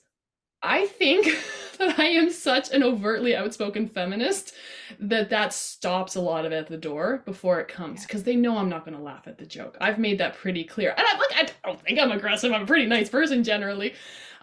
i 0.61 0.85
think 0.85 1.25
that 1.79 1.97
i 1.97 2.05
am 2.05 2.29
such 2.29 2.71
an 2.71 2.83
overtly 2.83 3.35
outspoken 3.35 3.87
feminist 3.87 4.53
that 4.99 5.31
that 5.31 5.51
stops 5.51 6.15
a 6.15 6.21
lot 6.21 6.45
of 6.45 6.51
it 6.51 6.57
at 6.57 6.67
the 6.67 6.77
door 6.77 7.23
before 7.25 7.59
it 7.59 7.67
comes 7.67 8.05
because 8.05 8.21
they 8.21 8.35
know 8.35 8.57
i'm 8.57 8.69
not 8.69 8.85
going 8.85 8.95
to 8.95 9.03
laugh 9.03 9.27
at 9.27 9.39
the 9.39 9.45
joke. 9.45 9.75
I've 9.81 9.97
made 9.97 10.19
that 10.19 10.35
pretty 10.35 10.63
clear. 10.63 10.93
And 10.95 11.05
i 11.07 11.17
like 11.17 11.49
i 11.49 11.67
don't 11.67 11.81
think 11.81 11.97
i'm 11.97 12.11
aggressive. 12.11 12.51
I'm 12.51 12.63
a 12.63 12.67
pretty 12.67 12.85
nice 12.85 13.09
person 13.09 13.43
generally. 13.43 13.95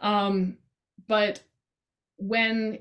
Um, 0.03 0.59
but 1.07 1.43
when 2.19 2.81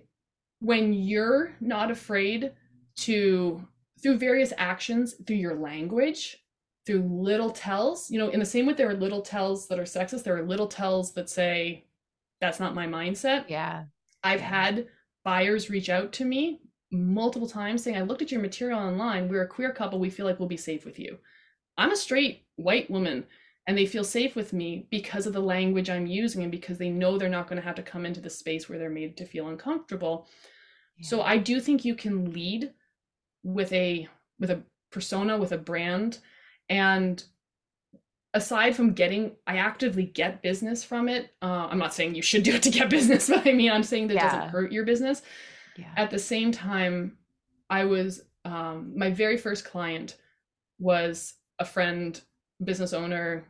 when 0.60 0.93
you're 0.93 1.54
not 1.60 1.91
afraid 1.91 2.52
to 2.96 3.65
through 4.02 4.17
various 4.17 4.54
actions 4.58 5.15
through 5.26 5.36
your 5.36 5.56
language 5.56 6.38
through 6.86 7.02
little 7.02 7.50
tells 7.50 8.10
you 8.10 8.17
know 8.17 8.30
in 8.30 8.39
the 8.39 8.46
same 8.46 8.65
way 8.65 8.74
there 8.74 8.89
are 8.89 8.96
little 8.96 9.22
tells 9.22 9.67
that 9.67 9.80
are 9.80 9.84
sexist 9.84 10.24
there 10.24 10.38
are 10.38 10.43
little 10.43 10.67
tells 10.67 11.13
that 11.13 11.30
say 11.30 11.84
that's 12.39 12.60
not 12.60 12.76
my 12.76 12.88
mindset. 12.88 13.46
Yeah. 13.48 13.86
I've 14.24 14.41
yeah. 14.41 14.50
had 14.50 14.88
buyers 15.24 15.70
reach 15.70 15.89
out 15.89 16.12
to 16.13 16.26
me 16.26 16.62
multiple 16.89 17.50
times 17.50 17.84
saying 17.84 17.98
i 17.98 18.02
looked 18.02 18.22
at 18.22 18.32
your 18.32 18.41
material 18.41 18.80
online. 18.80 19.28
We're 19.28 19.43
a 19.43 19.48
queer 19.48 19.74
couple. 19.74 20.00
We 20.00 20.10
feel 20.10 20.26
like 20.26 20.39
we'll 20.39 20.48
be 20.48 20.58
safe 20.58 20.86
with 20.86 21.00
you. 21.00 21.17
I'm 21.78 21.91
a 21.91 21.98
straight 21.98 22.46
white 22.56 22.89
woman 22.89 23.26
and 23.68 23.78
they 23.78 23.86
feel 23.86 24.04
safe 24.04 24.36
with 24.36 24.54
me 24.54 24.88
because 24.90 25.28
of 25.28 25.34
the 25.34 25.42
language 25.42 25.90
I'm 25.90 26.08
using 26.08 26.42
and 26.42 26.52
because 26.52 26.78
they 26.78 26.90
know 26.90 27.18
they're 27.18 27.28
not 27.28 27.48
going 27.48 27.62
to 27.62 27.68
have 27.68 27.76
to 27.76 27.84
come 27.84 28.06
into 28.06 28.22
the 28.22 28.30
space 28.30 28.68
where 28.68 28.80
they're 28.80 28.90
made 28.90 29.18
to 29.18 29.26
feel 29.26 29.50
uncomfortable. 29.50 30.28
Yeah. 30.98 31.08
So 31.08 31.22
I 31.22 31.38
do 31.38 31.60
think 31.60 31.84
you 31.84 31.94
can 31.94 32.32
lead 32.32 32.72
with 33.44 33.72
a 33.74 34.08
with 34.40 34.52
a 34.52 34.62
persona 34.92 35.38
with 35.38 35.52
a 35.52 35.58
brand 35.58 36.20
and 36.70 37.24
aside 38.34 38.76
from 38.76 38.94
getting 38.94 39.32
i 39.48 39.58
actively 39.58 40.04
get 40.04 40.42
business 40.42 40.84
from 40.84 41.08
it 41.08 41.34
uh, 41.42 41.68
i'm 41.70 41.78
not 41.78 41.94
saying 41.94 42.14
you 42.14 42.22
should 42.22 42.44
do 42.44 42.54
it 42.54 42.64
to 42.64 42.70
get 42.70 42.90
business 42.98 43.30
but 43.30 43.48
i 43.48 43.54
mean 43.54 43.72
i'm 43.72 43.84
saying 43.84 44.08
that 44.08 44.16
yeah. 44.16 44.24
doesn't 44.24 44.50
hurt 44.50 44.72
your 44.72 44.86
business 44.86 45.22
yeah. 45.78 45.92
at 45.96 46.10
the 46.10 46.20
same 46.20 46.52
time 46.52 47.18
i 47.70 47.84
was 47.86 48.22
um, 48.46 48.94
my 48.96 49.10
very 49.10 49.38
first 49.38 49.66
client 49.66 50.18
was 50.80 51.34
a 51.60 51.66
friend 51.66 52.22
business 52.64 52.94
owner 52.94 53.46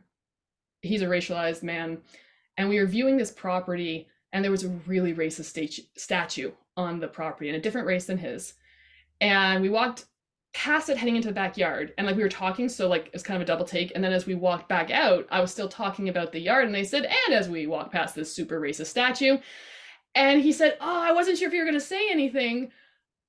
he's 0.82 1.02
a 1.02 1.06
racialized 1.06 1.62
man 1.62 1.98
and 2.56 2.68
we 2.68 2.78
were 2.78 2.86
viewing 2.86 3.16
this 3.16 3.30
property 3.30 4.08
and 4.32 4.44
there 4.44 4.50
was 4.50 4.64
a 4.64 4.68
really 4.86 5.14
racist 5.14 5.44
stat- 5.44 5.86
statue 5.96 6.50
on 6.76 7.00
the 7.00 7.08
property 7.08 7.48
in 7.48 7.54
a 7.54 7.60
different 7.60 7.86
race 7.86 8.06
than 8.06 8.18
his. 8.18 8.54
And 9.20 9.62
we 9.62 9.68
walked 9.68 10.06
past 10.54 10.88
it 10.88 10.96
heading 10.96 11.16
into 11.16 11.28
the 11.28 11.34
backyard 11.34 11.92
and 11.96 12.06
like 12.06 12.16
we 12.16 12.22
were 12.22 12.28
talking 12.28 12.68
so 12.68 12.88
like 12.88 13.10
it's 13.12 13.22
kind 13.22 13.36
of 13.36 13.42
a 13.42 13.44
double 13.46 13.66
take 13.66 13.92
and 13.94 14.02
then 14.02 14.12
as 14.12 14.26
we 14.26 14.34
walked 14.34 14.66
back 14.66 14.90
out 14.90 15.26
i 15.30 15.40
was 15.40 15.52
still 15.52 15.68
talking 15.68 16.08
about 16.08 16.32
the 16.32 16.40
yard 16.40 16.64
and 16.64 16.74
they 16.74 16.82
said 16.82 17.04
and 17.04 17.34
as 17.34 17.50
we 17.50 17.66
walked 17.66 17.92
past 17.92 18.14
this 18.14 18.32
super 18.32 18.58
racist 18.58 18.86
statue 18.86 19.36
and 20.14 20.40
he 20.40 20.50
said 20.50 20.76
oh 20.80 21.02
i 21.02 21.12
wasn't 21.12 21.36
sure 21.36 21.46
if 21.46 21.52
you 21.52 21.60
were 21.60 21.66
going 21.66 21.78
to 21.78 21.80
say 21.80 22.10
anything 22.10 22.70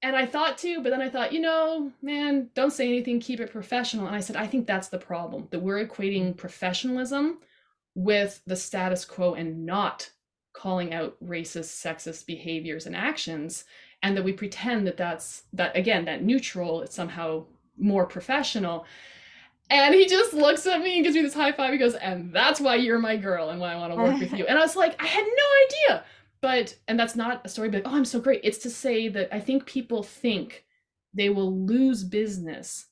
and 0.01 0.15
i 0.15 0.25
thought 0.25 0.57
too 0.57 0.81
but 0.81 0.89
then 0.89 1.01
i 1.01 1.09
thought 1.09 1.33
you 1.33 1.39
know 1.39 1.91
man 2.01 2.49
don't 2.53 2.73
say 2.73 2.87
anything 2.87 3.19
keep 3.19 3.39
it 3.39 3.51
professional. 3.51 4.07
And 4.07 4.15
i 4.15 4.19
said 4.19 4.35
i 4.35 4.47
think 4.47 4.65
that's 4.65 4.89
the 4.89 4.97
problem 4.97 5.47
that 5.51 5.59
we're 5.59 5.85
equating 5.85 6.35
professionalism 6.35 7.39
with 7.95 8.41
the 8.45 8.55
status 8.55 9.05
quo 9.05 9.33
and 9.33 9.65
not 9.65 10.09
calling 10.53 10.93
out 10.93 11.15
racist 11.23 11.85
sexist 11.85 12.25
behaviors 12.25 12.85
and 12.85 12.95
actions 12.95 13.65
and 14.01 14.15
that 14.15 14.23
we 14.23 14.33
pretend 14.33 14.87
that 14.87 14.97
that's 14.97 15.43
that 15.53 15.75
again 15.75 16.05
that 16.05 16.23
neutral 16.23 16.81
is 16.81 16.93
somehow 16.93 17.45
more 17.77 18.05
professional. 18.05 18.85
And 19.71 19.93
he 19.93 20.07
just 20.07 20.33
looks 20.33 20.65
at 20.65 20.81
me 20.81 20.95
and 20.95 21.03
gives 21.03 21.15
me 21.15 21.21
this 21.21 21.33
high 21.33 21.51
five. 21.51 21.71
He 21.71 21.77
goes 21.77 21.93
and 21.95 22.33
that's 22.33 22.59
why 22.59 22.75
you're 22.75 22.99
my 22.99 23.17
girl 23.17 23.49
and 23.49 23.59
why 23.59 23.73
i 23.73 23.75
want 23.75 23.93
to 23.93 23.97
work 23.97 24.19
with 24.19 24.33
you. 24.37 24.45
And 24.45 24.57
i 24.57 24.61
was 24.61 24.75
like 24.75 25.01
i 25.01 25.05
had 25.05 25.25
no 25.25 25.91
idea 25.93 26.03
but 26.41 26.75
and 26.87 26.99
that's 26.99 27.15
not 27.15 27.41
a 27.45 27.49
story 27.49 27.69
but 27.69 27.83
oh 27.85 27.95
i'm 27.95 28.05
so 28.05 28.19
great. 28.19 28.41
It's 28.43 28.59
to 28.59 28.69
say 28.69 29.07
that 29.09 29.33
i 29.33 29.39
think 29.39 29.65
people 29.65 30.03
think 30.03 30.65
they 31.13 31.29
will 31.29 31.65
lose 31.65 32.03
business 32.03 32.87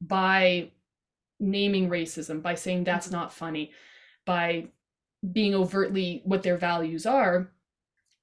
by 0.00 0.70
naming 1.38 1.88
racism 1.88 2.42
by 2.42 2.54
saying 2.54 2.84
that's 2.84 3.06
mm-hmm. 3.06 3.16
not 3.16 3.32
funny 3.32 3.72
by 4.24 4.66
being 5.32 5.54
overtly 5.54 6.22
what 6.24 6.42
their 6.42 6.56
values 6.56 7.06
are. 7.06 7.50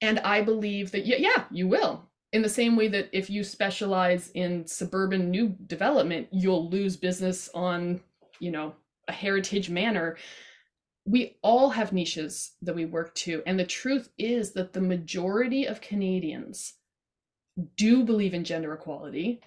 And 0.02 0.20
i 0.20 0.42
believe 0.42 0.92
that 0.92 1.06
yeah, 1.06 1.18
yeah 1.20 1.44
you 1.52 1.68
will. 1.68 2.06
In 2.32 2.44
the 2.44 2.50
same 2.50 2.76
way 2.76 2.88
that 2.90 3.10
if 3.12 3.30
you 3.30 3.44
specialize 3.44 4.30
in 4.36 4.66
suburban 4.68 5.30
new 5.32 5.50
development 5.68 6.28
you'll 6.32 6.70
lose 6.70 6.96
business 6.96 7.50
on 7.54 8.00
you 8.40 8.52
know 8.52 8.76
a 9.08 9.12
heritage 9.12 9.70
manor 9.70 10.18
we 11.10 11.38
all 11.42 11.72
have 11.72 11.92
niches 11.92 12.52
that 12.62 12.76
we 12.76 12.86
work 12.86 13.16
to 13.16 13.42
and 13.46 13.60
the 13.60 13.66
truth 13.66 14.10
is 14.18 14.52
that 14.52 14.74
the 14.74 14.82
majority 14.82 15.66
of 15.66 15.82
canadians 15.82 16.74
do 17.76 18.04
believe 18.04 18.34
in 18.34 18.44
gender 18.44 18.74
equality 18.74 19.42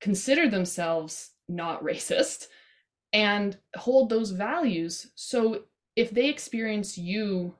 consider 0.00 0.48
themselves 0.48 1.30
not 1.48 1.82
racist 1.82 2.46
and 3.12 3.56
hold 3.76 4.10
those 4.10 4.30
values. 4.30 5.10
So 5.14 5.62
if 5.94 6.10
they 6.10 6.28
experience 6.28 6.98
you 6.98 7.54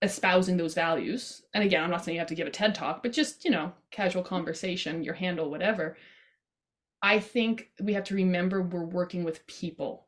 espousing 0.00 0.56
those 0.56 0.74
values 0.74 1.42
and 1.54 1.64
again 1.64 1.82
i'm 1.82 1.90
not 1.90 2.04
saying 2.04 2.14
you 2.14 2.20
have 2.20 2.28
to 2.28 2.36
give 2.36 2.46
a 2.46 2.50
ted 2.50 2.72
talk 2.72 3.02
but 3.02 3.12
just 3.12 3.44
you 3.44 3.50
know 3.50 3.72
casual 3.90 4.22
conversation 4.22 5.02
your 5.02 5.14
handle 5.14 5.50
whatever 5.50 5.96
i 7.02 7.18
think 7.18 7.70
we 7.82 7.94
have 7.94 8.04
to 8.04 8.14
remember 8.14 8.62
we're 8.62 8.84
working 8.84 9.24
with 9.24 9.44
people 9.48 10.06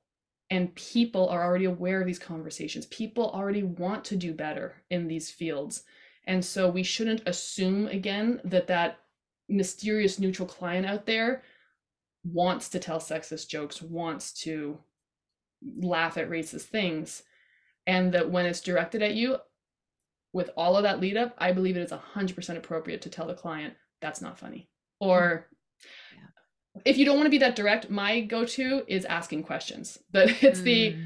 and 0.50 0.74
people 0.74 1.28
are 1.28 1.44
already 1.44 1.64
aware 1.64 2.00
of 2.00 2.06
these 2.06 2.18
conversations. 2.18 2.86
People 2.86 3.30
already 3.30 3.62
want 3.62 4.04
to 4.06 4.16
do 4.16 4.32
better 4.34 4.82
in 4.90 5.06
these 5.06 5.30
fields. 5.30 5.84
And 6.26 6.44
so 6.44 6.68
we 6.68 6.82
shouldn't 6.82 7.26
assume 7.26 7.86
again 7.86 8.40
that 8.44 8.66
that 8.66 8.98
mysterious 9.48 10.18
neutral 10.18 10.48
client 10.48 10.86
out 10.86 11.06
there 11.06 11.42
wants 12.24 12.68
to 12.68 12.78
tell 12.78 13.00
sexist 13.00 13.48
jokes 13.48 13.80
wants 13.80 14.32
to 14.32 14.78
laugh 15.78 16.16
at 16.18 16.28
racist 16.28 16.62
things. 16.62 17.22
And 17.86 18.12
that 18.12 18.30
when 18.30 18.46
it's 18.46 18.60
directed 18.60 19.02
at 19.02 19.14
you 19.14 19.36
with 20.32 20.50
all 20.56 20.76
of 20.76 20.84
that 20.84 21.00
lead 21.00 21.16
up 21.16 21.34
i 21.38 21.50
believe 21.50 21.76
it 21.76 21.80
is 21.80 21.90
100% 21.90 22.56
appropriate 22.56 23.02
to 23.02 23.08
tell 23.08 23.26
the 23.26 23.34
client 23.34 23.74
that's 24.00 24.20
not 24.20 24.38
funny. 24.38 24.68
Or 24.98 25.48
if 26.84 26.96
you 26.96 27.04
don't 27.04 27.16
want 27.16 27.26
to 27.26 27.30
be 27.30 27.38
that 27.38 27.56
direct, 27.56 27.90
my 27.90 28.20
go-to 28.20 28.84
is 28.86 29.04
asking 29.04 29.42
questions. 29.42 29.98
But 30.10 30.28
it's 30.42 30.60
mm. 30.60 30.64
the, 30.64 30.96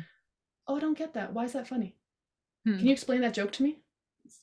oh, 0.69 0.77
I 0.77 0.81
don't 0.81 0.99
get 0.99 1.15
that. 1.15 1.33
Why 1.33 1.45
is 1.45 1.53
that 1.53 1.69
funny? 1.69 1.95
Hmm. 2.65 2.79
Can 2.79 2.87
you 2.87 2.93
explain 2.93 3.21
that 3.23 3.35
joke 3.35 3.53
to 3.53 3.63
me? 3.63 3.79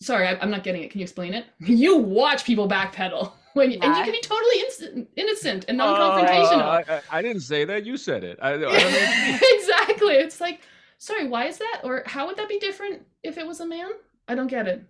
Sorry, 0.02 0.28
I, 0.28 0.34
am 0.34 0.52
not 0.52 0.64
getting 0.64 0.84
it. 0.84 0.92
Can 0.92 1.00
you 1.00 1.04
explain 1.04 1.34
it? 1.34 1.46
You 1.60 1.98
watch 1.98 2.46
people 2.46 2.68
backpedal 2.68 3.32
when, 3.54 3.72
you, 3.72 3.80
and 3.82 3.96
you 3.98 4.04
can 4.04 4.12
be 4.12 4.22
totally 4.22 5.08
innocent 5.16 5.66
and 5.68 5.78
non-confrontational. 5.78 6.90
Uh, 6.90 7.02
I, 7.12 7.18
I, 7.18 7.22
didn't 7.22 7.42
say 7.42 7.66
that. 7.66 7.86
You 7.86 7.98
said 7.98 8.24
it. 8.24 8.38
I, 8.42 8.54
exactly. 8.54 10.14
It's 10.14 10.40
like, 10.40 10.62
sorry, 10.98 11.28
why 11.28 11.48
is 11.48 11.58
that? 11.58 11.82
Or 11.84 12.04
how 12.06 12.28
would 12.28 12.38
that 12.38 12.50
be 12.50 12.60
different 12.60 13.06
if 13.24 13.38
it 13.38 13.46
was 13.46 13.60
a 13.60 13.66
man? 13.66 13.90
I 14.28 14.36
don't 14.36 14.48
get 14.48 14.68
it. 14.68 14.84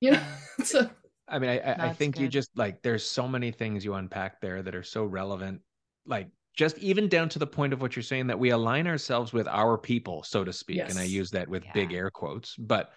You 0.00 0.12
know. 0.12 0.22
so. 0.64 0.88
I 1.28 1.38
mean, 1.38 1.50
I, 1.50 1.88
I 1.90 1.92
think 1.92 2.16
good. 2.16 2.22
you 2.22 2.28
just 2.28 2.50
like 2.56 2.82
there's 2.82 3.06
so 3.06 3.28
many 3.28 3.52
things 3.52 3.84
you 3.84 3.94
unpack 3.94 4.40
there 4.40 4.62
that 4.62 4.74
are 4.74 4.82
so 4.82 5.04
relevant 5.04 5.60
like 6.06 6.28
just 6.56 6.78
even 6.78 7.08
down 7.08 7.28
to 7.28 7.38
the 7.38 7.46
point 7.46 7.72
of 7.72 7.80
what 7.80 7.96
you're 7.96 8.02
saying 8.02 8.26
that 8.26 8.38
we 8.38 8.50
align 8.50 8.86
ourselves 8.86 9.32
with 9.32 9.46
our 9.48 9.78
people 9.78 10.22
so 10.22 10.44
to 10.44 10.52
speak 10.52 10.76
yes. 10.76 10.90
and 10.90 10.98
i 10.98 11.04
use 11.04 11.30
that 11.30 11.48
with 11.48 11.64
yeah. 11.64 11.72
big 11.72 11.92
air 11.92 12.10
quotes 12.10 12.56
but 12.56 12.92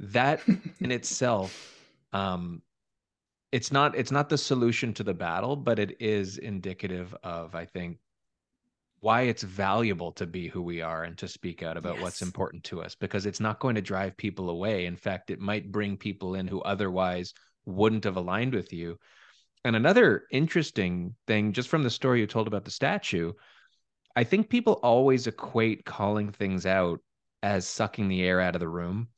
that 0.00 0.40
in 0.80 0.90
itself 0.90 1.74
um 2.12 2.62
it's 3.52 3.70
not 3.70 3.96
it's 3.96 4.10
not 4.10 4.28
the 4.28 4.38
solution 4.38 4.92
to 4.92 5.02
the 5.02 5.14
battle 5.14 5.56
but 5.56 5.78
it 5.78 5.96
is 6.00 6.38
indicative 6.38 7.14
of 7.22 7.54
i 7.54 7.64
think 7.64 7.98
why 9.00 9.22
it's 9.22 9.42
valuable 9.42 10.10
to 10.10 10.26
be 10.26 10.48
who 10.48 10.62
we 10.62 10.80
are 10.80 11.04
and 11.04 11.18
to 11.18 11.28
speak 11.28 11.62
out 11.62 11.76
about 11.76 11.94
yes. 11.94 12.02
what's 12.02 12.22
important 12.22 12.64
to 12.64 12.82
us 12.82 12.94
because 12.94 13.26
it's 13.26 13.40
not 13.40 13.60
going 13.60 13.74
to 13.74 13.82
drive 13.82 14.16
people 14.16 14.50
away 14.50 14.86
in 14.86 14.96
fact 14.96 15.30
it 15.30 15.38
might 15.38 15.70
bring 15.70 15.96
people 15.96 16.34
in 16.34 16.46
who 16.46 16.60
otherwise 16.62 17.32
wouldn't 17.66 18.04
have 18.04 18.16
aligned 18.16 18.54
with 18.54 18.72
you 18.72 18.98
and 19.66 19.74
another 19.74 20.24
interesting 20.30 21.14
thing, 21.26 21.52
just 21.52 21.68
from 21.68 21.82
the 21.82 21.90
story 21.90 22.20
you 22.20 22.26
told 22.26 22.46
about 22.46 22.64
the 22.64 22.70
statue, 22.70 23.32
I 24.14 24.22
think 24.22 24.48
people 24.48 24.74
always 24.74 25.26
equate 25.26 25.84
calling 25.84 26.30
things 26.30 26.66
out 26.66 27.00
as 27.42 27.66
sucking 27.66 28.08
the 28.08 28.22
air 28.22 28.40
out 28.40 28.54
of 28.54 28.60
the 28.60 28.68
room. 28.68 29.08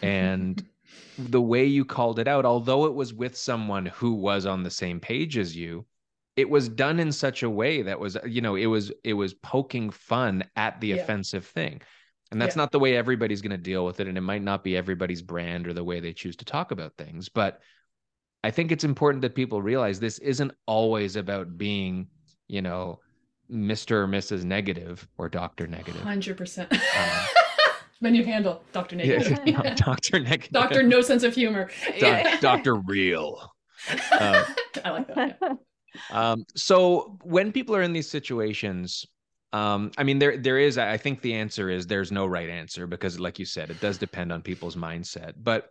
and 0.00 0.64
the 1.18 1.40
way 1.40 1.64
you 1.64 1.84
called 1.84 2.20
it 2.20 2.28
out, 2.28 2.44
although 2.44 2.86
it 2.86 2.94
was 2.94 3.12
with 3.12 3.36
someone 3.36 3.86
who 3.86 4.14
was 4.14 4.46
on 4.46 4.62
the 4.62 4.70
same 4.70 5.00
page 5.00 5.36
as 5.36 5.56
you, 5.56 5.86
it 6.36 6.48
was 6.48 6.68
done 6.68 7.00
in 7.00 7.10
such 7.10 7.42
a 7.42 7.50
way 7.50 7.82
that 7.82 7.98
was, 7.98 8.16
you 8.24 8.40
know, 8.40 8.54
it 8.54 8.66
was 8.66 8.92
it 9.02 9.14
was 9.14 9.34
poking 9.34 9.90
fun 9.90 10.44
at 10.54 10.80
the 10.80 10.88
yeah. 10.88 10.96
offensive 10.96 11.44
thing. 11.44 11.82
And 12.30 12.40
that's 12.40 12.54
yeah. 12.54 12.62
not 12.62 12.70
the 12.70 12.78
way 12.78 12.96
everybody's 12.96 13.42
going 13.42 13.50
to 13.50 13.58
deal 13.58 13.84
with 13.84 13.98
it. 13.98 14.06
And 14.06 14.16
it 14.16 14.20
might 14.20 14.42
not 14.42 14.62
be 14.62 14.76
everybody's 14.76 15.20
brand 15.20 15.66
or 15.66 15.72
the 15.72 15.82
way 15.82 15.98
they 15.98 16.12
choose 16.12 16.36
to 16.36 16.44
talk 16.44 16.70
about 16.70 16.96
things. 16.96 17.28
But 17.28 17.60
I 18.42 18.50
think 18.50 18.72
it's 18.72 18.84
important 18.84 19.22
that 19.22 19.34
people 19.34 19.60
realize 19.62 20.00
this 20.00 20.18
isn't 20.18 20.52
always 20.66 21.16
about 21.16 21.58
being, 21.58 22.08
you 22.48 22.62
know, 22.62 23.00
Mr. 23.50 23.92
or 23.92 24.08
Mrs. 24.08 24.44
Negative 24.44 25.06
or 25.18 25.28
Dr. 25.28 25.66
Negative. 25.66 26.00
100%. 26.02 26.72
Um, 26.72 26.78
My 28.00 28.08
new 28.08 28.24
handle, 28.24 28.62
Dr. 28.72 28.96
Negative. 28.96 29.38
Yeah, 29.46 29.74
Dr. 29.74 30.20
Negative. 30.20 30.52
Doctor 30.52 30.82
No 30.82 31.02
Sense 31.02 31.22
of 31.22 31.34
Humor. 31.34 31.70
Dr. 32.40 32.74
Real. 32.86 33.52
Uh, 34.10 34.44
I 34.84 34.90
like 34.90 35.14
that. 35.14 35.38
Yeah. 35.40 35.54
Um, 36.10 36.44
so 36.54 37.18
when 37.22 37.52
people 37.52 37.76
are 37.76 37.82
in 37.82 37.92
these 37.92 38.08
situations, 38.08 39.04
um, 39.52 39.90
I 39.98 40.04
mean, 40.04 40.18
there 40.18 40.36
there 40.36 40.58
is. 40.58 40.78
I 40.78 40.96
think 40.96 41.20
the 41.20 41.34
answer 41.34 41.68
is 41.68 41.86
there's 41.86 42.12
no 42.12 42.26
right 42.26 42.48
answer 42.48 42.86
because, 42.86 43.18
like 43.18 43.38
you 43.38 43.44
said, 43.44 43.70
it 43.70 43.80
does 43.80 43.98
depend 43.98 44.32
on 44.32 44.42
people's 44.42 44.76
mindset. 44.76 45.32
But 45.36 45.70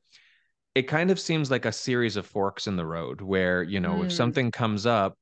it 0.76 0.84
kind 0.84 1.12
of 1.12 1.20
seems 1.20 1.50
like 1.50 1.66
a 1.66 1.72
series 1.72 2.16
of 2.16 2.26
forks 2.26 2.68
in 2.68 2.76
the 2.76 2.86
road 2.86 3.22
where, 3.22 3.64
you 3.64 3.80
know, 3.80 3.96
mm. 3.96 4.06
if 4.06 4.12
something 4.12 4.52
comes 4.52 4.86
up, 4.86 5.18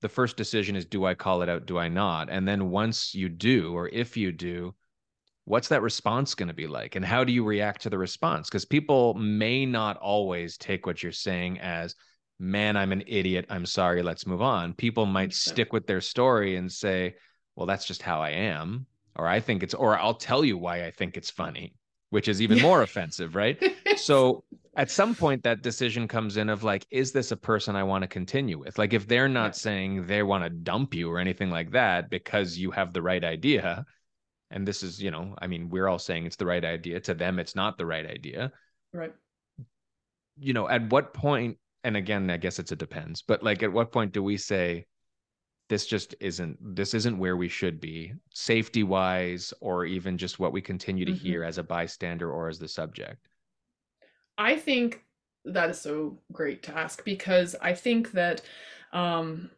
the 0.00 0.08
first 0.08 0.36
decision 0.36 0.76
is 0.76 0.84
do 0.84 1.04
I 1.04 1.14
call 1.14 1.42
it 1.42 1.48
out? 1.48 1.66
Do 1.66 1.78
I 1.78 1.88
not? 1.88 2.28
And 2.30 2.46
then 2.46 2.70
once 2.70 3.14
you 3.14 3.28
do, 3.28 3.74
or 3.74 3.88
if 3.88 4.16
you 4.16 4.32
do, 4.32 4.74
what's 5.44 5.68
that 5.68 5.82
response 5.82 6.34
going 6.34 6.48
to 6.48 6.54
be 6.54 6.66
like? 6.66 6.94
And 6.94 7.04
how 7.04 7.24
do 7.24 7.32
you 7.32 7.44
react 7.44 7.82
to 7.82 7.90
the 7.90 7.98
response? 7.98 8.48
Because 8.48 8.64
people 8.64 9.14
may 9.14 9.64
not 9.66 9.96
always 9.96 10.56
take 10.56 10.86
what 10.86 11.02
you're 11.02 11.10
saying 11.10 11.58
as, 11.60 11.94
man, 12.38 12.76
I'm 12.76 12.92
an 12.92 13.02
idiot. 13.06 13.46
I'm 13.48 13.66
sorry. 13.66 14.02
Let's 14.02 14.26
move 14.26 14.42
on. 14.42 14.74
People 14.74 15.06
might 15.06 15.32
stick 15.32 15.72
with 15.72 15.86
their 15.86 16.00
story 16.00 16.56
and 16.56 16.70
say, 16.70 17.14
well, 17.56 17.66
that's 17.66 17.86
just 17.86 18.02
how 18.02 18.20
I 18.20 18.30
am. 18.30 18.86
Or 19.16 19.26
I 19.26 19.40
think 19.40 19.62
it's, 19.62 19.74
or 19.74 19.98
I'll 19.98 20.14
tell 20.14 20.44
you 20.44 20.56
why 20.56 20.84
I 20.84 20.90
think 20.92 21.16
it's 21.16 21.30
funny, 21.30 21.74
which 22.10 22.28
is 22.28 22.40
even 22.40 22.60
more 22.60 22.82
offensive, 22.82 23.34
right? 23.34 23.60
So 23.96 24.44
at 24.78 24.92
some 24.92 25.12
point 25.12 25.42
that 25.42 25.60
decision 25.60 26.06
comes 26.06 26.36
in 26.36 26.48
of 26.48 26.62
like 26.62 26.86
is 26.90 27.12
this 27.12 27.32
a 27.32 27.36
person 27.36 27.76
i 27.76 27.82
want 27.82 28.02
to 28.02 28.08
continue 28.08 28.58
with 28.58 28.78
like 28.78 28.94
if 28.94 29.06
they're 29.06 29.28
not 29.28 29.48
yeah. 29.48 29.50
saying 29.52 30.06
they 30.06 30.22
want 30.22 30.44
to 30.44 30.48
dump 30.48 30.94
you 30.94 31.10
or 31.10 31.18
anything 31.18 31.50
like 31.50 31.72
that 31.72 32.08
because 32.08 32.56
you 32.56 32.70
have 32.70 32.92
the 32.92 33.02
right 33.02 33.24
idea 33.24 33.84
and 34.50 34.66
this 34.66 34.82
is 34.82 35.02
you 35.02 35.10
know 35.10 35.34
i 35.42 35.46
mean 35.46 35.68
we're 35.68 35.88
all 35.88 35.98
saying 35.98 36.24
it's 36.24 36.36
the 36.36 36.46
right 36.46 36.64
idea 36.64 36.98
to 36.98 37.12
them 37.12 37.38
it's 37.38 37.56
not 37.56 37.76
the 37.76 37.84
right 37.84 38.06
idea 38.06 38.50
right 38.94 39.12
you 40.38 40.52
know 40.52 40.68
at 40.68 40.90
what 40.90 41.12
point 41.12 41.58
and 41.84 41.96
again 41.96 42.30
i 42.30 42.36
guess 42.36 42.58
it's 42.58 42.72
a 42.72 42.76
depends 42.76 43.20
but 43.20 43.42
like 43.42 43.62
at 43.62 43.72
what 43.72 43.92
point 43.92 44.12
do 44.12 44.22
we 44.22 44.36
say 44.36 44.86
this 45.68 45.86
just 45.86 46.14
isn't 46.20 46.56
this 46.74 46.94
isn't 46.94 47.18
where 47.18 47.36
we 47.36 47.48
should 47.48 47.78
be 47.78 48.12
safety 48.32 48.84
wise 48.84 49.52
or 49.60 49.84
even 49.84 50.16
just 50.16 50.38
what 50.38 50.52
we 50.52 50.62
continue 50.62 51.04
to 51.04 51.12
mm-hmm. 51.12 51.26
hear 51.26 51.44
as 51.44 51.58
a 51.58 51.62
bystander 51.62 52.32
or 52.32 52.48
as 52.48 52.58
the 52.58 52.68
subject 52.68 53.28
I 54.38 54.56
think 54.56 55.04
that 55.44 55.70
is 55.70 55.80
so 55.80 56.16
great 56.32 56.62
to 56.64 56.76
ask 56.76 57.04
because 57.04 57.56
I 57.60 57.74
think 57.74 58.12
that 58.12 58.40
um, 58.92 59.50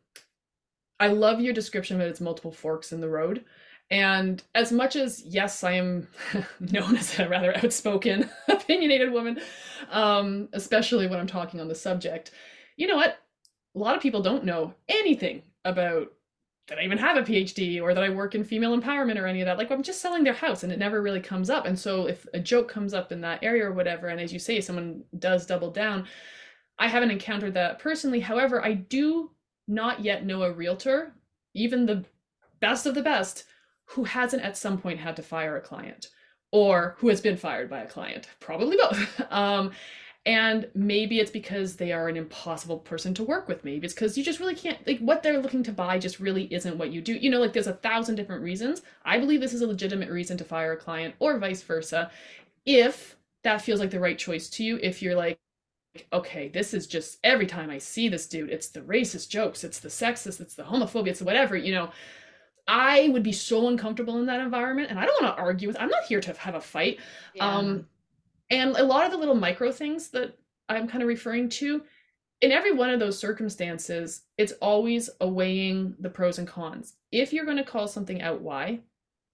I 0.99 1.09
love 1.09 1.41
your 1.41 1.53
description 1.53 1.99
that 1.99 2.09
it's 2.09 2.21
multiple 2.21 2.53
forks 2.53 2.93
in 2.93 3.01
the 3.01 3.09
road. 3.09 3.45
And 3.91 4.43
as 4.55 4.71
much 4.73 4.97
as, 4.97 5.23
yes, 5.25 5.65
I 5.65 5.73
am 5.73 6.09
known 6.61 6.97
as 6.97 7.19
a 7.19 7.29
rather 7.29 7.57
outspoken, 7.57 8.31
opinionated 8.49 9.13
woman, 9.13 9.41
um, 9.91 10.49
especially 10.53 11.07
when 11.07 11.19
I'm 11.19 11.27
talking 11.27 11.61
on 11.61 11.69
the 11.69 11.75
subject, 11.75 12.31
you 12.77 12.87
know 12.87 12.97
what? 12.97 13.19
A 13.75 13.79
lot 13.79 13.97
of 13.97 14.03
people 14.03 14.23
don't 14.23 14.45
know 14.45 14.75
anything 14.89 15.43
about 15.65 16.13
that 16.71 16.79
I 16.79 16.85
even 16.85 16.99
have 16.99 17.17
a 17.17 17.23
PhD 17.23 17.83
or 17.83 17.93
that 17.93 18.05
I 18.05 18.09
work 18.09 18.37
in 18.37 18.45
female 18.45 18.81
empowerment 18.81 19.21
or 19.21 19.27
any 19.27 19.41
of 19.41 19.47
that. 19.47 19.59
Like 19.59 19.73
I'm 19.73 19.83
just 19.83 20.01
selling 20.01 20.23
their 20.23 20.33
house 20.33 20.63
and 20.63 20.73
it 20.73 20.79
never 20.79 21.03
really 21.03 21.21
comes 21.21 21.51
up. 21.51 21.67
And 21.67 21.77
so 21.77 22.07
if 22.07 22.25
a 22.33 22.39
joke 22.39 22.69
comes 22.69 22.95
up 22.95 23.11
in 23.11 23.21
that 23.23 23.43
area 23.43 23.67
or 23.67 23.73
whatever, 23.73 24.07
and 24.07 24.21
as 24.21 24.33
you 24.33 24.39
say, 24.39 24.61
someone 24.61 25.03
does 25.19 25.47
double 25.47 25.73
down, 25.73 26.07
I 26.79 26.87
haven't 26.87 27.11
encountered 27.11 27.55
that 27.55 27.81
personally. 27.81 28.21
However, 28.21 28.65
I 28.65 28.75
do 28.75 29.33
not 29.67 30.01
yet 30.01 30.25
know 30.25 30.45
a 30.45 30.53
realtor, 30.53 31.13
even 31.55 31.87
the 31.87 32.05
best 32.61 32.87
of 32.87 32.95
the 32.95 33.03
best, 33.03 33.45
who 33.87 34.05
hasn't 34.05 34.45
at 34.45 34.57
some 34.57 34.79
point 34.79 35.01
had 35.01 35.17
to 35.17 35.23
fire 35.23 35.57
a 35.57 35.61
client 35.61 36.11
or 36.53 36.95
who 36.99 37.09
has 37.09 37.21
been 37.21 37.37
fired 37.37 37.69
by 37.69 37.81
a 37.81 37.89
client. 37.89 38.29
Probably 38.39 38.77
both. 38.77 39.23
um, 39.33 39.73
and 40.31 40.69
maybe 40.77 41.19
it's 41.19 41.33
because 41.33 41.75
they 41.75 41.91
are 41.91 42.09
an 42.09 42.17
impossible 42.17 42.79
person 42.79 43.13
to 43.15 43.25
work 43.25 43.49
with. 43.49 43.65
Maybe 43.65 43.85
it's 43.85 43.93
because 43.93 44.17
you 44.17 44.23
just 44.23 44.39
really 44.39 44.55
can't 44.55 44.79
like 44.87 45.01
what 45.01 45.25
they're 45.25 45.43
looking 45.43 45.65
to 45.65 45.73
buy 45.73 45.99
just 45.99 46.21
really 46.21 46.45
isn't 46.55 46.79
what 46.79 46.93
you 46.93 47.01
do. 47.01 47.15
You 47.15 47.31
know 47.31 47.41
like 47.41 47.53
there's 47.53 47.67
a 47.67 47.73
thousand 47.73 48.15
different 48.15 48.45
reasons. 48.45 48.83
I 49.05 49.19
believe 49.19 49.41
this 49.41 49.53
is 49.53 49.63
a 49.63 49.67
legitimate 49.67 50.09
reason 50.09 50.37
to 50.37 50.45
fire 50.45 50.73
a 50.75 50.77
client 50.77 51.17
or 51.19 51.37
vice 51.39 51.63
versa 51.63 52.13
if 52.65 53.17
that 53.43 53.61
feels 53.61 53.81
like 53.81 53.91
the 53.91 53.99
right 53.99 54.19
choice 54.19 54.49
to 54.51 54.63
you 54.63 54.79
if 54.81 55.03
you're 55.03 55.17
like 55.17 55.41
okay 56.13 56.47
this 56.47 56.73
is 56.73 56.87
just 56.87 57.19
every 57.25 57.47
time 57.47 57.69
i 57.71 57.79
see 57.79 58.09
this 58.09 58.29
dude 58.29 58.51
it's 58.51 58.69
the 58.69 58.83
racist 58.83 59.29
jokes 59.29 59.65
it's 59.65 59.81
the 59.81 59.89
sexist 59.89 60.41
it's 60.41 60.55
the 60.55 60.63
homophobia 60.63 61.09
it's 61.09 61.23
whatever 61.23 61.57
you 61.57 61.75
know? 61.75 61.91
I 62.69 63.09
would 63.09 63.25
be 63.25 63.33
so 63.33 63.67
uncomfortable 63.67 64.21
in 64.21 64.27
that 64.27 64.39
environment 64.39 64.91
and 64.91 65.01
i 65.01 65.07
don't 65.07 65.21
want 65.21 65.35
to 65.35 65.43
argue 65.43 65.67
with 65.67 65.81
i'm 65.81 65.89
not 65.89 66.05
here 66.05 66.21
to 66.21 66.33
have 66.35 66.55
a 66.55 66.61
fight. 66.61 67.01
Yeah. 67.35 67.47
um 67.47 67.87
and 68.51 68.77
a 68.77 68.85
lot 68.85 69.05
of 69.05 69.13
the 69.13 69.19
little 69.19 69.35
micro 69.35 69.71
things 69.73 70.09
that 70.11 70.37
I'm 70.69 70.89
kind 70.89 71.03
of 71.03 71.09
referring 71.09 71.49
to, 71.51 71.83
in 72.41 72.53
every 72.53 72.73
one 72.73 72.91
of 72.91 73.01
those 73.01 73.19
circumstances, 73.19 74.23
it's 74.39 74.53
always 74.63 75.11
a 75.21 75.29
weighing 75.29 75.95
the 75.99 76.09
pros 76.09 76.39
and 76.39 76.49
cons. 76.49 76.95
If 77.13 77.33
you're 77.33 77.45
going 77.45 77.59
to 77.59 77.65
call 77.65 77.87
something 77.87 78.23
out, 78.23 78.41
why 78.41 78.81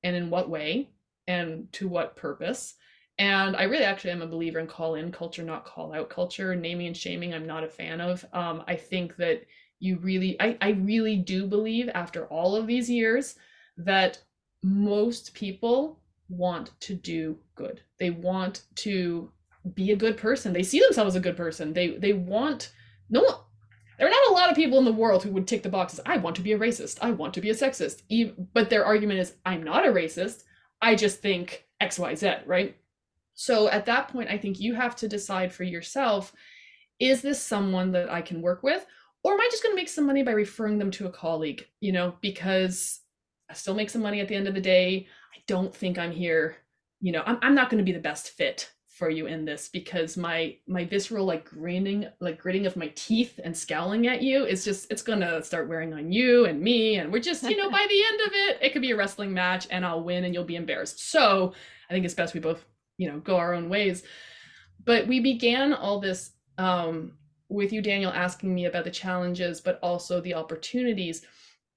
and 0.03 0.17
in 0.17 0.31
what 0.31 0.49
way 0.49 0.91
and 1.27 1.73
to 1.73 1.89
what 1.89 2.17
purpose. 2.17 2.75
And 3.19 3.57
I 3.57 3.63
really 3.63 3.85
actually 3.85 4.11
am 4.11 4.23
a 4.23 4.27
believer 4.27 4.59
in 4.59 4.67
call 4.67 4.97
in 4.97 5.11
culture, 5.13 5.43
not 5.43 5.65
call 5.65 5.95
out 5.95 6.11
culture. 6.11 6.55
Naming 6.55 6.89
and 6.89 6.97
shaming, 6.97 7.33
I'm 7.33 7.47
not 7.47 7.65
a 7.65 7.69
fan 7.69 8.01
of. 8.01 8.25
Um, 8.33 8.65
I 8.67 8.77
think 8.77 9.17
that 9.17 9.47
you 9.79 9.99
really, 9.99 10.41
I, 10.41 10.57
I 10.61 10.71
really 10.71 11.17
do 11.17 11.47
believe 11.47 11.89
after 11.95 12.27
all 12.27 12.57
of 12.57 12.67
these 12.67 12.91
years 12.91 13.37
that 13.79 14.19
most 14.63 15.33
people 15.33 16.01
want 16.29 16.73
to 16.81 16.95
do 16.95 17.39
good. 17.55 17.81
They 17.99 18.11
want 18.11 18.63
to 18.77 19.31
be 19.75 19.93
a 19.93 19.97
good 19.97 20.17
person. 20.17 20.53
They 20.53 20.63
see 20.63 20.81
themselves 20.81 21.15
as 21.15 21.17
a 21.17 21.21
good 21.21 21.37
person. 21.37 21.73
They 21.73 21.97
they 21.97 22.13
want 22.13 22.73
no 23.11 23.23
one 23.23 23.35
there 23.99 24.07
are 24.07 24.11
not 24.11 24.29
a 24.29 24.33
lot 24.33 24.51
of 24.51 24.57
people 24.57 24.79
in 24.79 24.85
the 24.85 24.93
world 24.93 25.23
who 25.23 25.31
would 25.31 25.47
tick 25.47 25.63
the 25.63 25.69
boxes. 25.69 26.01
I 26.05 26.19
want 26.19 26.37
to 26.37 26.43
be 26.43 26.53
a 26.53 26.59
racist. 26.59 26.99
I 27.01 27.13
want 27.13 27.35
to 27.35 27.41
be 27.41 27.51
a 27.51 27.55
sexist. 27.55 28.03
But 28.53 28.69
their 28.69 28.85
argument 28.85 29.21
is, 29.21 29.35
I'm 29.45 29.63
not 29.63 29.87
a 29.87 29.91
racist. 29.91 30.45
I 30.83 30.95
just 30.95 31.21
think 31.21 31.65
XYZ, 31.81 32.43
right? 32.47 32.77
So 33.35 33.69
at 33.69 33.87
that 33.87 34.09
point, 34.09 34.31
I 34.31 34.39
think 34.39 34.61
you 34.61 34.75
have 34.75 34.97
to 34.97 35.09
decide 35.09 35.53
for 35.53 35.65
yourself 35.65 36.33
is 36.99 37.21
this 37.21 37.43
someone 37.43 37.93
that 37.93 38.11
I 38.11 38.23
can 38.23 38.41
work 38.41 38.63
with? 38.63 38.87
Or 39.23 39.35
am 39.35 39.41
I 39.41 39.49
just 39.51 39.63
going 39.63 39.75
to 39.75 39.81
make 39.81 39.91
some 39.91 40.07
money 40.07 40.23
by 40.23 40.31
referring 40.31 40.79
them 40.79 40.91
to 40.93 41.07
a 41.07 41.13
colleague? 41.13 41.67
You 41.81 41.93
know, 41.93 42.15
because 42.23 43.01
I 43.51 43.55
still 43.55 43.75
make 43.75 43.91
some 43.91 44.01
money 44.01 44.21
at 44.21 44.29
the 44.29 44.35
end 44.35 44.49
of 44.49 44.55
the 44.55 44.63
day. 44.63 45.07
I 45.37 45.43
don't 45.47 45.75
think 45.75 45.99
I'm 45.99 46.13
here, 46.13 46.57
you 47.01 47.13
know, 47.13 47.23
I'm, 47.27 47.39
I'm 47.43 47.55
not 47.55 47.71
going 47.71 47.79
to 47.79 47.85
be 47.85 47.93
the 47.93 47.99
best 47.99 48.31
fit 48.31 48.71
for 48.97 49.11
you 49.11 49.27
in 49.27 49.45
this 49.45 49.69
because 49.69 50.17
my 50.17 50.57
my 50.67 50.83
visceral 50.83 51.27
like 51.27 51.45
grinning 51.45 52.07
like 52.21 52.39
gritting 52.39 52.65
of 52.65 52.77
my 52.77 52.91
teeth 52.95 53.39
and 53.45 53.55
scowling 53.55 54.07
at 54.07 54.23
you 54.23 54.47
is 54.47 54.65
just 54.65 54.91
it's 54.91 55.03
gonna 55.03 55.43
start 55.43 55.69
wearing 55.69 55.93
on 55.93 56.11
you 56.11 56.47
and 56.47 56.63
me 56.63 56.97
and 56.97 57.13
we're 57.13 57.19
just 57.19 57.43
you 57.43 57.59
know 57.59 57.71
by 57.71 57.87
the 57.91 58.05
end 58.07 58.21
of 58.23 58.33
it 58.33 58.59
it 58.63 58.73
could 58.73 58.81
be 58.81 58.93
a 58.93 58.97
wrestling 58.97 59.35
match 59.35 59.67
and 59.71 59.85
i'll 59.85 60.03
win 60.03 60.25
and 60.25 60.33
you'll 60.33 60.45
be 60.45 60.57
embarrassed. 60.57 61.11
So 61.11 61.53
i 61.91 61.93
think 61.93 62.07
it's 62.07 62.15
best 62.15 62.33
we 62.33 62.41
both 62.41 62.65
you 62.97 63.11
know 63.11 63.19
go 63.19 63.37
our 63.37 63.53
own 63.53 63.69
ways. 63.69 64.03
But 64.83 65.07
we 65.07 65.21
began 65.21 65.75
all 65.75 66.01
this 66.01 66.31
um 66.57 67.13
with 67.51 67.75
you 67.75 67.83
daniel 67.83 68.13
asking 68.13 68.55
me 68.55 68.65
about 68.65 68.85
the 68.85 68.91
challenges 68.91 69.61
but 69.61 69.79
also 69.83 70.23
the 70.23 70.33
opportunities 70.33 71.27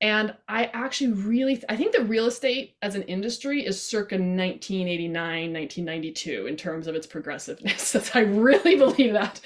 and 0.02 0.34
I 0.48 0.66
actually 0.66 1.12
really, 1.12 1.62
I 1.68 1.76
think 1.76 1.94
the 1.94 2.06
real 2.06 2.26
estate 2.26 2.76
as 2.82 2.96
an 2.96 3.04
industry 3.04 3.66
is 3.66 3.82
circa 3.82 4.16
1989, 4.16 5.14
1992 5.54 6.48
in 6.48 6.56
terms 6.56 6.88
of 6.88 6.96
its 6.96 7.06
progressiveness. 7.06 7.96
I 8.16 8.20
really 8.20 8.78
believe 8.78 9.14
that. 9.14 9.42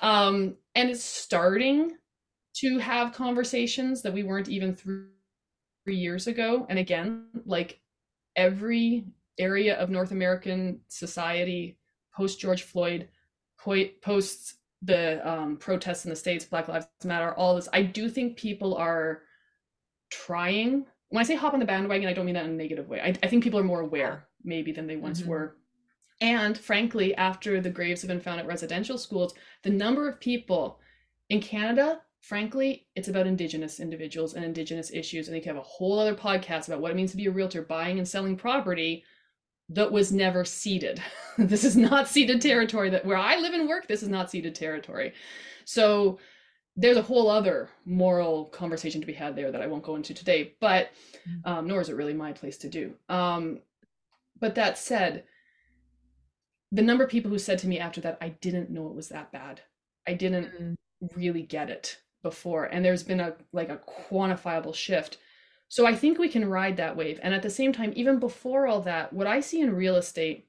Um, 0.00 0.54
and 0.76 0.90
it's 0.90 1.02
starting 1.02 1.96
to 2.58 2.78
have 2.78 3.12
conversations 3.12 4.02
that 4.02 4.12
we 4.12 4.22
weren't 4.22 4.48
even 4.48 4.74
through 4.74 5.08
three 5.84 5.96
years 5.96 6.28
ago. 6.28 6.66
And 6.68 6.78
again, 6.78 7.26
like 7.44 7.80
every 8.36 9.06
area 9.38 9.76
of 9.76 9.90
North 9.90 10.12
American 10.12 10.80
society 10.88 11.78
post 12.14 12.38
George 12.38 12.62
Floyd, 12.62 13.08
post 14.02 14.54
the 14.82 15.28
um, 15.28 15.56
protests 15.56 16.04
in 16.04 16.10
the 16.10 16.16
States, 16.16 16.44
Black 16.44 16.68
Lives 16.68 16.86
Matter, 17.04 17.34
all 17.34 17.56
this, 17.56 17.68
I 17.72 17.82
do 17.82 18.08
think 18.08 18.36
people 18.36 18.76
are 18.76 19.22
trying. 20.10 20.86
When 21.08 21.20
i 21.20 21.26
say 21.26 21.36
hop 21.36 21.54
on 21.54 21.60
the 21.60 21.66
bandwagon 21.66 22.08
i 22.08 22.12
don't 22.12 22.26
mean 22.26 22.34
that 22.34 22.44
in 22.44 22.52
a 22.52 22.54
negative 22.54 22.88
way. 22.88 23.00
I, 23.00 23.14
I 23.22 23.28
think 23.28 23.44
people 23.44 23.60
are 23.60 23.64
more 23.64 23.80
aware 23.80 24.26
maybe 24.44 24.72
than 24.72 24.86
they 24.86 24.96
once 24.96 25.20
mm-hmm. 25.20 25.30
were. 25.30 25.56
And 26.20 26.56
frankly 26.56 27.14
after 27.14 27.60
the 27.60 27.70
graves 27.70 28.02
have 28.02 28.08
been 28.08 28.20
found 28.20 28.40
at 28.40 28.46
residential 28.46 28.98
schools 28.98 29.34
the 29.62 29.70
number 29.70 30.08
of 30.08 30.20
people 30.20 30.80
in 31.28 31.40
canada 31.40 32.00
frankly 32.20 32.86
it's 32.94 33.08
about 33.08 33.26
indigenous 33.26 33.80
individuals 33.80 34.34
and 34.34 34.44
indigenous 34.44 34.90
issues. 34.92 35.28
And 35.28 35.36
they 35.36 35.40
can 35.40 35.54
have 35.54 35.64
a 35.64 35.68
whole 35.68 35.98
other 35.98 36.14
podcast 36.14 36.68
about 36.68 36.80
what 36.80 36.90
it 36.90 36.96
means 36.96 37.12
to 37.12 37.16
be 37.16 37.26
a 37.26 37.30
realtor 37.30 37.62
buying 37.62 37.98
and 37.98 38.08
selling 38.08 38.36
property 38.36 39.04
that 39.68 39.90
was 39.90 40.12
never 40.12 40.44
ceded 40.44 41.02
this 41.38 41.64
is 41.64 41.76
not 41.76 42.06
ceded 42.06 42.40
territory 42.40 42.88
that 42.88 43.04
where 43.04 43.16
i 43.16 43.36
live 43.36 43.52
and 43.52 43.68
work 43.68 43.88
this 43.88 44.02
is 44.02 44.08
not 44.08 44.30
ceded 44.30 44.54
territory. 44.54 45.12
So 45.64 46.18
there's 46.76 46.96
a 46.96 47.02
whole 47.02 47.30
other 47.30 47.70
moral 47.84 48.46
conversation 48.46 49.00
to 49.00 49.06
be 49.06 49.12
had 49.12 49.34
there 49.34 49.50
that 49.50 49.62
I 49.62 49.66
won't 49.66 49.82
go 49.82 49.96
into 49.96 50.12
today, 50.12 50.54
but 50.60 50.90
mm. 51.28 51.50
um, 51.50 51.66
nor 51.66 51.80
is 51.80 51.88
it 51.88 51.96
really 51.96 52.14
my 52.14 52.32
place 52.32 52.58
to 52.58 52.68
do. 52.68 52.94
Um, 53.08 53.60
but 54.38 54.54
that 54.56 54.76
said, 54.76 55.24
the 56.72 56.82
number 56.82 57.04
of 57.04 57.10
people 57.10 57.30
who 57.30 57.38
said 57.38 57.58
to 57.60 57.68
me 57.68 57.78
after 57.78 58.00
that, 58.02 58.18
I 58.20 58.30
didn't 58.30 58.70
know 58.70 58.88
it 58.88 58.94
was 58.94 59.08
that 59.08 59.32
bad. 59.32 59.62
I 60.06 60.14
didn't 60.14 60.46
mm 60.60 60.76
really 61.14 61.42
get 61.42 61.68
it 61.68 61.98
before. 62.22 62.64
And 62.64 62.84
there's 62.84 63.02
been 63.02 63.20
a 63.20 63.34
like 63.52 63.68
a 63.68 63.80
quantifiable 64.10 64.74
shift. 64.74 65.18
So 65.68 65.86
I 65.86 65.94
think 65.94 66.18
we 66.18 66.28
can 66.28 66.48
ride 66.48 66.76
that 66.76 66.96
wave. 66.96 67.18
And 67.22 67.34
at 67.34 67.42
the 67.42 67.50
same 67.50 67.72
time, 67.72 67.92
even 67.96 68.18
before 68.18 68.66
all 68.66 68.80
that, 68.82 69.12
what 69.12 69.26
I 69.26 69.40
see 69.40 69.60
in 69.60 69.74
real 69.74 69.96
estate, 69.96 70.48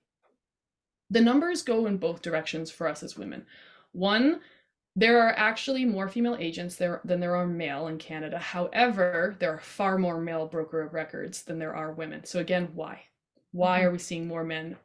the 1.10 1.22
numbers 1.22 1.64
go 1.64 1.86
in 1.86 1.98
both 1.98 2.22
directions 2.22 2.70
for 2.70 2.88
us 2.88 3.04
as 3.04 3.18
women. 3.18 3.46
One, 3.92 4.42
there 4.98 5.22
are 5.22 5.34
actually 5.38 5.86
more 5.86 6.10
female 6.10 6.36
agents 6.40 6.76
there 6.76 7.02
than 7.06 7.20
there 7.20 7.36
are 7.36 7.46
male 7.46 7.86
in 7.86 8.00
Canada. 8.00 8.40
However, 8.40 9.36
there 9.38 9.54
are 9.54 9.60
far 9.60 10.00
more 10.00 10.20
male 10.20 10.48
broker 10.48 10.82
of 10.82 10.96
records 10.96 11.44
than 11.44 11.60
there 11.60 11.76
are 11.76 11.92
women. 11.92 12.26
So 12.26 12.40
again, 12.40 12.70
why? 12.74 13.04
Why 13.52 13.80
mm-hmm. 13.80 13.88
are 13.88 13.92
we 13.92 14.00
seeing 14.00 14.28
more 14.28 14.44
men 14.44 14.76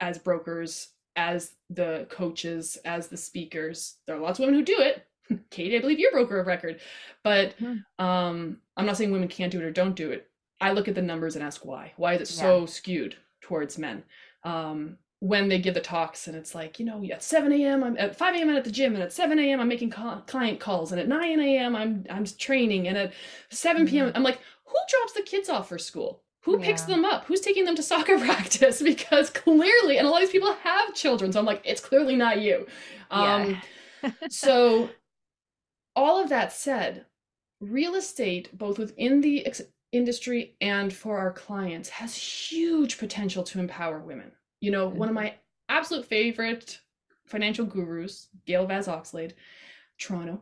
as 0.00 0.18
brokers, 0.18 0.88
as 1.14 1.52
the 1.70 2.08
coaches, 2.10 2.78
as 2.84 3.06
the 3.06 3.16
speakers? 3.16 3.98
There 4.06 4.16
are 4.16 4.20
lots 4.20 4.40
of 4.40 4.44
women 4.44 4.58
who 4.58 4.64
do 4.64 4.80
it. 4.80 5.06
Katie, 5.50 5.76
I 5.76 5.80
believe 5.80 6.00
you're 6.00 6.10
broker 6.10 6.40
of 6.40 6.48
record. 6.48 6.80
But 7.22 7.56
mm-hmm. 7.60 8.04
um, 8.04 8.58
I'm 8.76 8.86
not 8.86 8.96
saying 8.96 9.12
women 9.12 9.28
can't 9.28 9.52
do 9.52 9.60
it 9.60 9.64
or 9.64 9.70
don't 9.70 9.94
do 9.94 10.10
it. 10.10 10.28
I 10.60 10.72
look 10.72 10.88
at 10.88 10.96
the 10.96 11.02
numbers 11.02 11.36
and 11.36 11.44
ask 11.44 11.64
why. 11.64 11.92
Why 11.96 12.14
is 12.14 12.22
it 12.22 12.36
yeah. 12.36 12.42
so 12.42 12.66
skewed 12.66 13.16
towards 13.40 13.78
men? 13.78 14.02
Um, 14.42 14.98
when 15.20 15.48
they 15.48 15.58
give 15.58 15.74
the 15.74 15.80
talks 15.80 16.28
and 16.28 16.36
it's 16.36 16.54
like 16.54 16.78
you 16.78 16.86
know 16.86 17.04
at 17.12 17.22
7 17.22 17.52
a.m 17.52 17.82
i'm 17.82 17.96
at 17.98 18.16
5 18.16 18.36
a.m 18.36 18.50
i'm 18.50 18.56
at 18.56 18.64
the 18.64 18.70
gym 18.70 18.94
and 18.94 19.02
at 19.02 19.12
7 19.12 19.38
a.m 19.38 19.60
i'm 19.60 19.68
making 19.68 19.90
client 19.90 20.60
calls 20.60 20.92
and 20.92 21.00
at 21.00 21.08
9 21.08 21.40
a.m 21.40 21.74
i'm 21.74 22.04
i'm 22.08 22.24
training 22.24 22.86
and 22.86 22.96
at 22.96 23.12
7 23.50 23.86
p.m 23.86 24.06
mm-hmm. 24.06 24.16
i'm 24.16 24.22
like 24.22 24.40
who 24.64 24.76
drops 24.88 25.12
the 25.14 25.22
kids 25.22 25.48
off 25.48 25.68
for 25.68 25.78
school 25.78 26.22
who 26.42 26.58
yeah. 26.58 26.66
picks 26.66 26.82
them 26.82 27.04
up 27.04 27.24
who's 27.24 27.40
taking 27.40 27.64
them 27.64 27.74
to 27.74 27.82
soccer 27.82 28.18
practice 28.24 28.80
because 28.80 29.28
clearly 29.30 29.98
and 29.98 30.06
a 30.06 30.10
lot 30.10 30.22
of 30.22 30.28
these 30.28 30.32
people 30.32 30.54
have 30.62 30.94
children 30.94 31.32
so 31.32 31.40
i'm 31.40 31.46
like 31.46 31.62
it's 31.64 31.80
clearly 31.80 32.14
not 32.14 32.40
you 32.40 32.66
um 33.10 33.60
yeah. 34.02 34.10
so 34.30 34.88
all 35.96 36.22
of 36.22 36.28
that 36.28 36.52
said 36.52 37.06
real 37.60 37.96
estate 37.96 38.56
both 38.56 38.78
within 38.78 39.20
the 39.20 39.44
ex- 39.46 39.62
industry 39.90 40.54
and 40.60 40.92
for 40.92 41.18
our 41.18 41.32
clients 41.32 41.88
has 41.88 42.14
huge 42.14 42.98
potential 42.98 43.42
to 43.42 43.58
empower 43.58 43.98
women 43.98 44.30
you 44.60 44.70
know, 44.70 44.88
one 44.88 45.08
of 45.08 45.14
my 45.14 45.34
absolute 45.68 46.04
favorite 46.04 46.80
financial 47.26 47.64
gurus, 47.64 48.28
Gail 48.46 48.66
Vaz 48.66 48.86
Oxlade, 48.86 49.32
Toronto, 49.98 50.40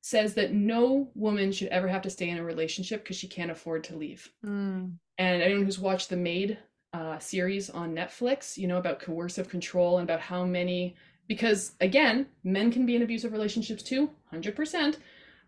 says 0.00 0.34
that 0.34 0.52
no 0.52 1.10
woman 1.14 1.50
should 1.50 1.68
ever 1.68 1.88
have 1.88 2.02
to 2.02 2.10
stay 2.10 2.28
in 2.28 2.38
a 2.38 2.44
relationship 2.44 3.02
because 3.02 3.16
she 3.16 3.26
can't 3.26 3.50
afford 3.50 3.82
to 3.84 3.96
leave. 3.96 4.30
Mm. 4.44 4.92
And 5.18 5.42
anyone 5.42 5.64
who's 5.64 5.78
watched 5.78 6.10
the 6.10 6.16
Maid 6.16 6.58
uh, 6.92 7.18
series 7.18 7.70
on 7.70 7.94
Netflix, 7.94 8.56
you 8.56 8.68
know, 8.68 8.76
about 8.76 9.00
coercive 9.00 9.48
control 9.48 9.98
and 9.98 10.08
about 10.08 10.20
how 10.20 10.44
many, 10.44 10.94
because 11.26 11.72
again, 11.80 12.26
men 12.44 12.70
can 12.70 12.86
be 12.86 12.94
in 12.94 13.02
abusive 13.02 13.32
relationships 13.32 13.82
too, 13.82 14.10
100%. 14.32 14.96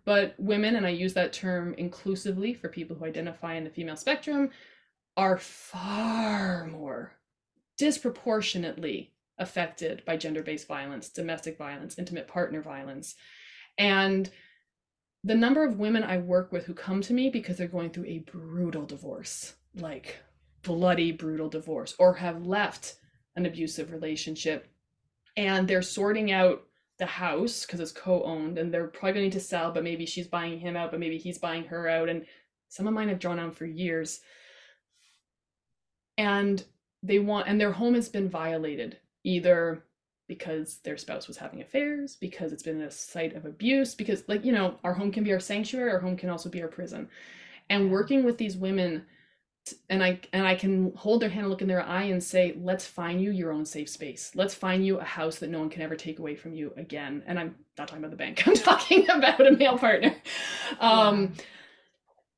But 0.04 0.34
women, 0.38 0.76
and 0.76 0.86
I 0.86 0.90
use 0.90 1.12
that 1.14 1.32
term 1.32 1.74
inclusively 1.74 2.54
for 2.54 2.68
people 2.68 2.96
who 2.96 3.04
identify 3.04 3.54
in 3.54 3.64
the 3.64 3.70
female 3.70 3.96
spectrum, 3.96 4.50
are 5.16 5.36
far 5.36 6.66
more 6.66 7.12
disproportionately 7.78 9.12
affected 9.38 10.02
by 10.04 10.16
gender 10.16 10.42
based 10.42 10.66
violence, 10.66 11.08
domestic 11.08 11.56
violence, 11.56 11.98
intimate 11.98 12.28
partner 12.28 12.60
violence. 12.60 13.14
And 13.78 14.28
the 15.24 15.34
number 15.34 15.64
of 15.64 15.78
women 15.78 16.02
I 16.02 16.18
work 16.18 16.52
with 16.52 16.66
who 16.66 16.74
come 16.74 17.00
to 17.02 17.12
me 17.12 17.30
because 17.30 17.56
they're 17.56 17.68
going 17.68 17.90
through 17.90 18.06
a 18.06 18.18
brutal 18.18 18.84
divorce, 18.84 19.54
like 19.74 20.16
bloody, 20.62 21.12
brutal 21.12 21.48
divorce, 21.48 21.94
or 21.98 22.14
have 22.14 22.44
left 22.44 22.96
an 23.36 23.46
abusive 23.46 23.92
relationship 23.92 24.68
and 25.36 25.68
they're 25.68 25.82
sorting 25.82 26.32
out 26.32 26.64
the 26.98 27.06
house 27.06 27.64
because 27.64 27.78
it's 27.78 27.92
co-owned 27.92 28.58
and 28.58 28.74
they're 28.74 28.88
probably 28.88 29.20
going 29.20 29.30
to 29.30 29.38
sell 29.38 29.70
but 29.70 29.84
maybe 29.84 30.04
she's 30.04 30.26
buying 30.26 30.58
him 30.58 30.76
out 30.76 30.90
but 30.90 30.98
maybe 30.98 31.16
he's 31.16 31.38
buying 31.38 31.62
her 31.62 31.88
out 31.88 32.08
and 32.08 32.26
some 32.68 32.88
of 32.88 32.92
mine 32.92 33.08
have 33.08 33.20
drawn 33.20 33.38
on 33.38 33.52
for 33.52 33.64
years 33.64 34.20
and 36.16 36.64
they 37.02 37.18
want 37.18 37.48
and 37.48 37.60
their 37.60 37.72
home 37.72 37.94
has 37.94 38.08
been 38.08 38.28
violated 38.28 38.98
either 39.24 39.84
because 40.26 40.78
their 40.78 40.96
spouse 40.96 41.26
was 41.26 41.38
having 41.38 41.60
affairs 41.60 42.16
because 42.16 42.52
it's 42.52 42.62
been 42.62 42.82
a 42.82 42.90
site 42.90 43.34
of 43.34 43.46
abuse 43.46 43.94
because 43.94 44.22
like 44.28 44.44
you 44.44 44.52
know 44.52 44.78
our 44.84 44.92
home 44.94 45.10
can 45.10 45.24
be 45.24 45.32
our 45.32 45.40
sanctuary 45.40 45.90
our 45.90 45.98
home 45.98 46.16
can 46.16 46.28
also 46.30 46.48
be 46.48 46.62
our 46.62 46.68
prison. 46.68 47.08
And 47.70 47.90
working 47.90 48.24
with 48.24 48.38
these 48.38 48.56
women 48.56 49.04
and 49.90 50.02
i 50.02 50.18
and 50.32 50.46
i 50.46 50.54
can 50.54 50.92
hold 50.94 51.20
their 51.20 51.28
hand 51.28 51.42
and 51.42 51.50
look 51.50 51.60
in 51.62 51.68
their 51.68 51.84
eye 51.84 52.04
and 52.04 52.22
say 52.22 52.56
let's 52.58 52.86
find 52.86 53.20
you 53.20 53.30
your 53.30 53.52
own 53.52 53.64
safe 53.66 53.88
space. 53.88 54.32
Let's 54.34 54.54
find 54.54 54.84
you 54.86 54.98
a 54.98 55.04
house 55.04 55.38
that 55.38 55.50
no 55.50 55.60
one 55.60 55.70
can 55.70 55.82
ever 55.82 55.96
take 55.96 56.18
away 56.18 56.36
from 56.36 56.54
you 56.54 56.72
again. 56.76 57.22
And 57.26 57.38
i'm 57.38 57.54
not 57.78 57.88
talking 57.88 58.04
about 58.04 58.10
the 58.10 58.16
bank 58.16 58.42
i'm 58.46 58.54
talking 58.54 59.08
about 59.10 59.46
a 59.46 59.52
male 59.52 59.78
partner. 59.78 60.14
Um 60.80 61.34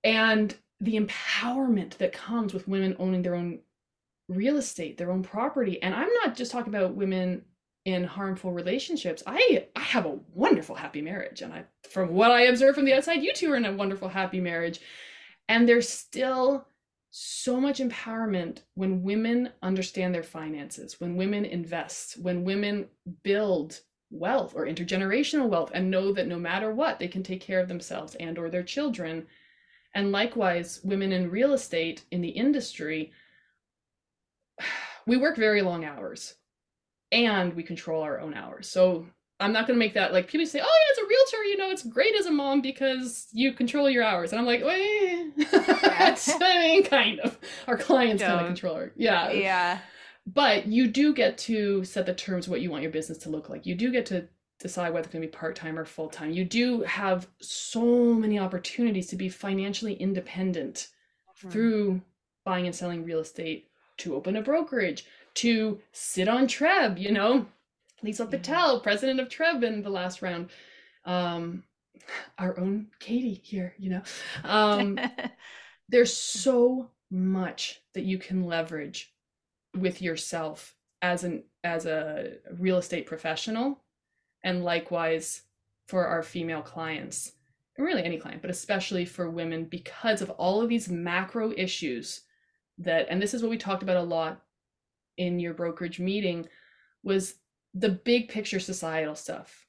yeah. 0.05 0.13
and 0.13 0.55
the 0.81 0.99
empowerment 0.99 1.99
that 1.99 2.13
comes 2.13 2.55
with 2.55 2.67
women 2.67 2.97
owning 2.99 3.23
their 3.23 3.35
own 3.35 3.61
real 4.31 4.57
estate, 4.57 4.97
their 4.97 5.11
own 5.11 5.23
property. 5.23 5.83
And 5.83 5.95
I'm 5.95 6.13
not 6.25 6.37
just 6.37 6.53
talking 6.53 6.75
about 6.75 6.95
women 6.95 7.43
in 7.85 8.05
harmful 8.05 8.53
relationships. 8.53 9.23
I 9.27 9.67
I 9.75 9.81
have 9.81 10.07
a 10.07 10.19
wonderful 10.35 10.75
happy 10.75 11.03
marriage 11.03 11.43
and 11.43 11.53
I 11.53 11.65
from 11.89 12.15
what 12.15 12.31
I 12.31 12.43
observe 12.43 12.75
from 12.75 12.85
the 12.85 12.95
outside, 12.95 13.23
you 13.23 13.33
two 13.33 13.51
are 13.53 13.57
in 13.57 13.65
a 13.65 13.73
wonderful 13.73 14.09
happy 14.09 14.41
marriage. 14.41 14.81
And 15.49 15.69
there's 15.69 15.89
still 15.89 16.67
so 17.11 17.61
much 17.61 17.81
empowerment 17.81 18.61
when 18.75 19.03
women 19.03 19.51
understand 19.63 20.15
their 20.15 20.23
finances, 20.23 21.01
when 21.01 21.17
women 21.17 21.45
invest, 21.45 22.21
when 22.21 22.45
women 22.45 22.87
build 23.25 23.81
wealth 24.11 24.55
or 24.55 24.67
intergenerational 24.67 25.49
wealth 25.49 25.71
and 25.75 25.91
know 25.91 26.13
that 26.13 26.29
no 26.29 26.39
matter 26.39 26.73
what 26.73 26.99
they 26.99 27.09
can 27.09 27.23
take 27.23 27.41
care 27.41 27.61
of 27.61 27.69
themselves 27.69 28.15
and 28.17 28.39
or 28.39 28.51
their 28.51 28.63
children 28.63 29.27
and 29.95 30.13
likewise 30.13 30.81
women 30.85 31.13
in 31.13 31.31
real 31.31 31.53
estate 31.53 32.05
in 32.11 32.21
the 32.21 32.29
industry 32.29 33.13
we 35.07 35.17
work 35.17 35.37
very 35.37 35.63
long 35.63 35.85
hours 35.85 36.35
and 37.13 37.55
we 37.55 37.63
control 37.63 38.03
our 38.03 38.21
own 38.21 38.35
hours. 38.35 38.69
So 38.69 39.07
i'm 39.41 39.55
not 39.55 39.67
going 39.67 39.75
to 39.75 39.79
make 39.79 39.95
that 39.95 40.13
like 40.13 40.29
people 40.29 40.47
say 40.47 40.61
oh 40.61 40.65
yeah 40.65 40.91
it's 40.91 40.99
a 40.99 41.07
realtor 41.07 41.45
you 41.45 41.57
know 41.57 41.71
it's 41.71 41.83
great 41.83 42.15
as 42.15 42.27
a 42.27 42.31
mom 42.31 42.61
because 42.61 43.27
you 43.33 43.53
control 43.53 43.89
your 43.89 44.05
hours. 44.05 44.33
And 44.33 44.39
i'm 44.39 44.47
like 44.47 44.63
wait 44.63 45.33
i 45.53 46.69
mean 46.69 46.85
kind 46.85 47.21
of. 47.21 47.39
Our 47.67 47.79
clients 47.79 48.23
kind 48.23 48.41
of 48.41 48.47
control 48.47 48.75
our 48.77 48.93
yeah. 48.97 49.31
Yeah. 49.31 49.79
But 50.27 50.67
you 50.67 50.87
do 50.87 51.15
get 51.15 51.39
to 51.39 51.85
set 51.85 52.07
the 52.07 52.15
terms 52.15 52.49
what 52.49 52.61
you 52.61 52.71
want 52.71 52.83
your 52.83 52.93
business 52.93 53.19
to 53.19 53.31
look 53.31 53.49
like. 53.49 53.67
You 53.67 53.75
do 53.75 53.91
get 53.91 54.07
to 54.07 54.29
decide 54.61 54.91
whether 54.91 55.05
it's 55.05 55.13
going 55.13 55.23
to 55.23 55.29
be 55.29 55.33
part-time 55.33 55.79
or 55.79 55.85
full-time. 55.85 56.31
You 56.31 56.45
do 56.45 56.83
have 56.83 57.27
so 57.41 58.13
many 58.15 58.39
opportunities 58.39 59.09
to 59.09 59.17
be 59.17 59.29
financially 59.29 59.95
independent 59.95 60.89
mm-hmm. 61.39 61.49
through 61.49 62.03
buying 62.45 62.67
and 62.67 62.75
selling 62.75 63.05
real 63.05 63.21
estate 63.21 63.70
to 64.01 64.15
open 64.15 64.37
a 64.37 64.43
brokerage 64.43 65.07
to 65.35 65.81
sit 65.93 66.29
on 66.29 66.47
treb 66.47 66.99
you 66.99 67.13
know? 67.13 67.47
Lisa 68.03 68.25
yeah. 68.25 68.31
patel 68.31 68.81
president 68.81 69.21
of 69.21 69.29
treb 69.29 69.63
in 69.63 69.83
the 69.83 69.91
last 69.91 70.23
round. 70.23 70.51
Um 71.05 71.65
our 72.39 72.59
own 72.59 72.89
katie 72.99 73.41
here 73.43 73.75
you 73.79 73.91
know? 73.91 74.03
Um 74.45 74.99
there's 75.89 76.17
so 76.17 76.91
much 77.11 77.81
that 77.95 78.05
you 78.05 78.19
can 78.19 78.45
leverage 78.45 79.13
with 79.77 80.01
yourself 80.01 80.75
as 81.03 81.25
an 81.25 81.43
as 81.65 81.87
a 81.87 82.35
real 82.59 82.79
estate 82.79 83.07
professional 83.07 83.79
and 84.43 84.65
likewise 84.65 85.43
for 85.87 86.07
our 86.07 86.23
female 86.23 86.63
clients 86.63 87.33
and 87.77 87.87
really 87.87 88.05
any 88.05 88.19
client 88.19 88.43
but 88.43 88.51
especially 88.51 89.05
for 89.05 89.31
women 89.31 89.65
because 89.65 90.23
of 90.23 90.31
all 90.31 90.63
of 90.63 90.69
these 90.69 90.89
macro 90.89 91.53
issues 91.57 92.23
that 92.81 93.07
and 93.11 93.21
this 93.21 93.35
is 93.35 93.43
what 93.43 93.51
we 93.51 93.59
talked 93.59 93.83
about 93.83 93.97
a 93.97 94.03
lot 94.03 94.43
in 95.17 95.39
your 95.39 95.55
brokerage 95.55 96.01
meeting 96.01 96.49
was 97.03 97.35
the 97.75 97.89
big 97.89 98.29
picture 98.29 98.61
societal 98.61 99.15
stuff 99.15 99.67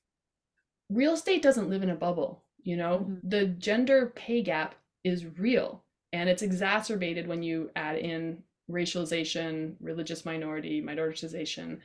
real 0.89 1.13
estate 1.13 1.41
doesn't 1.41 1.69
live 1.69 1.83
in 1.83 1.89
a 1.89 1.95
bubble 1.95 2.43
you 2.63 2.75
know 2.75 2.99
mm-hmm. 2.99 3.15
the 3.27 3.45
gender 3.45 4.11
pay 4.15 4.41
gap 4.41 4.75
is 5.03 5.25
real 5.37 5.83
and 6.13 6.29
it's 6.29 6.41
exacerbated 6.41 7.27
when 7.27 7.41
you 7.41 7.69
add 7.75 7.97
in 7.97 8.43
racialization, 8.71 9.75
religious 9.79 10.25
minority, 10.25 10.81
minoritization. 10.81 11.79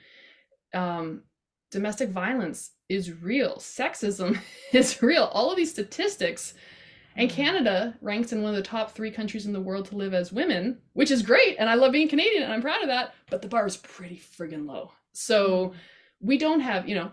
Um, 0.74 1.22
domestic 1.70 2.10
violence 2.10 2.72
is 2.88 3.12
real. 3.22 3.56
Sexism 3.56 4.38
is 4.72 5.02
real. 5.02 5.24
All 5.24 5.50
of 5.50 5.56
these 5.56 5.70
statistics. 5.70 6.54
And. 7.16 7.30
Canada 7.30 7.96
ranks 8.00 8.32
in 8.32 8.42
one 8.42 8.50
of 8.50 8.56
the 8.56 8.62
top 8.62 8.92
three 8.92 9.10
countries 9.10 9.46
in 9.46 9.52
the 9.52 9.60
world 9.60 9.86
to 9.86 9.96
live 9.96 10.14
as 10.14 10.32
women, 10.32 10.78
which 10.92 11.10
is 11.10 11.22
great. 11.22 11.56
And 11.58 11.68
I 11.68 11.74
love 11.74 11.92
being 11.92 12.08
Canadian 12.08 12.42
and 12.42 12.52
I'm 12.52 12.62
proud 12.62 12.82
of 12.82 12.88
that. 12.88 13.14
But 13.30 13.42
the 13.42 13.48
bar 13.48 13.66
is 13.66 13.76
pretty 13.76 14.16
friggin' 14.16 14.66
low. 14.66 14.92
So 15.12 15.72
we 16.20 16.38
don't 16.38 16.60
have, 16.60 16.88
you 16.88 16.94
know, 16.94 17.10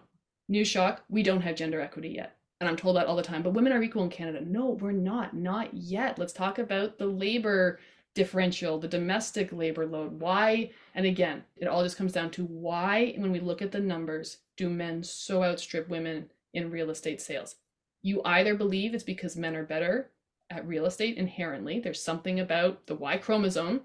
news 0.50 0.68
shock, 0.68 1.04
we 1.10 1.24
don't 1.24 1.42
have 1.42 1.56
gender 1.56 1.82
equity 1.82 2.10
yet. 2.10 2.38
And 2.60 2.70
I'm 2.70 2.78
told 2.78 2.96
that 2.96 3.08
all 3.08 3.16
the 3.16 3.24
time. 3.24 3.44
But 3.44 3.54
women 3.54 3.74
are 3.74 3.84
equal 3.84 4.04
in 4.04 4.10
Canada. 4.10 4.40
No, 4.46 4.72
we're 4.80 4.92
not. 4.92 5.34
Not 5.34 5.74
yet. 5.74 6.18
Let's 6.18 6.34
talk 6.34 6.60
about 6.60 6.98
the 6.98 7.08
labor 7.08 7.80
differential, 8.14 8.80
the 8.80 8.88
domestic 8.88 9.52
labor 9.52 9.86
load. 9.86 10.20
Why? 10.20 10.72
And 10.96 11.06
again, 11.06 11.44
it 11.58 11.68
all 11.68 11.84
just 11.84 11.98
comes 11.98 12.14
down 12.14 12.32
to 12.32 12.46
why, 12.46 13.16
when 13.18 13.32
we 13.32 13.40
look 13.40 13.62
at 13.62 13.72
the 13.72 13.80
numbers, 13.80 14.38
do 14.56 14.70
men 14.70 15.04
so 15.04 15.44
outstrip 15.44 15.90
women 15.90 16.30
in 16.54 16.70
real 16.70 16.90
estate 16.90 17.20
sales? 17.22 17.56
You 18.04 18.22
either 18.24 18.54
believe 18.54 18.94
it's 18.94 19.04
because 19.04 19.36
men 19.36 19.56
are 19.56 19.64
better 19.64 20.12
at 20.52 20.68
real 20.68 20.86
estate 20.86 21.18
inherently, 21.18 21.80
there's 21.80 22.04
something 22.04 22.40
about 22.40 22.86
the 22.86 22.96
Y 22.96 23.18
chromosome, 23.18 23.82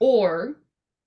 or 0.00 0.56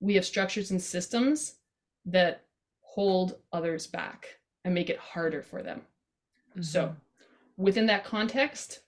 we 0.00 0.14
have 0.14 0.24
structures 0.24 0.70
and 0.70 0.80
systems 0.80 1.56
that 2.04 2.44
hold 2.80 3.36
others 3.52 3.86
back 3.86 4.38
and 4.64 4.74
make 4.74 4.90
it 4.90 4.98
harder 4.98 5.42
for 5.42 5.62
them. 5.62 5.82
Mm-hmm. 6.50 6.62
So, 6.62 6.94
within 7.56 7.86
that 7.86 8.04
context, 8.04 8.80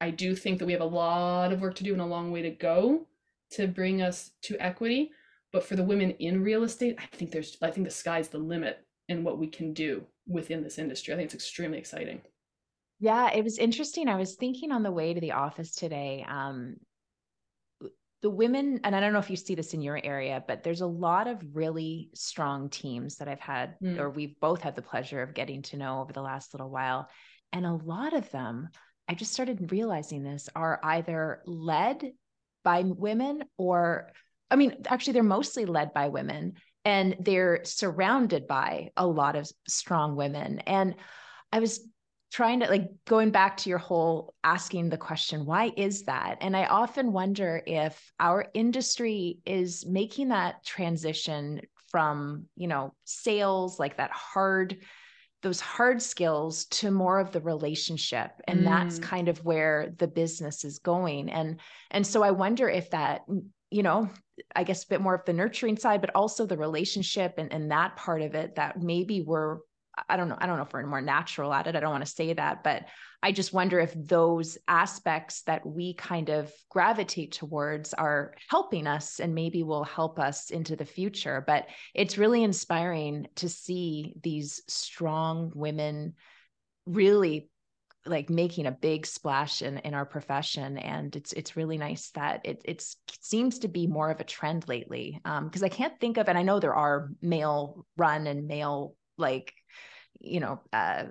I 0.00 0.10
do 0.10 0.34
think 0.34 0.58
that 0.58 0.66
we 0.66 0.72
have 0.72 0.82
a 0.82 0.84
lot 0.84 1.52
of 1.52 1.60
work 1.60 1.74
to 1.76 1.84
do 1.84 1.92
and 1.92 2.02
a 2.02 2.06
long 2.06 2.32
way 2.32 2.42
to 2.42 2.50
go 2.50 3.06
to 3.50 3.66
bring 3.66 4.02
us 4.02 4.32
to 4.42 4.56
equity. 4.58 5.12
But 5.52 5.64
for 5.64 5.76
the 5.76 5.82
women 5.82 6.10
in 6.12 6.42
real 6.42 6.64
estate, 6.64 6.96
I 6.98 7.06
think 7.16 7.30
there's 7.30 7.56
I 7.62 7.70
think 7.70 7.86
the 7.86 7.90
sky's 7.92 8.28
the 8.28 8.38
limit 8.38 8.84
in 9.08 9.24
what 9.24 9.38
we 9.38 9.46
can 9.46 9.72
do 9.72 10.04
within 10.26 10.62
this 10.62 10.78
industry. 10.78 11.14
I 11.14 11.16
think 11.16 11.26
it's 11.26 11.34
extremely 11.34 11.78
exciting. 11.78 12.20
Yeah, 12.98 13.30
it 13.32 13.44
was 13.44 13.58
interesting. 13.58 14.08
I 14.08 14.16
was 14.16 14.36
thinking 14.36 14.72
on 14.72 14.82
the 14.82 14.92
way 14.92 15.12
to 15.12 15.20
the 15.20 15.32
office 15.32 15.74
today. 15.74 16.24
Um, 16.26 16.76
the 18.22 18.30
women, 18.30 18.80
and 18.82 18.96
I 18.96 19.00
don't 19.00 19.12
know 19.12 19.18
if 19.18 19.28
you 19.30 19.36
see 19.36 19.54
this 19.54 19.74
in 19.74 19.82
your 19.82 20.00
area, 20.02 20.42
but 20.46 20.62
there's 20.62 20.80
a 20.80 20.86
lot 20.86 21.28
of 21.28 21.42
really 21.52 22.08
strong 22.14 22.70
teams 22.70 23.16
that 23.16 23.28
I've 23.28 23.40
had, 23.40 23.74
mm. 23.82 23.98
or 23.98 24.10
we've 24.10 24.40
both 24.40 24.62
had 24.62 24.74
the 24.74 24.82
pleasure 24.82 25.22
of 25.22 25.34
getting 25.34 25.62
to 25.62 25.76
know 25.76 26.00
over 26.00 26.12
the 26.12 26.22
last 26.22 26.54
little 26.54 26.70
while. 26.70 27.08
And 27.52 27.66
a 27.66 27.74
lot 27.74 28.14
of 28.14 28.30
them 28.30 28.70
I 29.08 29.14
just 29.14 29.32
started 29.32 29.70
realizing 29.70 30.22
this 30.22 30.48
are 30.54 30.80
either 30.82 31.42
led 31.46 32.12
by 32.64 32.82
women 32.82 33.44
or, 33.56 34.10
I 34.50 34.56
mean, 34.56 34.82
actually, 34.86 35.14
they're 35.14 35.22
mostly 35.22 35.64
led 35.64 35.92
by 35.94 36.08
women 36.08 36.54
and 36.84 37.16
they're 37.20 37.60
surrounded 37.64 38.46
by 38.46 38.90
a 38.96 39.06
lot 39.06 39.36
of 39.36 39.50
strong 39.68 40.16
women. 40.16 40.60
And 40.60 40.96
I 41.52 41.60
was 41.60 41.80
trying 42.36 42.60
to 42.60 42.66
like 42.66 42.90
going 43.06 43.30
back 43.30 43.56
to 43.56 43.70
your 43.70 43.78
whole 43.78 44.34
asking 44.44 44.90
the 44.90 44.98
question 44.98 45.46
why 45.46 45.72
is 45.74 46.02
that? 46.02 46.36
And 46.42 46.54
i 46.54 46.66
often 46.66 47.10
wonder 47.10 47.62
if 47.66 48.12
our 48.20 48.44
industry 48.52 49.38
is 49.46 49.86
making 49.86 50.28
that 50.28 50.62
transition 50.62 51.62
from 51.88 52.44
you 52.54 52.68
know 52.68 52.92
sales 53.04 53.78
like 53.78 53.96
that 53.96 54.10
hard 54.10 54.76
those 55.40 55.60
hard 55.60 56.02
skills 56.02 56.66
to 56.66 56.90
more 56.90 57.20
of 57.20 57.30
the 57.30 57.40
relationship. 57.40 58.32
And 58.48 58.60
mm. 58.60 58.64
that's 58.64 58.98
kind 58.98 59.28
of 59.28 59.44
where 59.44 59.94
the 59.96 60.08
business 60.08 60.64
is 60.64 60.78
going. 60.78 61.30
And 61.30 61.58
and 61.90 62.06
so 62.06 62.22
i 62.22 62.32
wonder 62.32 62.68
if 62.68 62.90
that 62.90 63.22
you 63.70 63.82
know 63.82 64.10
i 64.54 64.62
guess 64.62 64.84
a 64.84 64.88
bit 64.88 65.00
more 65.00 65.14
of 65.14 65.24
the 65.24 65.32
nurturing 65.32 65.78
side 65.78 66.00
but 66.02 66.14
also 66.14 66.44
the 66.44 66.58
relationship 66.58 67.34
and, 67.38 67.50
and 67.52 67.70
that 67.70 67.96
part 67.96 68.20
of 68.20 68.34
it 68.34 68.56
that 68.56 68.80
maybe 68.80 69.22
we're 69.22 69.58
I 70.08 70.16
don't 70.16 70.28
know. 70.28 70.36
I 70.38 70.46
don't 70.46 70.56
know 70.56 70.64
if 70.64 70.72
we're 70.72 70.86
more 70.86 71.00
natural 71.00 71.52
at 71.52 71.66
it. 71.66 71.74
I 71.74 71.80
don't 71.80 71.90
want 71.90 72.04
to 72.04 72.10
say 72.10 72.32
that, 72.34 72.62
but 72.62 72.84
I 73.22 73.32
just 73.32 73.52
wonder 73.52 73.80
if 73.80 73.94
those 73.94 74.58
aspects 74.68 75.42
that 75.42 75.64
we 75.64 75.94
kind 75.94 76.28
of 76.28 76.52
gravitate 76.68 77.32
towards 77.32 77.94
are 77.94 78.34
helping 78.48 78.86
us 78.86 79.20
and 79.20 79.34
maybe 79.34 79.62
will 79.62 79.84
help 79.84 80.18
us 80.18 80.50
into 80.50 80.76
the 80.76 80.84
future. 80.84 81.42
But 81.46 81.66
it's 81.94 82.18
really 82.18 82.42
inspiring 82.42 83.28
to 83.36 83.48
see 83.48 84.14
these 84.22 84.62
strong 84.68 85.50
women 85.54 86.14
really 86.84 87.50
like 88.04 88.30
making 88.30 88.66
a 88.66 88.70
big 88.70 89.04
splash 89.04 89.62
in, 89.62 89.78
in 89.78 89.92
our 89.92 90.06
profession 90.06 90.78
and 90.78 91.16
it's 91.16 91.32
it's 91.32 91.56
really 91.56 91.76
nice 91.76 92.10
that 92.10 92.40
it 92.44 92.62
it's 92.64 92.96
seems 93.20 93.58
to 93.58 93.68
be 93.68 93.88
more 93.88 94.10
of 94.10 94.20
a 94.20 94.24
trend 94.24 94.68
lately 94.68 95.20
because 95.24 95.62
um, 95.62 95.66
i 95.66 95.68
can't 95.68 95.98
think 95.98 96.16
of 96.16 96.28
and 96.28 96.38
i 96.38 96.42
know 96.42 96.60
there 96.60 96.74
are 96.74 97.10
male 97.20 97.84
run 97.96 98.28
and 98.28 98.46
male 98.46 98.94
like 99.18 99.52
you 100.20 100.40
know 100.40 100.60
uh, 100.72 101.04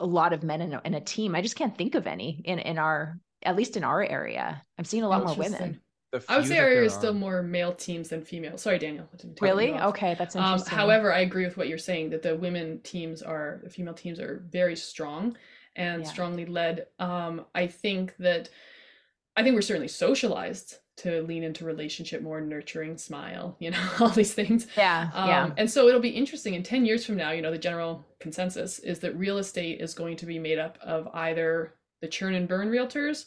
a 0.00 0.06
lot 0.06 0.32
of 0.32 0.42
men 0.42 0.60
in 0.60 0.74
a, 0.74 0.82
in 0.84 0.94
a, 0.94 1.00
team. 1.00 1.34
I 1.34 1.42
just 1.42 1.56
can't 1.56 1.76
think 1.76 1.94
of 1.94 2.06
any 2.06 2.42
in 2.44 2.58
in 2.58 2.78
our 2.78 3.18
at 3.44 3.56
least 3.56 3.76
in 3.76 3.84
our 3.84 4.02
area. 4.02 4.62
I'm 4.78 4.84
seeing 4.84 5.02
a 5.02 5.08
lot 5.08 5.24
more 5.24 5.34
women. 5.34 5.80
I 6.28 6.36
would 6.36 6.46
say 6.46 6.58
our 6.58 6.66
area 6.66 6.84
is 6.84 6.92
still 6.92 7.14
more 7.14 7.42
male 7.42 7.72
teams 7.72 8.10
than 8.10 8.22
female. 8.22 8.58
Sorry, 8.58 8.78
Daniel. 8.78 9.08
Really? 9.40 9.72
Okay, 9.72 10.14
that's 10.18 10.36
um, 10.36 10.44
interesting. 10.44 10.74
Um, 10.74 10.78
however, 10.78 11.12
I 11.12 11.20
agree 11.20 11.44
with 11.44 11.56
what 11.56 11.68
you're 11.68 11.78
saying 11.78 12.10
that 12.10 12.22
the 12.22 12.36
women 12.36 12.80
teams 12.82 13.22
are 13.22 13.60
the 13.64 13.70
female 13.70 13.94
teams 13.94 14.20
are 14.20 14.44
very 14.50 14.76
strong 14.76 15.36
and 15.74 16.02
yeah. 16.02 16.08
strongly 16.08 16.44
led. 16.44 16.86
Um, 16.98 17.46
I 17.54 17.66
think 17.66 18.14
that 18.18 18.50
I 19.36 19.42
think 19.42 19.54
we're 19.54 19.62
certainly 19.62 19.88
socialized 19.88 20.76
to 20.98 21.22
lean 21.22 21.42
into 21.42 21.64
relationship 21.64 22.22
more 22.22 22.40
nurturing 22.40 22.98
smile 22.98 23.56
you 23.60 23.70
know 23.70 23.88
all 24.00 24.08
these 24.08 24.34
things. 24.34 24.66
Yeah 24.76 25.10
um, 25.14 25.28
yeah. 25.28 25.50
and 25.56 25.70
so 25.70 25.88
it'll 25.88 26.00
be 26.00 26.10
interesting 26.10 26.54
in 26.54 26.62
10 26.62 26.84
years 26.84 27.04
from 27.04 27.16
now 27.16 27.30
you 27.30 27.42
know 27.42 27.50
the 27.50 27.58
general 27.58 28.04
consensus 28.20 28.78
is 28.78 28.98
that 29.00 29.16
real 29.16 29.38
estate 29.38 29.80
is 29.80 29.94
going 29.94 30.16
to 30.16 30.26
be 30.26 30.38
made 30.38 30.58
up 30.58 30.78
of 30.82 31.08
either 31.14 31.74
the 32.02 32.08
churn 32.08 32.34
and 32.34 32.48
burn 32.48 32.68
realtors 32.68 33.24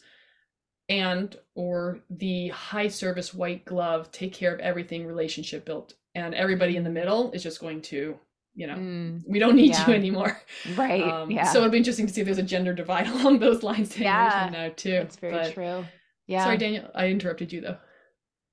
and 0.88 1.36
or 1.54 2.00
the 2.10 2.48
high 2.48 2.88
service 2.88 3.34
white 3.34 3.64
glove 3.64 4.10
take 4.12 4.32
care 4.32 4.54
of 4.54 4.60
everything 4.60 5.06
relationship 5.06 5.64
built. 5.64 5.94
And 6.14 6.34
everybody 6.34 6.76
in 6.76 6.84
the 6.84 6.90
middle 6.90 7.30
is 7.32 7.42
just 7.42 7.60
going 7.60 7.82
to 7.82 8.18
you 8.54 8.66
know 8.66 8.74
mm, 8.74 9.22
we 9.28 9.38
don't 9.38 9.56
need 9.56 9.72
yeah. 9.72 9.86
you 9.86 9.94
anymore. 9.94 10.40
Right 10.76 11.02
um, 11.02 11.30
yeah. 11.30 11.44
so 11.44 11.58
it'll 11.58 11.70
be 11.70 11.78
interesting 11.78 12.06
to 12.06 12.12
see 12.12 12.20
if 12.20 12.26
there's 12.26 12.38
a 12.38 12.42
gender 12.42 12.72
divide 12.72 13.06
along 13.08 13.40
those 13.40 13.62
lines 13.62 13.90
10 13.90 14.02
yeah, 14.02 14.22
years 14.22 14.44
from 14.44 14.52
now 14.52 14.72
too. 14.76 14.92
That's 14.92 15.16
very 15.16 15.32
but, 15.32 15.52
true 15.52 15.84
yeah. 16.26 16.44
Sorry, 16.44 16.58
Daniel, 16.58 16.90
I 16.94 17.08
interrupted 17.08 17.52
you 17.52 17.60
though. 17.60 17.76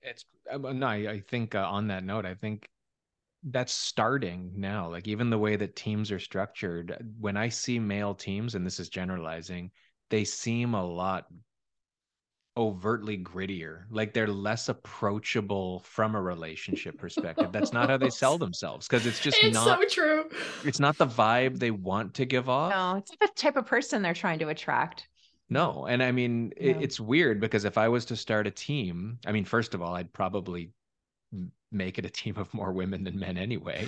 it's 0.01 0.25
um, 0.51 0.79
no, 0.79 0.87
I, 0.87 0.95
I 1.09 1.19
think 1.19 1.55
uh, 1.55 1.65
on 1.67 1.87
that 1.87 2.03
note, 2.03 2.25
I 2.25 2.35
think 2.35 2.69
that's 3.43 3.73
starting 3.73 4.51
now. 4.55 4.89
Like 4.89 5.07
even 5.07 5.29
the 5.29 5.37
way 5.37 5.55
that 5.55 5.75
teams 5.75 6.11
are 6.11 6.19
structured, 6.19 6.97
when 7.19 7.37
I 7.37 7.49
see 7.49 7.79
male 7.79 8.13
teams, 8.13 8.55
and 8.55 8.65
this 8.65 8.79
is 8.79 8.89
generalizing, 8.89 9.71
they 10.09 10.23
seem 10.23 10.73
a 10.73 10.85
lot 10.85 11.27
overtly 12.55 13.17
grittier. 13.17 13.83
Like 13.89 14.13
they're 14.13 14.27
less 14.27 14.69
approachable 14.69 15.79
from 15.79 16.15
a 16.15 16.21
relationship 16.21 16.97
perspective. 16.97 17.51
That's 17.51 17.73
not 17.73 17.89
how 17.89 17.97
they 17.97 18.09
sell 18.11 18.37
themselves 18.37 18.87
because 18.87 19.05
it's 19.05 19.19
just 19.19 19.41
it's 19.41 19.53
not 19.53 19.79
so 19.79 19.87
true. 19.87 20.29
It's 20.63 20.79
not 20.79 20.97
the 20.97 21.07
vibe 21.07 21.59
they 21.59 21.71
want 21.71 22.13
to 22.15 22.25
give 22.25 22.49
off. 22.49 22.71
No, 22.71 22.97
it's 22.97 23.11
the 23.11 23.29
type 23.35 23.55
of 23.55 23.65
person 23.65 24.01
they're 24.01 24.13
trying 24.13 24.39
to 24.39 24.49
attract. 24.49 25.07
No, 25.53 25.85
and 25.85 26.01
I 26.01 26.11
mean 26.11 26.51
it, 26.57 26.77
it's 26.81 26.99
weird 26.99 27.39
because 27.39 27.63
if 27.63 27.77
I 27.77 27.87
was 27.87 28.05
to 28.05 28.15
start 28.15 28.47
a 28.47 28.51
team, 28.51 29.19
I 29.27 29.31
mean, 29.31 29.45
first 29.45 29.75
of 29.75 29.83
all, 29.83 29.95
I'd 29.95 30.11
probably 30.11 30.71
make 31.71 31.99
it 31.99 32.05
a 32.05 32.09
team 32.09 32.37
of 32.37 32.51
more 32.55 32.71
women 32.71 33.03
than 33.03 33.19
men 33.19 33.37
anyway. 33.37 33.87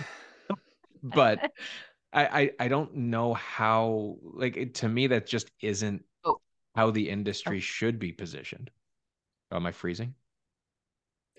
but 1.01 1.51
I, 2.13 2.25
I 2.25 2.51
I 2.65 2.67
don't 2.67 2.95
know 2.95 3.33
how 3.33 4.17
like 4.21 4.57
it, 4.57 4.75
to 4.75 4.87
me 4.87 5.07
that 5.07 5.25
just 5.25 5.49
isn't 5.59 6.05
oh. 6.23 6.39
how 6.75 6.91
the 6.91 7.09
industry 7.09 7.57
oh. 7.57 7.61
should 7.61 7.97
be 7.97 8.11
positioned. 8.11 8.69
Oh, 9.51 9.55
am 9.55 9.65
I 9.65 9.71
freezing? 9.71 10.13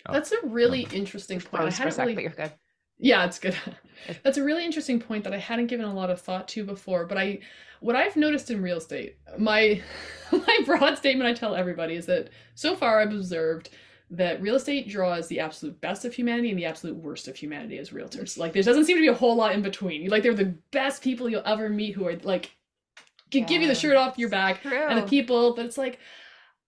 Oh. 0.09 0.13
That's 0.13 0.33
a 0.33 0.45
really 0.45 0.89
interesting 0.93 1.41
point. 1.41 1.63
I 1.63 1.71
hadn't 1.71 1.99
really... 1.99 2.15
but 2.15 2.23
you're 2.25 2.33
good. 2.33 2.53
Yeah, 2.99 3.25
it's 3.25 3.39
good. 3.39 3.57
That's 4.23 4.39
a 4.39 4.45
really 4.45 4.65
interesting 4.65 5.01
point 5.01 5.25
that 5.25 5.33
I 5.33 5.39
hadn't 5.39 5.67
given 5.67 5.87
a 5.87 5.95
lot 5.95 6.11
of 6.11 6.21
thought 6.21 6.49
to 6.49 6.65
before. 6.65 7.07
But 7.07 7.19
I, 7.19 7.41
what 7.81 7.97
I've 7.97 8.17
noticed 8.17 8.51
in 8.51 8.63
real 8.63 8.79
estate, 8.79 9.17
my, 9.39 9.81
my 10.33 10.59
broad 10.65 10.97
statement 10.97 11.29
I 11.29 11.33
tell 11.33 11.55
everybody 11.55 11.95
is 11.95 12.07
that 12.07 12.31
so 12.55 12.77
far 12.77 13.01
I've 13.01 13.13
observed 13.13 13.71
that 14.11 14.41
real 14.41 14.55
estate 14.55 14.89
draws 14.89 15.27
the 15.27 15.41
absolute 15.41 15.81
best 15.81 16.05
of 16.05 16.15
humanity 16.15 16.51
and 16.51 16.59
the 16.59 16.65
absolute 16.65 16.97
worst 16.97 17.27
of 17.27 17.37
humanity 17.37 17.79
as 17.79 17.91
realtors. 17.91 18.39
Like 18.39 18.53
there 18.53 18.63
doesn't 18.63 18.85
seem 18.85 18.97
to 18.97 19.03
be 19.03 19.09
a 19.09 19.15
whole 19.15 19.35
lot 19.35 19.53
in 19.53 19.63
between. 19.63 20.09
Like 20.09 20.23
they're 20.23 20.35
the 20.35 20.55
best 20.71 21.03
people 21.03 21.29
you'll 21.29 21.43
ever 21.45 21.69
meet 21.69 21.95
who 21.95 22.07
are 22.07 22.17
like 22.23 22.53
can 23.31 23.43
yeah, 23.43 23.47
give 23.49 23.63
you 23.63 23.69
the 23.69 23.75
shirt 23.75 23.97
off 23.97 24.19
your 24.19 24.29
back, 24.29 24.65
and 24.65 24.99
the 24.99 25.07
people 25.07 25.55
that 25.55 25.67
it's 25.67 25.77
like 25.77 25.99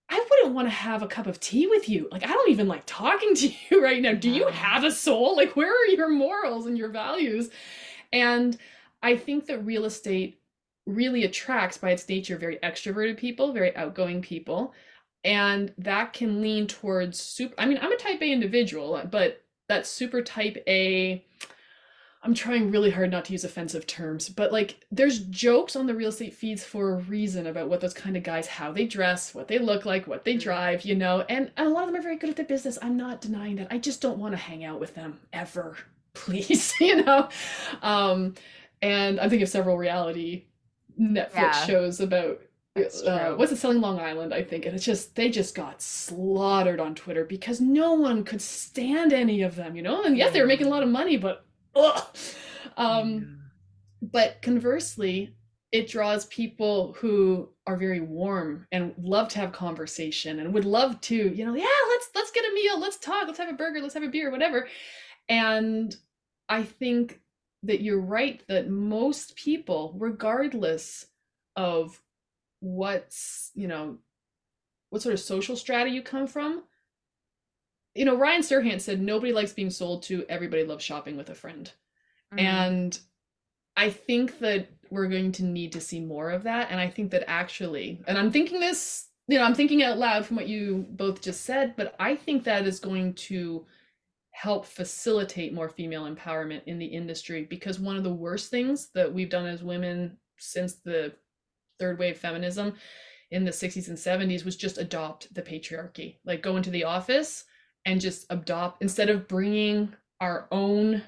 I 0.09 0.25
wouldn't 0.29 0.55
want 0.55 0.67
to 0.67 0.73
have 0.73 1.03
a 1.03 1.07
cup 1.07 1.27
of 1.27 1.39
tea 1.39 1.67
with 1.67 1.87
you. 1.87 2.07
Like, 2.11 2.23
I 2.23 2.33
don't 2.33 2.49
even 2.49 2.67
like 2.67 2.83
talking 2.85 3.35
to 3.35 3.51
you 3.69 3.83
right 3.83 4.01
now. 4.01 4.13
Do 4.13 4.29
you 4.29 4.47
have 4.47 4.83
a 4.83 4.91
soul? 4.91 5.35
Like, 5.35 5.55
where 5.55 5.71
are 5.71 5.87
your 5.87 6.09
morals 6.09 6.65
and 6.65 6.77
your 6.77 6.89
values? 6.89 7.49
And 8.11 8.57
I 9.03 9.15
think 9.15 9.45
that 9.45 9.65
real 9.65 9.85
estate 9.85 10.41
really 10.85 11.23
attracts, 11.23 11.77
by 11.77 11.91
its 11.91 12.07
nature, 12.09 12.37
very 12.37 12.57
extroverted 12.57 13.17
people, 13.17 13.53
very 13.53 13.75
outgoing 13.75 14.21
people. 14.21 14.73
And 15.23 15.73
that 15.77 16.13
can 16.13 16.41
lean 16.41 16.65
towards 16.65 17.19
super. 17.19 17.53
I 17.57 17.65
mean, 17.65 17.77
I'm 17.81 17.91
a 17.91 17.97
type 17.97 18.21
A 18.21 18.31
individual, 18.31 19.01
but 19.11 19.43
that 19.67 19.85
super 19.85 20.21
type 20.21 20.57
A 20.67 21.23
I'm 22.21 22.33
trying 22.33 22.69
really 22.69 22.91
hard 22.91 23.11
not 23.11 23.25
to 23.25 23.31
use 23.31 23.45
offensive 23.45 23.87
terms, 23.87 24.27
but 24.27 24.51
like 24.51 24.85
there's 24.91 25.19
jokes 25.19 25.77
on 25.77 25.87
the 25.87 25.95
real 25.95 26.09
estate 26.09 26.33
feeds 26.33 26.63
for 26.63 26.91
a 26.91 26.97
reason 26.97 27.47
about 27.47 27.69
what 27.69 27.79
those 27.79 27.93
kind 27.93 28.17
of 28.17 28.23
guys, 28.23 28.45
how 28.45 28.73
they 28.73 28.85
dress, 28.85 29.33
what 29.33 29.47
they 29.47 29.57
look 29.57 29.85
like, 29.85 30.05
what 30.05 30.25
they 30.25 30.33
mm-hmm. 30.33 30.41
drive, 30.41 30.81
you 30.83 30.95
know, 30.95 31.21
and, 31.29 31.49
and 31.55 31.67
a 31.67 31.69
lot 31.69 31.83
of 31.83 31.87
them 31.87 31.95
are 31.95 32.03
very 32.03 32.17
good 32.17 32.29
at 32.29 32.35
their 32.35 32.45
business. 32.45 32.77
I'm 32.81 32.97
not 32.97 33.21
denying 33.21 33.55
that. 33.55 33.67
I 33.71 33.77
just 33.77 34.01
don't 34.01 34.19
want 34.19 34.33
to 34.33 34.37
hang 34.37 34.65
out 34.65 34.81
with 34.81 34.95
them 34.95 35.17
ever, 35.31 35.77
please, 36.13 36.73
you 36.81 37.03
know. 37.03 37.29
Um, 37.81 38.35
and 38.81 39.19
I'm 39.19 39.29
thinking 39.29 39.43
of 39.43 39.49
several 39.49 39.77
reality 39.77 40.45
Netflix 40.99 41.33
yeah. 41.33 41.65
shows 41.65 42.01
about 42.01 42.41
uh, 43.05 43.33
what's 43.35 43.51
it 43.51 43.57
selling 43.57 43.81
Long 43.81 43.99
Island, 43.99 44.33
I 44.33 44.43
think, 44.43 44.65
and 44.65 44.75
it's 44.75 44.85
just 44.85 45.15
they 45.15 45.29
just 45.29 45.55
got 45.55 45.81
slaughtered 45.81 46.79
on 46.79 46.95
Twitter 46.95 47.25
because 47.25 47.59
no 47.59 47.93
one 47.93 48.23
could 48.23 48.41
stand 48.41 49.11
any 49.11 49.41
of 49.41 49.55
them, 49.55 49.75
you 49.75 49.81
know. 49.81 50.03
And 50.03 50.17
yes, 50.17 50.33
they 50.33 50.41
were 50.41 50.47
making 50.47 50.67
a 50.67 50.69
lot 50.69 50.83
of 50.83 50.89
money, 50.89 51.17
but 51.17 51.45
Um, 52.77 53.39
but 54.01 54.41
conversely, 54.41 55.35
it 55.71 55.87
draws 55.87 56.25
people 56.25 56.93
who 56.97 57.49
are 57.67 57.77
very 57.77 57.99
warm 57.99 58.65
and 58.71 58.93
love 58.97 59.27
to 59.29 59.39
have 59.39 59.51
conversation 59.51 60.39
and 60.39 60.53
would 60.53 60.65
love 60.65 60.99
to, 61.01 61.15
you 61.15 61.45
know, 61.45 61.53
yeah, 61.53 61.65
let's 61.89 62.09
let's 62.15 62.31
get 62.31 62.49
a 62.49 62.53
meal, 62.53 62.79
let's 62.79 62.97
talk, 62.97 63.27
let's 63.27 63.37
have 63.37 63.49
a 63.49 63.53
burger, 63.53 63.81
let's 63.81 63.93
have 63.93 64.03
a 64.03 64.07
beer, 64.07 64.31
whatever. 64.31 64.67
And 65.27 65.95
I 66.47 66.63
think 66.63 67.19
that 67.63 67.81
you're 67.81 68.01
right 68.01 68.41
that 68.47 68.69
most 68.69 69.35
people, 69.35 69.93
regardless 69.97 71.05
of 71.55 72.01
what's, 72.61 73.51
you 73.53 73.67
know, 73.67 73.97
what 74.89 75.01
sort 75.01 75.13
of 75.13 75.19
social 75.19 75.55
strata 75.55 75.89
you 75.89 76.01
come 76.01 76.25
from, 76.25 76.63
you 77.95 78.05
know, 78.05 78.15
Ryan 78.15 78.41
Serhant 78.41 78.81
said 78.81 79.01
nobody 79.01 79.33
likes 79.33 79.53
being 79.53 79.69
sold 79.69 80.03
to, 80.03 80.25
everybody 80.29 80.63
loves 80.63 80.83
shopping 80.83 81.17
with 81.17 81.29
a 81.29 81.35
friend. 81.35 81.71
Mm-hmm. 82.33 82.45
And 82.45 82.99
I 83.75 83.89
think 83.89 84.39
that 84.39 84.67
we're 84.91 85.07
going 85.07 85.31
to 85.33 85.43
need 85.43 85.73
to 85.73 85.81
see 85.81 85.99
more 85.99 86.31
of 86.31 86.43
that. 86.43 86.69
And 86.71 86.79
I 86.79 86.89
think 86.89 87.11
that 87.11 87.29
actually, 87.29 88.01
and 88.07 88.17
I'm 88.17 88.31
thinking 88.31 88.59
this, 88.59 89.07
you 89.27 89.37
know, 89.37 89.43
I'm 89.43 89.55
thinking 89.55 89.83
out 89.83 89.97
loud 89.97 90.25
from 90.25 90.35
what 90.37 90.47
you 90.47 90.85
both 90.91 91.21
just 91.21 91.41
said, 91.45 91.75
but 91.77 91.95
I 91.99 92.15
think 92.15 92.43
that 92.43 92.65
is 92.65 92.79
going 92.79 93.13
to 93.15 93.65
help 94.31 94.65
facilitate 94.65 95.53
more 95.53 95.69
female 95.69 96.09
empowerment 96.09 96.61
in 96.65 96.79
the 96.79 96.85
industry 96.85 97.45
because 97.49 97.79
one 97.79 97.97
of 97.97 98.03
the 98.03 98.13
worst 98.13 98.49
things 98.49 98.89
that 98.93 99.11
we've 99.11 99.29
done 99.29 99.45
as 99.45 99.63
women 99.63 100.17
since 100.37 100.75
the 100.75 101.13
third 101.79 101.99
wave 101.99 102.17
feminism 102.17 102.73
in 103.31 103.43
the 103.43 103.51
60s 103.51 103.89
and 103.89 103.97
70s 103.97 104.45
was 104.45 104.55
just 104.55 104.77
adopt 104.77 105.33
the 105.33 105.41
patriarchy 105.41 106.17
like 106.25 106.41
go 106.41 106.55
into 106.55 106.69
the 106.69 106.83
office 106.83 107.43
and 107.85 108.01
just 108.01 108.25
adopt 108.29 108.81
instead 108.81 109.09
of 109.09 109.27
bringing 109.27 109.93
our 110.21 110.47
own 110.51 111.03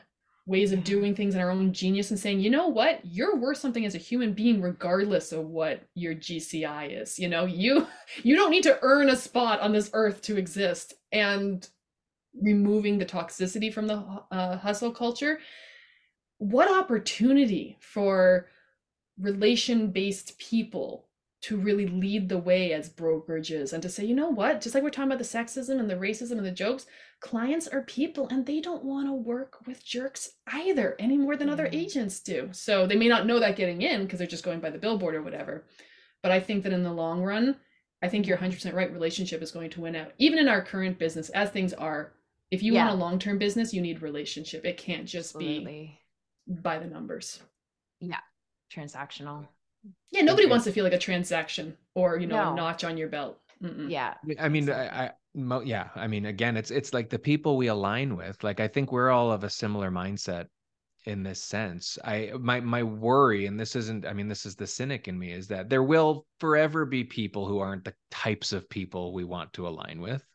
ways 0.48 0.72
of 0.72 0.84
doing 0.84 1.16
things 1.16 1.36
and 1.36 1.44
our 1.44 1.52
own 1.52 1.72
genius 1.72 2.10
and 2.10 2.20
saying, 2.20 2.40
you 2.40 2.50
know 2.50 2.68
what, 2.68 3.00
you're 3.04 3.36
worth 3.36 3.58
something 3.58 3.86
as 3.86 3.96
a 3.96 4.00
human 4.00 4.34
being 4.34 4.62
regardless 4.62 5.32
of 5.32 5.46
what 5.46 5.84
your 5.96 6.16
GCI 6.16 7.02
is. 7.02 7.20
You 7.20 7.30
know, 7.30 7.46
you 7.46 7.88
you 8.24 8.36
don't 8.36 8.52
need 8.52 8.64
to 8.64 8.80
earn 8.82 9.10
a 9.10 9.16
spot 9.16 9.60
on 9.60 9.72
this 9.72 9.90
earth 9.94 10.22
to 10.24 10.38
exist. 10.38 10.94
And 11.12 11.68
removing 12.42 12.98
the 12.98 13.06
toxicity 13.06 13.74
from 13.74 13.88
the 13.88 14.04
uh, 14.32 14.58
hustle 14.58 14.92
culture, 14.92 15.40
what 16.38 16.72
opportunity 16.72 17.78
for 17.82 18.48
relation-based 19.20 20.38
people 20.40 21.08
to 21.42 21.58
really 21.58 21.88
lead 21.88 22.30
the 22.30 22.38
way 22.38 22.72
as 22.72 22.90
brokerages 22.90 23.74
and 23.74 23.82
to 23.82 23.90
say, 23.90 24.06
you 24.06 24.14
know 24.14 24.30
what, 24.30 24.62
just 24.62 24.76
like 24.76 24.84
we're 24.84 24.92
talking 24.92 25.12
about 25.12 25.18
the 25.18 25.24
sexism 25.24 25.80
and 25.80 25.90
the 25.90 25.96
racism 25.96 26.34
and 26.34 26.46
the 26.46 26.52
jokes, 26.52 26.86
clients 27.20 27.68
are 27.68 27.82
people 27.82 28.28
and 28.30 28.46
they 28.46 28.62
don't 28.62 28.84
want 28.84 29.08
to 29.08 29.14
work 29.14 29.58
with 29.66 29.84
jerks 29.84 30.34
either 30.54 30.96
any 31.00 31.18
more 31.18 31.36
than 31.36 31.50
other 31.50 31.66
mm. 31.66 31.74
agents 31.74 32.20
do. 32.20 32.50
So 32.52 32.86
they 32.86 32.96
may 32.96 33.08
not 33.08 33.26
know 33.26 33.40
that 33.40 33.56
getting 33.56 33.82
in 33.82 34.04
because 34.04 34.20
they're 34.20 34.28
just 34.28 34.46
going 34.46 34.60
by 34.60 34.70
the 34.70 34.78
billboard 34.78 35.16
or 35.16 35.24
whatever. 35.24 35.66
But 36.22 36.32
I 36.32 36.40
think 36.40 36.64
that 36.64 36.74
in 36.74 36.84
the 36.84 36.94
long 36.94 37.24
run, 37.24 37.56
I 38.04 38.08
think 38.08 38.28
you're 38.28 38.38
100% 38.38 38.74
right. 38.74 38.94
Relationship 38.94 39.42
is 39.42 39.52
going 39.52 39.72
to 39.72 39.82
win 39.82 39.96
out. 39.96 40.12
Even 40.20 40.38
in 40.38 40.48
our 40.48 40.62
current 40.64 41.00
business, 41.00 41.30
as 41.30 41.50
things 41.50 41.74
are, 41.74 42.14
if 42.52 42.62
you 42.62 42.74
yeah. 42.74 42.86
want 42.86 42.96
a 42.96 43.04
long 43.04 43.18
term 43.18 43.40
business, 43.40 43.74
you 43.74 43.82
need 43.82 44.04
relationship. 44.04 44.64
It 44.64 44.78
can't 44.78 45.08
just 45.08 45.36
Absolutely. 45.36 46.00
be 46.48 46.62
by 46.62 46.78
the 46.78 46.88
numbers. 46.88 47.40
Yeah. 48.00 48.20
Transactional. 48.76 49.48
Yeah, 50.12 50.22
nobody 50.22 50.44
okay. 50.44 50.52
wants 50.52 50.66
to 50.66 50.72
feel 50.72 50.84
like 50.84 50.94
a 50.94 51.00
transaction 51.00 51.78
or 51.96 52.18
you 52.18 52.28
know 52.28 52.44
no. 52.44 52.54
a 52.54 52.56
notch 52.56 52.84
on 52.84 52.98
your 52.98 53.08
belt. 53.08 53.40
Mm-mm. 53.64 53.90
Yeah, 53.90 54.16
I 54.40 54.50
mean, 54.50 54.70
I, 54.70 55.06
I 55.06 55.12
yeah, 55.64 55.90
I 55.96 56.08
mean, 56.08 56.26
again, 56.26 56.58
it's 56.58 56.72
it's 56.72 56.94
like 56.94 57.10
the 57.10 57.20
people 57.20 57.58
we 57.58 57.68
align 57.68 58.16
with. 58.16 58.44
Like, 58.44 58.60
I 58.60 58.68
think 58.68 58.92
we're 58.92 59.12
all 59.12 59.32
of 59.32 59.44
a 59.44 59.50
similar 59.50 59.92
mindset 59.92 60.48
in 61.06 61.24
this 61.24 61.42
sense. 61.42 61.98
I 62.04 62.32
my 62.40 62.60
my 62.60 62.84
worry, 62.84 63.46
and 63.46 63.60
this 63.60 63.76
isn't, 63.76 64.06
I 64.06 64.14
mean, 64.14 64.28
this 64.28 64.46
is 64.46 64.56
the 64.56 64.68
cynic 64.68 65.08
in 65.08 65.18
me, 65.18 65.32
is 65.32 65.48
that 65.48 65.70
there 65.70 65.84
will 65.84 66.26
forever 66.40 66.86
be 66.86 67.04
people 67.04 67.48
who 67.48 67.60
aren't 67.60 67.86
the 67.86 67.94
types 68.10 68.52
of 68.54 68.70
people 68.70 69.14
we 69.14 69.24
want 69.24 69.54
to 69.54 69.68
align 69.68 70.02
with, 70.02 70.26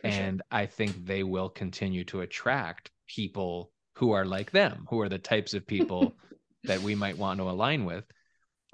For 0.00 0.06
and 0.08 0.38
sure. 0.38 0.58
I 0.58 0.66
think 0.66 1.04
they 1.04 1.22
will 1.22 1.48
continue 1.48 2.04
to 2.04 2.20
attract 2.20 2.90
people 3.06 3.72
who 3.96 4.12
are 4.12 4.24
like 4.24 4.50
them, 4.50 4.86
who 4.88 5.00
are 5.00 5.08
the 5.08 5.18
types 5.18 5.54
of 5.54 5.66
people 5.66 6.14
that 6.64 6.80
we 6.80 6.94
might 6.94 7.18
want 7.18 7.38
to 7.40 7.50
align 7.50 7.84
with. 7.84 8.04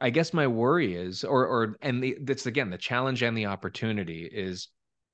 I 0.00 0.10
guess 0.10 0.32
my 0.32 0.46
worry 0.46 0.94
is, 0.94 1.24
or 1.24 1.46
or 1.46 1.76
and 1.82 2.02
the 2.02 2.16
that's 2.22 2.46
again 2.46 2.70
the 2.70 2.78
challenge 2.78 3.22
and 3.22 3.36
the 3.36 3.46
opportunity 3.46 4.24
is 4.24 4.68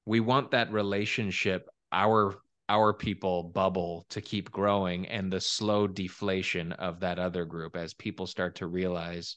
we 0.04 0.20
want 0.20 0.52
that 0.52 0.72
relationship, 0.72 1.68
our 1.92 2.36
our 2.68 2.92
people 2.92 3.44
bubble 3.44 4.06
to 4.10 4.20
keep 4.20 4.50
growing 4.50 5.06
and 5.06 5.32
the 5.32 5.40
slow 5.40 5.86
deflation 5.86 6.72
of 6.72 7.00
that 7.00 7.18
other 7.18 7.44
group 7.44 7.76
as 7.76 7.94
people 7.94 8.26
start 8.26 8.56
to 8.56 8.66
realize 8.66 9.36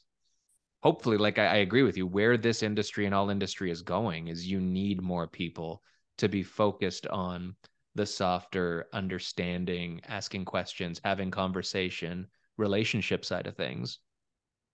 hopefully 0.82 1.16
like 1.16 1.38
I, 1.38 1.46
I, 1.46 1.56
agree 1.56 1.82
with 1.82 1.96
you 1.96 2.06
where 2.06 2.36
this 2.36 2.62
industry 2.62 3.06
and 3.06 3.14
all 3.14 3.30
industry 3.30 3.70
is 3.70 3.82
going 3.82 4.28
is 4.28 4.50
you 4.50 4.60
need 4.60 5.00
more 5.00 5.28
people 5.28 5.82
to 6.18 6.28
be 6.28 6.42
focused 6.42 7.06
on 7.06 7.54
the 7.94 8.06
softer 8.06 8.86
understanding 8.92 10.00
asking 10.08 10.44
questions 10.44 11.00
having 11.04 11.30
conversation 11.30 12.26
relationship 12.56 13.24
side 13.24 13.46
of 13.46 13.56
things 13.56 14.00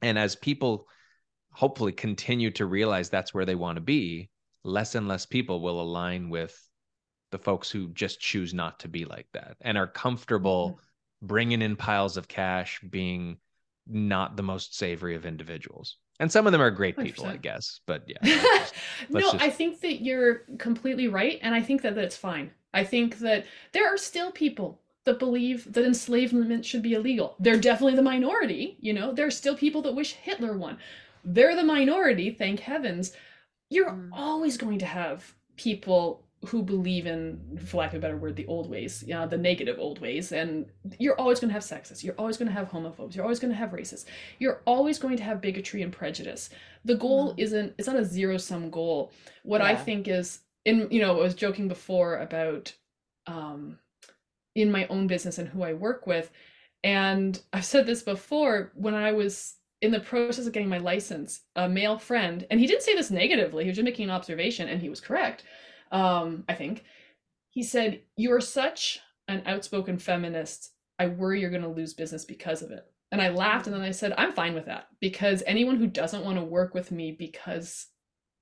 and 0.03 0.19
as 0.19 0.37
people 0.37 0.87
hopefully 1.51 1.93
continue 1.93 2.51
to 2.51 2.67
realize 2.67 3.09
that's 3.09 3.33
where 3.33 3.47
they 3.47 3.55
want 3.55 3.77
to 3.77 3.83
be, 3.83 4.31
less 4.63 4.95
and 4.95 5.09
less 5.09 5.25
people 5.25 5.61
will 5.61 5.81
align 5.81 6.29
with 6.29 6.57
the 7.31 7.39
folks 7.39 7.71
who 7.71 7.89
just 7.89 8.21
choose 8.21 8.53
not 8.53 8.81
to 8.81 8.89
be 8.89 9.05
like 9.05 9.27
that 9.33 9.57
and 9.61 9.79
are 9.79 9.87
comfortable 9.87 10.71
mm-hmm. 10.71 11.27
bringing 11.27 11.63
in 11.63 11.77
piles 11.77 12.17
of 12.17 12.29
cash 12.29 12.81
being 12.89 13.37
not 13.87 14.37
the 14.37 14.43
most 14.43 14.77
savory 14.77 15.15
of 15.15 15.27
individuals 15.27 15.99
and 16.19 16.31
some 16.31 16.47
of 16.47 16.53
them 16.53 16.61
are 16.61 16.71
great 16.71 16.97
people 16.97 17.25
100%. 17.25 17.29
i 17.29 17.37
guess 17.37 17.81
but 17.87 18.05
yeah 18.07 18.17
just, 18.23 18.75
no 19.11 19.21
just... 19.21 19.37
i 19.37 19.51
think 19.51 19.81
that 19.81 20.03
you're 20.03 20.43
completely 20.59 21.09
right 21.09 21.39
and 21.43 21.55
i 21.55 21.61
think 21.61 21.83
that 21.83 21.95
that's 21.95 22.17
fine 22.17 22.51
i 22.75 22.83
think 22.83 23.19
that 23.19 23.45
there 23.73 23.93
are 23.93 23.99
still 23.99 24.33
people 24.33 24.81
that 25.07 25.19
believe 25.19 25.73
that 25.73 25.85
enslavement 25.85 26.65
should 26.65 26.83
be 26.83 26.93
illegal 26.93 27.35
they're 27.41 27.59
definitely 27.59 27.97
the 27.97 28.03
minority 28.03 28.77
you 28.81 28.93
know 28.93 29.13
there 29.13 29.27
are 29.27 29.31
still 29.31 29.57
people 29.57 29.81
that 29.81 29.95
wish 29.95 30.13
hitler 30.13 30.57
won 30.57 30.77
they're 31.25 31.57
the 31.57 31.65
minority 31.65 32.31
thank 32.31 32.61
heavens 32.61 33.13
you're 33.71 33.91
mm. 33.91 34.11
always 34.13 34.57
going 34.57 34.79
to 34.79 34.87
have 34.87 35.35
people 35.57 36.27
who 36.45 36.63
believe 36.63 37.07
in, 37.07 37.59
for 37.67 37.79
lack 37.79 37.91
of 37.93 37.97
a 37.97 38.01
better 38.01 38.17
word, 38.17 38.37
the 38.37 38.47
old 38.47 38.69
ways, 38.71 39.03
you 39.07 39.15
know, 39.15 39.27
the 39.27 39.39
negative 39.39 39.79
old 39.79 40.01
ways. 40.01 40.33
And 40.33 40.67
you're 40.99 41.19
always 41.19 41.41
going 41.41 41.49
to 41.49 41.55
have 41.55 41.63
sexists. 41.63 42.05
You're 42.05 42.15
always 42.19 42.37
going 42.37 42.49
to 42.49 42.55
have 42.55 42.71
homophobes. 42.71 43.15
You're 43.15 43.25
always 43.25 43.41
going 43.41 43.53
to 43.53 43.59
have 43.59 43.71
racists. 43.71 44.05
You're 44.39 44.63
always 44.67 44.99
going 44.99 45.17
to 45.17 45.23
have 45.23 45.41
bigotry 45.41 45.83
and 45.83 45.93
prejudice. 45.93 46.51
The 46.85 46.95
goal 46.95 47.33
mm. 47.33 47.39
isn't, 47.39 47.75
it's 47.79 47.89
not 47.89 47.97
a 47.97 48.05
zero 48.05 48.37
sum 48.37 48.71
goal. 48.71 49.13
What 49.43 49.61
yeah. 49.61 49.69
I 49.69 49.77
think 49.77 50.09
is, 50.09 50.41
in, 50.65 50.89
you 50.91 51.01
know, 51.01 51.19
I 51.19 51.23
was 51.23 51.35
joking 51.35 51.69
before 51.69 52.19
about 52.19 52.73
um, 53.27 53.79
in 54.57 54.73
my 54.73 54.87
own 54.89 55.07
business 55.07 55.39
and 55.39 55.49
who 55.49 55.63
I 55.63 55.75
work 55.75 56.07
with. 56.07 56.31
And 56.83 57.41
I've 57.53 57.65
said 57.65 57.87
this 57.87 58.03
before 58.03 58.73
when 58.75 58.95
I 58.95 59.13
was 59.13 59.55
in 59.83 59.93
the 59.93 60.01
process 60.01 60.47
of 60.47 60.53
getting 60.53 60.69
my 60.69 60.79
license, 60.79 61.43
a 61.55 61.69
male 61.69 61.99
friend, 61.99 62.47
and 62.51 62.59
he 62.59 62.67
didn't 62.67 62.83
say 62.83 62.95
this 62.95 63.11
negatively, 63.11 63.65
he 63.65 63.69
was 63.69 63.77
just 63.77 63.85
making 63.85 64.05
an 64.05 64.15
observation, 64.15 64.69
and 64.69 64.81
he 64.81 64.89
was 64.89 65.01
correct 65.01 65.45
um, 65.93 66.45
I 66.49 66.55
think. 66.55 66.85
He 67.51 67.63
said, 67.63 68.03
You 68.17 68.33
are 68.33 68.41
such 68.41 69.01
an 69.29 69.43
outspoken 69.47 69.99
feminist. 69.99 70.73
I 70.99 71.07
worry 71.09 71.41
you're 71.41 71.51
going 71.51 71.63
to 71.63 71.69
lose 71.69 71.95
business 71.95 72.25
because 72.25 72.63
of 72.63 72.71
it. 72.71 72.85
And 73.13 73.23
I 73.23 73.29
laughed 73.29 73.67
and 73.67 73.75
then 73.75 73.83
I 73.83 73.93
said, 73.93 74.15
I'm 74.19 74.33
fine 74.33 74.55
with 74.55 74.67
that 74.67 74.89
because 75.01 75.43
anyone 75.47 75.77
who 75.77 75.87
doesn't 75.87 76.25
want 76.25 76.39
to 76.39 76.45
work 76.45 76.75
with 76.75 76.91
me 76.91 77.13
because 77.13 77.87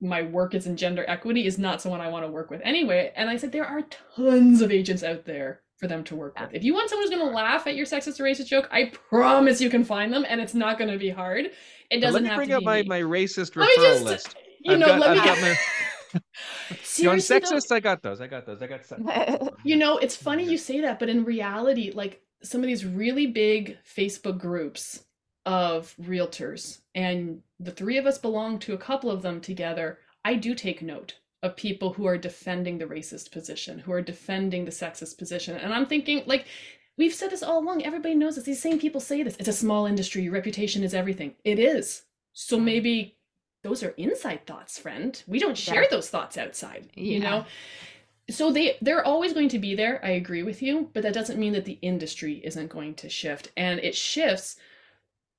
my 0.00 0.22
work 0.22 0.54
is 0.54 0.66
in 0.66 0.76
gender 0.76 1.04
equity 1.06 1.46
is 1.46 1.58
not 1.58 1.82
someone 1.82 2.00
I 2.00 2.08
want 2.08 2.24
to 2.24 2.30
work 2.30 2.50
with 2.50 2.60
anyway. 2.64 3.12
And 3.14 3.28
I 3.28 3.36
said, 3.36 3.52
there 3.52 3.66
are 3.66 3.82
tons 4.16 4.62
of 4.62 4.70
agents 4.70 5.02
out 5.02 5.24
there 5.24 5.60
for 5.76 5.88
them 5.88 6.04
to 6.04 6.14
work 6.14 6.38
with. 6.38 6.50
If 6.52 6.62
you 6.62 6.74
want 6.74 6.88
someone 6.88 7.06
who's 7.06 7.16
going 7.16 7.28
to 7.28 7.34
laugh 7.34 7.66
at 7.66 7.74
your 7.74 7.86
sexist 7.86 8.20
or 8.20 8.24
racist 8.24 8.46
joke, 8.46 8.68
I 8.70 8.92
promise 9.08 9.60
you 9.60 9.70
can 9.70 9.84
find 9.84 10.12
them 10.12 10.24
and 10.28 10.40
it's 10.40 10.54
not 10.54 10.78
going 10.78 10.90
to 10.90 10.98
be 10.98 11.10
hard. 11.10 11.50
It 11.90 12.00
doesn't 12.00 12.22
let 12.24 12.30
me 12.30 12.36
bring 12.36 12.52
up 12.52 12.62
my, 12.62 12.82
my 12.84 13.00
racist 13.00 13.52
referral 13.54 13.76
just, 13.76 14.04
list. 14.04 14.36
You 14.60 14.74
I've 14.74 14.78
know, 14.78 14.86
got, 14.86 15.00
let 15.00 15.18
I've 15.18 15.42
me. 15.42 16.20
you 16.96 17.10
on 17.10 17.18
sexist? 17.18 17.68
Though, 17.68 17.76
I 17.76 17.80
got 17.80 18.02
those. 18.02 18.20
I 18.20 18.26
got 18.26 18.46
those. 18.46 18.62
I 18.62 18.66
got 18.66 18.82
sexist. 18.82 19.50
You 19.64 19.76
know, 19.76 19.98
it's 19.98 20.16
funny 20.16 20.44
you 20.44 20.58
say 20.58 20.80
that, 20.82 20.98
but 20.98 21.08
in 21.08 21.24
reality, 21.24 21.90
like 21.94 22.20
some 22.42 22.60
of 22.60 22.66
these 22.66 22.84
really 22.84 23.26
big 23.26 23.78
Facebook 23.84 24.38
groups 24.38 25.04
of 25.46 25.94
realtors, 26.00 26.80
and 26.94 27.40
the 27.58 27.70
three 27.70 27.96
of 27.96 28.06
us 28.06 28.18
belong 28.18 28.58
to 28.60 28.74
a 28.74 28.78
couple 28.78 29.10
of 29.10 29.22
them 29.22 29.40
together, 29.40 29.98
I 30.24 30.34
do 30.34 30.54
take 30.54 30.82
note 30.82 31.14
of 31.44 31.56
people 31.56 31.92
who 31.92 32.06
are 32.06 32.18
defending 32.18 32.78
the 32.78 32.86
racist 32.86 33.30
position, 33.30 33.78
who 33.78 33.92
are 33.92 34.02
defending 34.02 34.64
the 34.64 34.70
sexist 34.70 35.18
position. 35.18 35.56
And 35.56 35.72
I'm 35.72 35.86
thinking, 35.86 36.22
like, 36.26 36.46
we've 36.96 37.14
said 37.14 37.30
this 37.30 37.42
all 37.42 37.58
along. 37.58 37.84
Everybody 37.84 38.14
knows 38.14 38.34
this. 38.34 38.44
These 38.44 38.62
same 38.62 38.80
people 38.80 39.00
say 39.00 39.22
this. 39.22 39.36
It's 39.38 39.48
a 39.48 39.52
small 39.52 39.86
industry. 39.86 40.22
Your 40.22 40.32
reputation 40.32 40.82
is 40.82 40.94
everything. 40.94 41.34
It 41.44 41.58
is. 41.58 42.02
So 42.32 42.58
maybe 42.58 43.16
those 43.64 43.82
are 43.82 43.90
inside 43.96 44.46
thoughts 44.46 44.78
friend 44.78 45.24
we 45.26 45.40
don't 45.40 45.58
share 45.58 45.82
yeah. 45.82 45.88
those 45.90 46.08
thoughts 46.08 46.38
outside 46.38 46.86
yeah. 46.94 47.02
you 47.02 47.18
know 47.18 47.44
so 48.30 48.52
they 48.52 48.76
they're 48.80 49.04
always 49.04 49.32
going 49.32 49.48
to 49.48 49.58
be 49.58 49.74
there 49.74 50.04
i 50.04 50.10
agree 50.10 50.44
with 50.44 50.62
you 50.62 50.88
but 50.92 51.02
that 51.02 51.14
doesn't 51.14 51.40
mean 51.40 51.52
that 51.52 51.64
the 51.64 51.78
industry 51.82 52.40
isn't 52.44 52.68
going 52.68 52.94
to 52.94 53.08
shift 53.08 53.50
and 53.56 53.80
it 53.80 53.96
shifts 53.96 54.56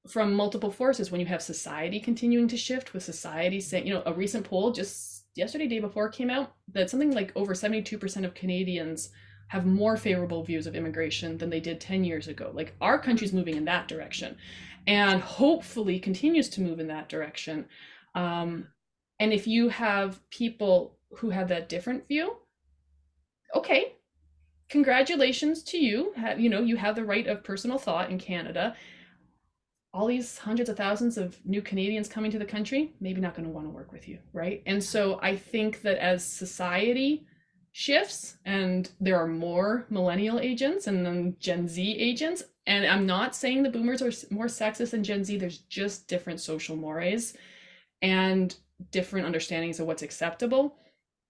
from 0.07 0.33
multiple 0.33 0.71
forces 0.71 1.11
when 1.11 1.21
you 1.21 1.27
have 1.27 1.41
society 1.41 1.99
continuing 1.99 2.47
to 2.47 2.57
shift 2.57 2.93
with 2.93 3.03
society 3.03 3.61
saying 3.61 3.87
you 3.87 3.93
know 3.93 4.03
a 4.05 4.13
recent 4.13 4.43
poll 4.43 4.71
just 4.71 5.14
yesterday 5.35 5.67
day 5.67 5.79
before 5.79 6.09
came 6.09 6.29
out 6.29 6.53
that 6.73 6.89
something 6.89 7.11
like 7.11 7.31
over 7.35 7.53
72% 7.53 8.25
of 8.25 8.33
canadians 8.33 9.09
have 9.49 9.65
more 9.65 9.95
favorable 9.95 10.43
views 10.43 10.65
of 10.65 10.75
immigration 10.75 11.37
than 11.37 11.49
they 11.49 11.59
did 11.59 11.79
10 11.79 12.03
years 12.03 12.27
ago 12.27 12.51
like 12.53 12.73
our 12.81 12.97
country's 12.97 13.33
moving 13.33 13.55
in 13.55 13.65
that 13.65 13.87
direction 13.87 14.35
and 14.87 15.21
hopefully 15.21 15.99
continues 15.99 16.49
to 16.49 16.61
move 16.61 16.79
in 16.79 16.87
that 16.87 17.09
direction 17.09 17.65
um, 18.15 18.67
and 19.19 19.31
if 19.31 19.47
you 19.47 19.69
have 19.69 20.19
people 20.29 20.97
who 21.17 21.29
have 21.29 21.47
that 21.49 21.69
different 21.69 22.07
view, 22.07 22.37
okay, 23.53 23.93
congratulations 24.69 25.63
to 25.63 25.77
you. 25.77 26.13
You 26.37 26.49
know, 26.49 26.61
you 26.61 26.77
have 26.77 26.95
the 26.95 27.05
right 27.05 27.27
of 27.27 27.43
personal 27.43 27.77
thought 27.77 28.09
in 28.09 28.19
Canada. 28.19 28.75
All 29.95 30.07
these 30.07 30.37
hundreds 30.37 30.69
of 30.69 30.75
thousands 30.75 31.17
of 31.17 31.37
new 31.45 31.61
Canadians 31.61 32.09
coming 32.09 32.29
to 32.31 32.37
the 32.37 32.43
country, 32.45 32.93
maybe 32.99 33.21
not 33.21 33.33
going 33.33 33.47
to 33.47 33.53
want 33.53 33.65
to 33.65 33.71
work 33.71 33.93
with 33.93 34.09
you, 34.09 34.19
right? 34.33 34.61
And 34.65 34.83
so 34.83 35.19
I 35.21 35.37
think 35.37 35.81
that 35.83 35.97
as 35.99 36.25
society 36.25 37.25
shifts 37.71 38.37
and 38.43 38.89
there 38.99 39.17
are 39.17 39.27
more 39.27 39.85
millennial 39.89 40.39
agents 40.39 40.87
and 40.87 41.05
then 41.05 41.37
Gen 41.39 41.69
Z 41.69 41.81
agents, 41.97 42.43
and 42.67 42.85
I'm 42.85 43.05
not 43.05 43.35
saying 43.35 43.63
the 43.63 43.69
boomers 43.69 44.01
are 44.01 44.11
more 44.33 44.47
sexist 44.47 44.91
than 44.91 45.03
Gen 45.03 45.23
Z, 45.23 45.37
there's 45.37 45.59
just 45.59 46.09
different 46.09 46.41
social 46.41 46.75
mores 46.75 47.33
and 48.01 48.53
different 48.91 49.25
understandings 49.25 49.79
of 49.79 49.87
what's 49.87 50.03
acceptable, 50.03 50.75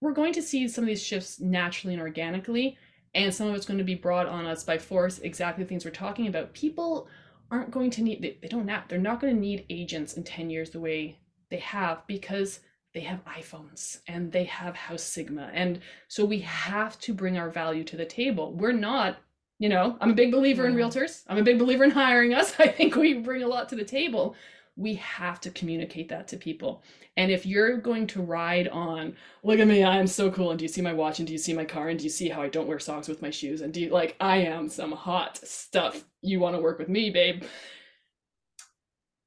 we're 0.01 0.11
going 0.11 0.33
to 0.33 0.41
see 0.41 0.67
some 0.67 0.83
of 0.83 0.87
these 0.87 1.03
shifts 1.03 1.39
naturally 1.39 1.93
and 1.93 2.01
organically. 2.01 2.77
And 3.13 3.33
some 3.33 3.47
of 3.47 3.55
it's 3.55 3.65
going 3.65 3.77
to 3.77 3.83
be 3.85 3.95
brought 3.95 4.27
on 4.27 4.45
us 4.45 4.65
by 4.65 4.77
force, 4.77 5.19
exactly 5.19 5.63
the 5.63 5.69
things 5.69 5.85
we're 5.85 5.91
talking 5.91 6.27
about. 6.27 6.53
People 6.53 7.07
aren't 7.51 7.71
going 7.71 7.89
to 7.91 8.01
need, 8.01 8.21
they, 8.21 8.37
they 8.41 8.47
don't 8.47 8.67
have, 8.67 8.87
they're 8.87 8.99
not 8.99 9.19
going 9.19 9.33
to 9.33 9.39
need 9.39 9.65
agents 9.69 10.13
in 10.13 10.23
10 10.23 10.49
years 10.49 10.69
the 10.71 10.79
way 10.79 11.19
they 11.49 11.59
have 11.59 12.05
because 12.07 12.59
they 12.93 13.01
have 13.01 13.25
iPhones 13.25 13.99
and 14.07 14.31
they 14.31 14.45
have 14.45 14.75
House 14.75 15.03
Sigma. 15.03 15.49
And 15.53 15.81
so 16.07 16.25
we 16.25 16.39
have 16.39 16.99
to 17.01 17.13
bring 17.13 17.37
our 17.37 17.49
value 17.49 17.83
to 17.83 17.97
the 17.97 18.05
table. 18.05 18.53
We're 18.53 18.71
not, 18.71 19.17
you 19.59 19.69
know, 19.69 19.97
I'm 19.99 20.11
a 20.11 20.15
big 20.15 20.31
believer 20.31 20.65
in 20.65 20.75
realtors. 20.75 21.23
I'm 21.27 21.37
a 21.37 21.43
big 21.43 21.59
believer 21.59 21.83
in 21.83 21.91
hiring 21.91 22.33
us. 22.33 22.53
I 22.59 22.67
think 22.67 22.95
we 22.95 23.13
bring 23.15 23.43
a 23.43 23.47
lot 23.47 23.69
to 23.69 23.75
the 23.75 23.83
table 23.83 24.35
we 24.77 24.95
have 24.95 25.39
to 25.41 25.49
communicate 25.51 26.09
that 26.09 26.27
to 26.27 26.37
people. 26.37 26.83
And 27.15 27.31
if 27.31 27.45
you're 27.45 27.77
going 27.77 28.07
to 28.07 28.21
ride 28.21 28.67
on, 28.67 29.15
look 29.43 29.59
at 29.59 29.67
me, 29.67 29.83
I 29.83 29.97
am 29.97 30.07
so 30.07 30.29
cool, 30.29 30.51
and 30.51 30.59
do 30.59 30.65
you 30.65 30.69
see 30.69 30.81
my 30.81 30.93
watch, 30.93 31.19
and 31.19 31.27
do 31.27 31.31
you 31.31 31.39
see 31.39 31.53
my 31.53 31.63
car, 31.63 31.89
and 31.89 31.97
do 31.97 32.03
you 32.03 32.09
see 32.09 32.27
how 32.27 32.41
I 32.41 32.49
don't 32.49 32.67
wear 32.67 32.79
socks 32.79 33.07
with 33.07 33.21
my 33.21 33.29
shoes, 33.29 33.61
and 33.61 33.73
do 33.73 33.81
you 33.81 33.89
like, 33.89 34.15
I 34.19 34.37
am 34.37 34.67
some 34.67 34.91
hot 34.91 35.37
stuff. 35.37 36.03
You 36.21 36.39
want 36.39 36.55
to 36.55 36.61
work 36.61 36.77
with 36.77 36.89
me, 36.89 37.09
babe. 37.09 37.43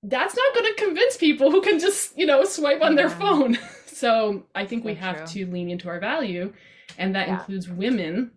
That's 0.03 0.37
not 0.37 0.55
going 0.55 0.67
to 0.67 0.85
convince 0.85 1.17
people 1.17 1.51
who 1.51 1.63
can 1.63 1.79
just, 1.79 2.17
you 2.17 2.27
know, 2.27 2.45
swipe 2.45 2.83
on 2.83 2.95
their 2.95 3.11
phone. 3.11 3.59
so 3.87 4.45
I 4.55 4.65
think 4.67 4.85
we 4.85 4.95
have 4.95 5.17
true. 5.17 5.45
to 5.47 5.51
lean 5.51 5.71
into 5.71 5.89
our 5.89 5.99
value, 5.99 6.53
and 6.99 7.15
that 7.15 7.29
yeah. 7.29 7.39
includes 7.39 7.71
women 7.71 8.33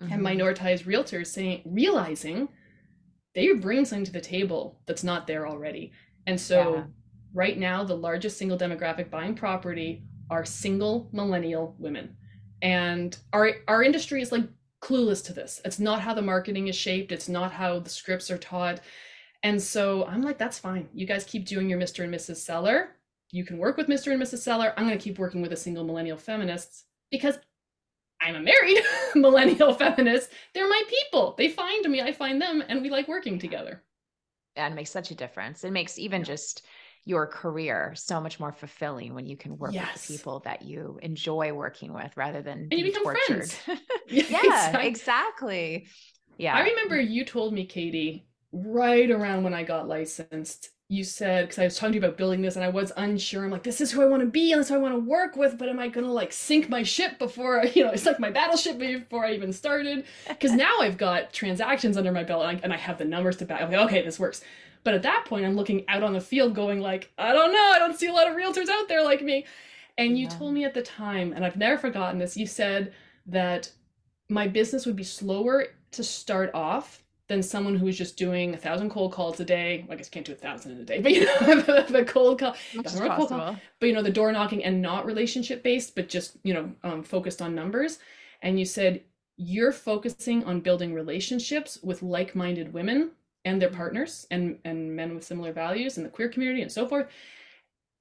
mm-hmm. 0.00 0.12
and 0.12 0.22
minoritized 0.22 0.84
realtors 0.84 1.26
saying, 1.26 1.62
realizing 1.66 2.48
they 3.34 3.52
bring 3.54 3.84
something 3.84 4.04
to 4.04 4.12
the 4.12 4.20
table 4.20 4.80
that's 4.86 5.02
not 5.02 5.26
there 5.26 5.48
already 5.48 5.92
and 6.26 6.40
so 6.40 6.74
yeah. 6.74 6.84
right 7.34 7.58
now, 7.58 7.84
the 7.84 7.96
largest 7.96 8.38
single 8.38 8.58
demographic 8.58 9.10
buying 9.10 9.34
property 9.34 10.04
are 10.30 10.44
single 10.44 11.08
millennial 11.12 11.74
women. 11.78 12.16
And 12.62 13.16
our 13.32 13.52
our 13.68 13.82
industry 13.82 14.22
is 14.22 14.32
like 14.32 14.44
clueless 14.82 15.24
to 15.26 15.32
this. 15.32 15.60
It's 15.64 15.78
not 15.78 16.00
how 16.00 16.14
the 16.14 16.22
marketing 16.22 16.68
is 16.68 16.76
shaped, 16.76 17.12
it's 17.12 17.28
not 17.28 17.52
how 17.52 17.80
the 17.80 17.90
scripts 17.90 18.30
are 18.30 18.38
taught. 18.38 18.80
And 19.42 19.60
so 19.60 20.04
I'm 20.06 20.22
like, 20.22 20.38
that's 20.38 20.58
fine. 20.58 20.88
You 20.94 21.06
guys 21.06 21.24
keep 21.24 21.46
doing 21.46 21.68
your 21.68 21.78
Mr. 21.78 22.04
and 22.04 22.14
Mrs. 22.14 22.36
Seller. 22.36 22.96
You 23.32 23.44
can 23.44 23.58
work 23.58 23.76
with 23.76 23.88
Mr. 23.88 24.12
and 24.12 24.22
Mrs. 24.22 24.38
Seller. 24.38 24.72
I'm 24.76 24.86
going 24.86 24.96
to 24.96 25.02
keep 25.02 25.18
working 25.18 25.42
with 25.42 25.50
the 25.50 25.56
single 25.56 25.82
millennial 25.82 26.16
feminists 26.16 26.84
because 27.10 27.38
I'm 28.20 28.36
a 28.36 28.40
married 28.40 28.78
millennial 29.16 29.74
feminist. 29.74 30.30
They're 30.54 30.68
my 30.68 30.82
people. 30.88 31.34
They 31.36 31.48
find 31.48 31.84
me, 31.90 32.00
I 32.00 32.12
find 32.12 32.40
them, 32.40 32.62
and 32.68 32.82
we 32.82 32.90
like 32.90 33.08
working 33.08 33.38
together 33.38 33.82
and 34.56 34.74
makes 34.74 34.90
such 34.90 35.10
a 35.10 35.14
difference. 35.14 35.64
It 35.64 35.72
makes 35.72 35.98
even 35.98 36.24
just 36.24 36.62
your 37.04 37.26
career 37.26 37.94
so 37.96 38.20
much 38.20 38.38
more 38.38 38.52
fulfilling 38.52 39.14
when 39.14 39.26
you 39.26 39.36
can 39.36 39.58
work 39.58 39.74
yes. 39.74 39.94
with 39.94 40.06
people 40.06 40.40
that 40.40 40.62
you 40.62 40.98
enjoy 41.02 41.52
working 41.52 41.92
with 41.92 42.16
rather 42.16 42.42
than 42.42 42.68
and 42.70 42.72
you 42.72 42.84
become 42.84 43.02
tortured. 43.02 43.50
friends. 43.50 43.58
yeah, 44.06 44.24
exactly. 44.24 44.86
exactly. 44.86 45.86
Yeah. 46.38 46.56
I 46.56 46.62
remember 46.62 47.00
you 47.00 47.24
told 47.24 47.52
me, 47.52 47.66
Katie, 47.66 48.26
right 48.52 49.10
around 49.10 49.42
when 49.42 49.54
I 49.54 49.64
got 49.64 49.88
licensed, 49.88 50.70
you 50.92 51.04
said 51.04 51.46
because 51.46 51.58
I 51.58 51.64
was 51.64 51.78
talking 51.78 51.92
to 51.92 51.98
you 51.98 52.04
about 52.04 52.18
building 52.18 52.42
this 52.42 52.54
and 52.54 52.64
I 52.64 52.68
was 52.68 52.92
unsure. 52.98 53.44
I'm 53.44 53.50
like, 53.50 53.62
this 53.62 53.80
is 53.80 53.90
who 53.90 54.02
I 54.02 54.04
want 54.04 54.20
to 54.20 54.28
be 54.28 54.52
and 54.52 54.60
this 54.60 54.66
is 54.66 54.70
who 54.70 54.76
I 54.76 54.78
want 54.78 54.94
to 54.94 55.00
work 55.00 55.36
with, 55.36 55.56
but 55.56 55.70
am 55.70 55.78
I 55.78 55.88
gonna 55.88 56.12
like 56.12 56.34
sink 56.34 56.68
my 56.68 56.82
ship 56.82 57.18
before 57.18 57.62
I, 57.62 57.64
you 57.74 57.82
know, 57.82 57.90
it's 57.90 58.04
like 58.04 58.20
my 58.20 58.30
battleship 58.30 58.78
before 58.78 59.24
I 59.24 59.32
even 59.32 59.52
started? 59.52 60.04
Because 60.28 60.52
now 60.52 60.80
I've 60.80 60.98
got 60.98 61.32
transactions 61.32 61.96
under 61.96 62.12
my 62.12 62.24
belt 62.24 62.42
and 62.44 62.58
I, 62.58 62.60
and 62.62 62.72
I 62.72 62.76
have 62.76 62.98
the 62.98 63.04
numbers 63.04 63.36
to 63.36 63.46
back. 63.46 63.62
I'm 63.62 63.70
like, 63.70 63.86
okay, 63.86 64.02
this 64.02 64.18
works. 64.18 64.42
But 64.84 64.94
at 64.94 65.02
that 65.02 65.24
point, 65.26 65.46
I'm 65.46 65.56
looking 65.56 65.84
out 65.88 66.02
on 66.02 66.12
the 66.12 66.20
field, 66.20 66.54
going 66.54 66.80
like, 66.80 67.10
I 67.16 67.32
don't 67.32 67.52
know, 67.52 67.72
I 67.72 67.78
don't 67.78 67.96
see 67.96 68.08
a 68.08 68.12
lot 68.12 68.28
of 68.28 68.36
realtors 68.36 68.68
out 68.68 68.88
there 68.88 69.04
like 69.04 69.22
me. 69.22 69.46
And 69.96 70.18
you 70.18 70.24
yeah. 70.24 70.30
told 70.30 70.52
me 70.52 70.64
at 70.64 70.74
the 70.74 70.82
time, 70.82 71.32
and 71.32 71.44
I've 71.44 71.56
never 71.56 71.78
forgotten 71.78 72.18
this. 72.18 72.36
You 72.36 72.46
said 72.46 72.92
that 73.26 73.70
my 74.28 74.48
business 74.48 74.84
would 74.84 74.96
be 74.96 75.04
slower 75.04 75.66
to 75.92 76.02
start 76.02 76.50
off 76.54 77.01
than 77.32 77.42
someone 77.42 77.74
who 77.74 77.86
is 77.88 77.96
just 77.96 78.16
doing 78.16 78.52
a 78.52 78.56
thousand 78.58 78.90
cold 78.90 79.12
calls 79.12 79.40
a 79.40 79.44
day. 79.44 79.84
Well, 79.88 79.94
I 79.94 79.96
guess 79.96 80.08
you 80.08 80.12
can't 80.12 80.26
do 80.26 80.32
a 80.32 80.36
thousand 80.36 80.72
in 80.72 80.78
a 80.78 80.84
day, 80.84 81.00
but 81.02 81.12
you 81.12 81.24
know, 81.24 81.38
the, 81.62 81.86
the 81.88 82.04
cold 82.04 82.38
call, 82.38 82.54
cold 82.84 83.28
call, 83.30 83.56
but 83.80 83.86
you 83.86 83.94
know, 83.94 84.02
the 84.02 84.10
door 84.10 84.30
knocking 84.32 84.62
and 84.62 84.82
not 84.82 85.06
relationship 85.06 85.62
based, 85.62 85.94
but 85.94 86.08
just 86.08 86.36
you 86.44 86.52
know, 86.52 86.70
um, 86.84 87.02
focused 87.02 87.40
on 87.40 87.54
numbers. 87.54 87.98
And 88.42 88.58
you 88.58 88.66
said 88.66 89.02
you're 89.36 89.72
focusing 89.72 90.44
on 90.44 90.60
building 90.60 90.92
relationships 90.92 91.78
with 91.82 92.02
like-minded 92.02 92.72
women 92.72 93.12
and 93.44 93.60
their 93.60 93.70
partners 93.70 94.26
and 94.30 94.58
and 94.64 94.94
men 94.94 95.14
with 95.14 95.24
similar 95.24 95.52
values 95.52 95.96
in 95.96 96.04
the 96.04 96.10
queer 96.10 96.28
community 96.28 96.62
and 96.62 96.70
so 96.70 96.86
forth 96.86 97.08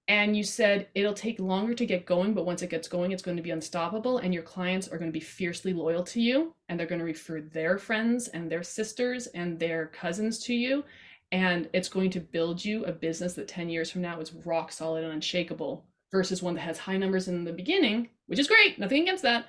and 0.08 0.36
you 0.36 0.44
said 0.44 0.88
it'll 0.96 1.14
take 1.14 1.40
longer 1.40 1.74
to 1.74 1.86
get 1.86 2.06
going 2.06 2.34
but 2.34 2.46
once 2.46 2.62
it 2.62 2.70
gets 2.70 2.88
going 2.88 3.12
it's 3.12 3.22
going 3.22 3.38
to 3.38 3.44
be 3.44 3.52
unstoppable 3.52 4.18
and 4.20 4.34
your 4.34 4.44
clients 4.44 4.88
are 4.88 4.98
going 4.98 5.12
to 5.12 5.18
be 5.18 5.24
fiercely 5.24 5.74
loyal 5.74 6.04
to 6.04 6.20
you 6.20 6.54
and 6.70 6.80
they're 6.80 6.88
going 6.88 7.00
to 7.00 7.06
refer 7.06 7.42
their 7.42 7.78
friends 7.78 8.28
and 8.30 8.52
their 8.52 8.64
sisters 8.64 9.28
and 9.28 9.60
their 9.60 9.88
cousins 9.88 10.40
to 10.40 10.54
you 10.54 10.84
and 11.32 11.70
it's 11.72 11.88
going 11.88 12.10
to 12.10 12.20
build 12.20 12.64
you 12.64 12.84
a 12.86 12.92
business 12.92 13.34
that 13.34 13.48
10 13.48 13.70
years 13.70 13.90
from 13.92 14.02
now 14.02 14.20
is 14.20 14.34
rock 14.46 14.72
solid 14.72 15.04
and 15.04 15.14
unshakable 15.14 15.86
versus 16.12 16.44
one 16.44 16.56
that 16.56 16.62
has 16.62 16.78
high 16.78 16.98
numbers 16.98 17.28
in 17.28 17.44
the 17.44 17.54
beginning 17.54 18.10
which 18.28 18.40
is 18.40 18.48
great 18.48 18.80
nothing 18.80 19.04
against 19.04 19.24
that 19.24 19.46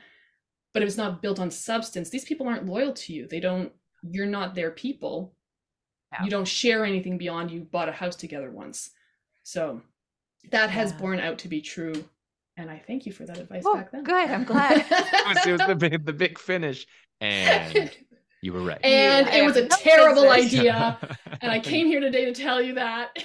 but 0.72 0.82
if 0.82 0.86
it's 0.86 0.96
not 0.96 1.22
built 1.22 1.38
on 1.38 1.50
substance 1.50 2.08
these 2.08 2.24
people 2.24 2.48
aren't 2.48 2.66
loyal 2.66 2.92
to 2.92 3.12
you. 3.12 3.26
They 3.28 3.40
don't 3.40 3.72
you're 4.02 4.26
not 4.26 4.54
their 4.54 4.70
people. 4.70 5.34
You 6.22 6.28
don't 6.28 6.46
share 6.46 6.84
anything 6.84 7.16
beyond 7.16 7.50
you 7.50 7.60
bought 7.60 7.88
a 7.88 7.92
house 7.92 8.16
together 8.16 8.50
once. 8.50 8.90
So 9.44 9.80
that 10.50 10.70
has 10.70 10.92
yeah. 10.92 10.98
borne 10.98 11.20
out 11.20 11.38
to 11.38 11.48
be 11.48 11.60
true 11.60 12.04
and 12.56 12.70
i 12.70 12.78
thank 12.86 13.06
you 13.06 13.12
for 13.12 13.24
that 13.24 13.38
advice 13.38 13.62
oh, 13.66 13.74
back 13.74 13.90
then 13.90 14.02
good 14.02 14.30
i'm 14.30 14.44
glad 14.52 14.78
it, 14.78 14.90
was, 14.90 15.46
it 15.46 15.52
was 15.52 15.66
the 15.66 15.74
big 15.74 16.04
the 16.04 16.12
big 16.12 16.38
finish 16.38 16.86
and 17.20 17.90
you 18.42 18.52
were 18.52 18.62
right 18.62 18.84
and 18.84 19.28
it 19.28 19.44
was 19.44 19.56
a 19.56 19.68
terrible 19.68 20.30
idea 20.30 20.98
and 21.40 21.50
i 21.52 21.58
came 21.58 21.86
here 21.86 22.00
today 22.00 22.24
to 22.24 22.32
tell 22.32 22.60
you 22.60 22.74
that 22.74 23.16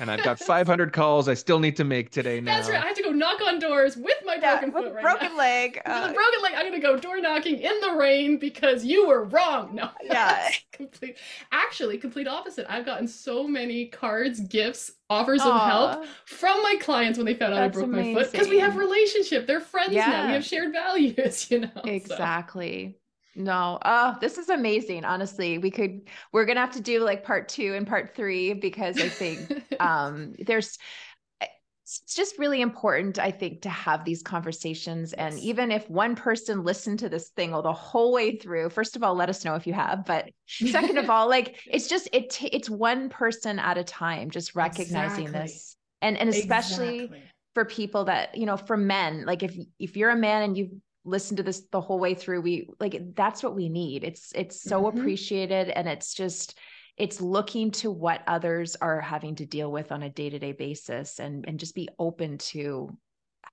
and 0.00 0.10
I've 0.10 0.24
got 0.24 0.38
500 0.38 0.92
calls 0.92 1.28
I 1.28 1.34
still 1.34 1.60
need 1.60 1.76
to 1.76 1.84
make 1.84 2.10
today 2.10 2.40
now. 2.40 2.56
That's 2.56 2.70
right. 2.70 2.82
I 2.82 2.86
have 2.86 2.96
to 2.96 3.02
go 3.02 3.10
knock 3.10 3.40
on 3.46 3.58
doors 3.58 3.96
with 3.96 4.16
my 4.19 4.19
yeah, 4.40 4.60
broken 4.60 4.72
foot 4.72 4.94
right 4.94 5.02
broken 5.02 5.32
now. 5.32 5.38
leg. 5.38 5.80
Uh, 5.84 6.00
with 6.02 6.10
a 6.10 6.14
broken 6.14 6.42
leg, 6.42 6.52
I'm 6.56 6.66
gonna 6.66 6.80
go 6.80 6.96
door 6.96 7.20
knocking 7.20 7.58
in 7.58 7.80
the 7.80 7.92
rain 7.92 8.38
because 8.38 8.84
you 8.84 9.06
were 9.06 9.24
wrong. 9.24 9.74
No, 9.74 9.90
yeah, 10.02 10.50
complete. 10.72 11.16
Actually, 11.52 11.98
complete 11.98 12.28
opposite. 12.28 12.66
I've 12.68 12.84
gotten 12.84 13.06
so 13.06 13.46
many 13.46 13.86
cards, 13.86 14.40
gifts, 14.40 14.92
offers 15.08 15.40
Aww. 15.40 15.50
of 15.50 15.62
help 15.62 16.06
from 16.26 16.62
my 16.62 16.76
clients 16.80 17.18
when 17.18 17.26
they 17.26 17.34
found 17.34 17.54
out 17.54 17.62
I 17.62 17.68
broke 17.68 17.86
amazing. 17.86 18.14
my 18.14 18.22
foot 18.22 18.32
because 18.32 18.48
we 18.48 18.58
have 18.58 18.76
relationship. 18.76 19.46
They're 19.46 19.60
friends 19.60 19.92
yeah. 19.92 20.06
now. 20.06 20.26
We 20.26 20.32
have 20.34 20.44
shared 20.44 20.72
values. 20.72 21.48
You 21.50 21.60
know 21.60 21.70
exactly. 21.84 22.94
So. 22.94 23.00
No, 23.36 23.78
oh, 23.84 24.16
this 24.20 24.38
is 24.38 24.48
amazing. 24.48 25.04
Honestly, 25.04 25.58
we 25.58 25.70
could, 25.70 26.02
we're 26.32 26.44
going 26.44 26.56
to 26.56 26.60
have 26.60 26.72
to 26.72 26.80
do 26.80 27.00
like 27.00 27.24
part 27.24 27.48
two 27.48 27.74
and 27.74 27.86
part 27.86 28.14
three 28.14 28.52
because 28.54 29.00
I 29.00 29.08
think 29.08 29.62
um, 29.80 30.34
there's, 30.38 30.78
it's 31.98 32.14
just 32.14 32.38
really 32.38 32.60
important, 32.60 33.18
I 33.18 33.32
think, 33.32 33.62
to 33.62 33.68
have 33.68 34.04
these 34.04 34.22
conversations. 34.22 35.12
And 35.12 35.36
even 35.40 35.72
if 35.72 35.90
one 35.90 36.14
person 36.14 36.62
listened 36.62 37.00
to 37.00 37.08
this 37.08 37.30
thing 37.30 37.52
all 37.52 37.62
the 37.62 37.72
whole 37.72 38.12
way 38.12 38.36
through, 38.36 38.70
first 38.70 38.94
of 38.94 39.02
all, 39.02 39.16
let 39.16 39.28
us 39.28 39.44
know 39.44 39.56
if 39.56 39.66
you 39.66 39.72
have. 39.72 40.04
But 40.04 40.30
second 40.46 40.98
of 40.98 41.10
all, 41.10 41.28
like 41.28 41.60
it's 41.66 41.88
just 41.88 42.08
it 42.12 42.38
it's 42.40 42.70
one 42.70 43.08
person 43.08 43.58
at 43.58 43.76
a 43.76 43.82
time, 43.82 44.30
just 44.30 44.54
recognizing 44.54 45.26
exactly. 45.26 45.42
this, 45.42 45.76
and 46.00 46.16
and 46.16 46.28
especially 46.28 46.96
exactly. 47.04 47.22
for 47.54 47.64
people 47.64 48.04
that 48.04 48.36
you 48.36 48.46
know, 48.46 48.56
for 48.56 48.76
men, 48.76 49.24
like 49.26 49.42
if 49.42 49.56
if 49.80 49.96
you're 49.96 50.10
a 50.10 50.16
man 50.16 50.42
and 50.42 50.56
you've 50.56 50.70
listened 51.04 51.38
to 51.38 51.42
this 51.42 51.62
the 51.72 51.80
whole 51.80 51.98
way 51.98 52.12
through 52.12 52.42
we 52.42 52.68
like 52.78 53.14
that's 53.14 53.42
what 53.42 53.56
we 53.56 53.70
need 53.70 54.04
it's 54.04 54.32
it's 54.34 54.60
so 54.60 54.82
mm-hmm. 54.82 54.98
appreciated 54.98 55.70
and 55.70 55.88
it's 55.88 56.12
just 56.12 56.58
it's 57.00 57.20
looking 57.20 57.70
to 57.70 57.90
what 57.90 58.22
others 58.26 58.76
are 58.76 59.00
having 59.00 59.34
to 59.36 59.46
deal 59.46 59.72
with 59.72 59.90
on 59.90 60.02
a 60.02 60.10
day-to-day 60.10 60.52
basis 60.52 61.18
and 61.18 61.46
and 61.48 61.58
just 61.58 61.74
be 61.74 61.88
open 61.98 62.36
to 62.36 62.96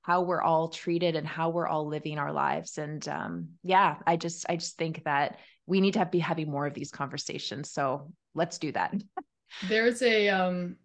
how 0.02 0.22
we're 0.22 0.42
all 0.42 0.68
treated 0.68 1.16
and 1.16 1.26
how 1.26 1.50
we're 1.50 1.68
all 1.68 1.88
living 1.88 2.20
our 2.20 2.34
lives 2.34 2.78
and 2.78 3.08
um 3.08 3.48
yeah 3.64 3.96
i 4.06 4.18
just 4.18 4.46
i 4.50 4.56
just 4.58 4.78
think 4.78 5.04
that 5.06 5.40
we 5.66 5.82
need 5.82 5.94
to 5.94 6.00
have, 6.00 6.12
be 6.12 6.20
having 6.20 6.52
more 6.52 6.68
of 6.68 6.74
these 6.74 6.92
conversations 6.92 7.72
so 7.72 8.12
let's 8.36 8.58
do 8.58 8.72
that 8.72 8.94
there's 9.70 10.02
a 10.02 10.28
um 10.28 10.76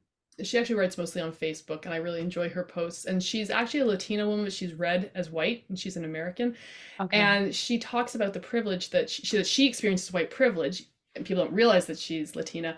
she 0.42 0.58
actually 0.58 0.76
writes 0.76 0.96
mostly 0.96 1.20
on 1.20 1.30
Facebook, 1.30 1.84
and 1.84 1.92
I 1.92 1.98
really 1.98 2.20
enjoy 2.20 2.48
her 2.48 2.64
posts. 2.64 3.04
And 3.04 3.22
she's 3.22 3.50
actually 3.50 3.80
a 3.80 3.84
Latina 3.84 4.26
woman, 4.26 4.46
but 4.46 4.52
she's 4.52 4.72
read 4.72 5.10
as 5.14 5.30
white, 5.30 5.64
and 5.68 5.78
she's 5.78 5.98
an 5.98 6.06
American. 6.06 6.56
Okay. 6.98 7.18
And 7.18 7.54
she 7.54 7.78
talks 7.78 8.14
about 8.14 8.32
the 8.32 8.40
privilege 8.40 8.88
that 8.90 9.10
she, 9.10 9.36
that 9.36 9.46
she 9.46 9.68
experiences 9.68 10.10
white 10.10 10.30
privilege, 10.30 10.84
and 11.14 11.24
people 11.24 11.44
don't 11.44 11.54
realize 11.54 11.86
that 11.86 11.98
she's 11.98 12.36
Latina. 12.36 12.76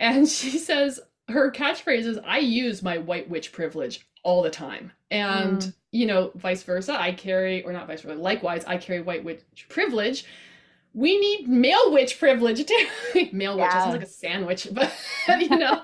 And 0.00 0.28
she 0.28 0.58
says 0.58 1.00
her 1.28 1.50
catchphrase 1.50 2.06
is, 2.06 2.18
"I 2.24 2.38
use 2.38 2.82
my 2.82 2.98
white 2.98 3.28
witch 3.28 3.52
privilege 3.52 4.06
all 4.22 4.42
the 4.42 4.50
time," 4.50 4.92
and 5.10 5.58
mm. 5.58 5.74
you 5.90 6.06
know, 6.06 6.32
vice 6.34 6.62
versa. 6.62 7.00
I 7.00 7.12
carry, 7.12 7.62
or 7.64 7.72
not 7.72 7.86
vice 7.86 8.02
versa. 8.02 8.20
Likewise, 8.20 8.64
I 8.66 8.76
carry 8.76 9.02
white 9.02 9.24
witch 9.24 9.42
privilege 9.68 10.24
we 10.94 11.18
need 11.18 11.48
male 11.48 11.92
witch 11.92 12.18
privilege 12.18 12.64
too. 12.66 12.86
male 13.32 13.56
witch, 13.56 13.70
sounds 13.70 13.92
like 13.92 14.02
a 14.02 14.06
sandwich, 14.06 14.68
but 14.72 14.92
you 15.40 15.56
know, 15.56 15.82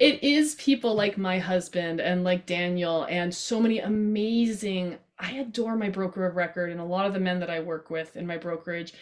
it 0.00 0.22
is 0.22 0.54
people 0.56 0.94
like 0.94 1.18
my 1.18 1.38
husband 1.38 2.00
and 2.00 2.24
like 2.24 2.46
Daniel 2.46 3.04
and 3.04 3.34
so 3.34 3.60
many 3.60 3.80
amazing. 3.80 4.98
I 5.18 5.32
adore 5.32 5.76
my 5.76 5.88
broker 5.88 6.26
of 6.26 6.36
record 6.36 6.70
and 6.70 6.80
a 6.80 6.84
lot 6.84 7.06
of 7.06 7.12
the 7.12 7.20
men 7.20 7.40
that 7.40 7.50
I 7.50 7.60
work 7.60 7.90
with 7.90 8.16
in 8.16 8.26
my 8.26 8.36
brokerage 8.36 8.92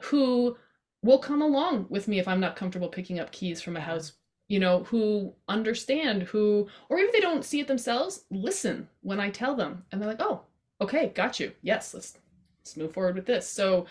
who 0.00 0.56
will 1.02 1.18
come 1.18 1.42
along 1.42 1.86
with 1.88 2.08
me 2.08 2.18
if 2.18 2.28
I'm 2.28 2.40
not 2.40 2.56
comfortable 2.56 2.88
picking 2.88 3.18
up 3.18 3.32
keys 3.32 3.60
from 3.60 3.76
a 3.76 3.80
house, 3.80 4.12
you 4.48 4.58
know, 4.58 4.84
who 4.84 5.34
understand, 5.48 6.24
who, 6.24 6.68
or 6.88 6.98
even 6.98 7.08
if 7.08 7.12
they 7.14 7.20
don't 7.20 7.44
see 7.44 7.60
it 7.60 7.66
themselves, 7.66 8.24
listen 8.30 8.88
when 9.02 9.20
I 9.20 9.30
tell 9.30 9.54
them. 9.54 9.84
And 9.90 10.00
they're 10.00 10.08
like, 10.08 10.20
oh, 10.20 10.42
okay, 10.80 11.08
got 11.14 11.40
you. 11.40 11.52
Yes, 11.62 11.94
let's 11.94 12.18
let's 12.60 12.76
move 12.76 12.92
forward 12.92 13.14
with 13.14 13.26
this. 13.26 13.48
So 13.48 13.86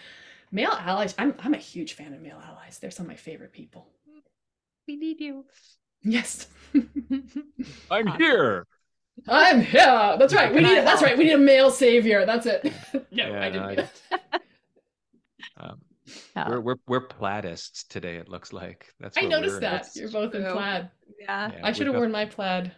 male 0.51 0.72
allies 0.72 1.14
i'm 1.20 1.36
i'm 1.43 1.53
a 1.53 1.57
huge 1.57 1.93
fan 1.93 2.14
of 2.14 2.22
male 2.22 2.41
allies. 2.45 2.80
They're 2.80 2.91
some 2.91 3.05
of 3.05 3.10
my 3.10 3.16
favorite 3.16 3.53
people. 3.53 3.88
We 4.88 4.95
need 4.95 5.20
you. 5.20 5.45
Yes. 6.01 6.47
I'm 7.91 8.07
here. 8.18 8.66
I'm 9.28 9.62
here. 9.62 10.16
That's 10.18 10.34
right. 10.34 10.53
We 10.53 10.62
need 10.62 10.78
it 10.78 10.86
that's 10.86 11.01
right. 11.01 11.18
We 11.18 11.26
need 11.26 11.34
a 11.34 11.38
male 11.38 11.72
savior. 11.72 12.26
That's 12.26 12.45
it. 12.45 12.72
No 12.93 13.01
yeah, 13.12 13.41
i 13.41 13.49
didn't 13.49 13.62
no, 13.62 13.68
mean 13.68 13.89
I, 14.12 14.39
um, 15.57 15.82
we're 16.47 16.60
we're 16.60 16.76
we're 16.88 17.01
plaidists 17.01 17.84
today 17.84 18.18
it 18.18 18.30
looks 18.30 18.53
like 18.53 18.88
that's 18.99 19.18
i 19.18 19.22
noticed 19.22 19.60
that 19.60 19.88
you're 19.95 20.10
both 20.10 20.34
in 20.36 20.43
plaid 20.43 20.89
yeah, 21.20 21.51
yeah 21.51 21.60
i 21.64 21.72
should 21.72 21.88
have 21.88 21.95
worn 21.95 22.12
my 22.12 22.26
plaid 22.26 22.72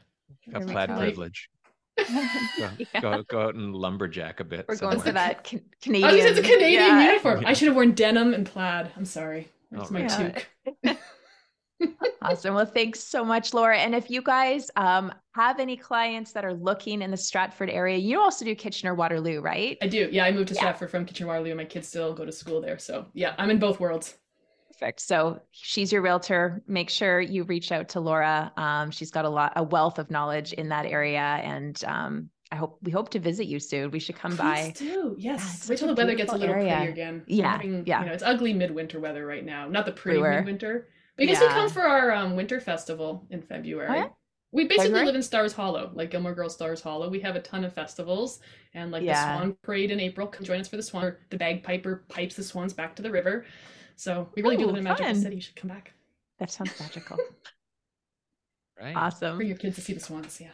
a 0.53 0.61
plaid 0.61 0.89
privilege 0.89 1.49
go, 1.97 2.03
yeah. 2.57 3.01
go, 3.01 3.23
go 3.23 3.41
out 3.41 3.55
and 3.55 3.75
lumberjack 3.75 4.39
a 4.39 4.43
bit. 4.43 4.65
We're 4.67 4.75
somewhere. 4.75 4.97
going 4.97 5.07
to 5.07 5.11
that 5.13 5.43
can- 5.43 5.63
Canadian. 5.81 6.09
Oh, 6.09 6.15
it's 6.15 6.39
a 6.39 6.41
Canadian 6.41 6.71
yeah. 6.73 7.05
uniform. 7.05 7.43
I 7.45 7.53
should 7.53 7.67
have 7.67 7.75
worn 7.75 7.91
denim 7.91 8.33
and 8.33 8.45
plaid. 8.45 8.91
I'm 8.95 9.05
sorry. 9.05 9.49
Where's 9.69 9.91
my 9.91 10.03
toque? 10.03 10.45
awesome. 12.21 12.55
Well, 12.55 12.65
thanks 12.65 12.99
so 12.99 13.23
much, 13.23 13.53
Laura. 13.53 13.77
And 13.77 13.95
if 13.95 14.09
you 14.09 14.21
guys 14.21 14.69
um, 14.75 15.13
have 15.33 15.59
any 15.59 15.77
clients 15.77 16.31
that 16.33 16.45
are 16.45 16.53
looking 16.53 17.01
in 17.01 17.11
the 17.11 17.17
Stratford 17.17 17.69
area, 17.69 17.97
you 17.97 18.19
also 18.19 18.45
do 18.45 18.55
Kitchener 18.55 18.93
Waterloo, 18.95 19.41
right? 19.41 19.77
I 19.81 19.87
do. 19.87 20.09
Yeah, 20.11 20.25
I 20.25 20.31
moved 20.31 20.49
to 20.49 20.55
Stratford 20.55 20.91
from 20.91 21.05
Kitchener 21.05 21.27
Waterloo. 21.27 21.55
My 21.55 21.65
kids 21.65 21.87
still 21.87 22.13
go 22.13 22.25
to 22.25 22.31
school 22.31 22.61
there. 22.61 22.77
So 22.77 23.07
yeah, 23.13 23.35
I'm 23.37 23.49
in 23.49 23.59
both 23.59 23.79
worlds. 23.79 24.17
Perfect. 24.71 25.01
So 25.01 25.41
she's 25.51 25.91
your 25.91 26.01
realtor. 26.01 26.63
Make 26.67 26.89
sure 26.89 27.21
you 27.21 27.43
reach 27.43 27.71
out 27.71 27.89
to 27.89 27.99
Laura. 27.99 28.51
Um, 28.57 28.89
she's 28.89 29.11
got 29.11 29.25
a 29.25 29.29
lot, 29.29 29.53
a 29.55 29.63
wealth 29.63 29.99
of 29.99 30.09
knowledge 30.09 30.53
in 30.53 30.69
that 30.69 30.87
area, 30.87 31.19
and 31.19 31.81
um, 31.85 32.29
I 32.51 32.55
hope 32.55 32.79
we 32.81 32.91
hope 32.91 33.09
to 33.09 33.19
visit 33.19 33.45
you 33.45 33.59
soon. 33.59 33.91
We 33.91 33.99
should 33.99 34.15
come 34.15 34.31
Please 34.31 34.37
by. 34.37 34.73
Do 34.75 35.15
yes. 35.17 35.63
Yeah, 35.63 35.69
Wait 35.69 35.77
till 35.77 35.87
the 35.87 35.93
weather 35.93 36.15
gets 36.15 36.33
a 36.33 36.35
little 36.35 36.55
area. 36.55 36.75
prettier 36.75 36.91
again. 36.91 37.23
Yeah, 37.27 37.51
having, 37.51 37.83
yeah. 37.85 38.01
You 38.01 38.07
know, 38.07 38.13
it's 38.13 38.23
ugly 38.23 38.53
midwinter 38.53 38.99
weather 38.99 39.25
right 39.25 39.45
now. 39.45 39.67
Not 39.67 39.85
the 39.85 39.91
pretty 39.91 40.19
midwinter. 40.21 40.87
But 41.21 41.29
you 41.29 41.35
guys 41.35 41.43
yeah. 41.43 41.53
come 41.53 41.69
for 41.69 41.83
our 41.83 42.11
um, 42.11 42.35
winter 42.35 42.59
festival 42.59 43.27
in 43.29 43.43
February. 43.43 43.87
Oh, 43.87 43.93
yeah? 43.93 44.07
We 44.51 44.63
basically 44.63 44.85
February? 44.85 45.05
live 45.05 45.15
in 45.15 45.21
Stars 45.21 45.53
Hollow, 45.53 45.91
like 45.93 46.09
Gilmore 46.09 46.33
Girls 46.33 46.55
Stars 46.55 46.81
Hollow. 46.81 47.11
We 47.11 47.19
have 47.19 47.35
a 47.35 47.39
ton 47.41 47.63
of 47.63 47.73
festivals 47.73 48.39
and 48.73 48.89
like 48.89 49.03
yeah. 49.03 49.33
the 49.33 49.37
Swan 49.37 49.57
Parade 49.61 49.91
in 49.91 49.99
April. 49.99 50.25
Come 50.25 50.43
join 50.43 50.59
us 50.59 50.67
for 50.67 50.77
the 50.77 50.83
Swan. 50.83 51.15
The 51.29 51.37
bagpiper 51.37 52.05
pipes 52.09 52.33
the 52.33 52.43
swans 52.43 52.73
back 52.73 52.95
to 52.95 53.03
the 53.03 53.11
river. 53.11 53.45
So 53.97 54.29
we 54.35 54.41
really 54.41 54.55
Ooh, 54.55 54.61
do 54.61 54.65
live 54.65 54.77
in 54.77 54.87
a 54.87 54.89
magical 54.89 55.13
city. 55.13 55.35
You 55.35 55.41
should 55.41 55.55
come 55.55 55.69
back. 55.69 55.93
That 56.39 56.49
sounds 56.49 56.73
magical. 56.79 57.17
right. 58.81 58.95
Awesome. 58.95 59.37
For 59.37 59.43
your 59.43 59.57
kids 59.57 59.75
to 59.75 59.81
see 59.81 59.93
the 59.93 59.99
swans. 59.99 60.41
Yeah. 60.41 60.47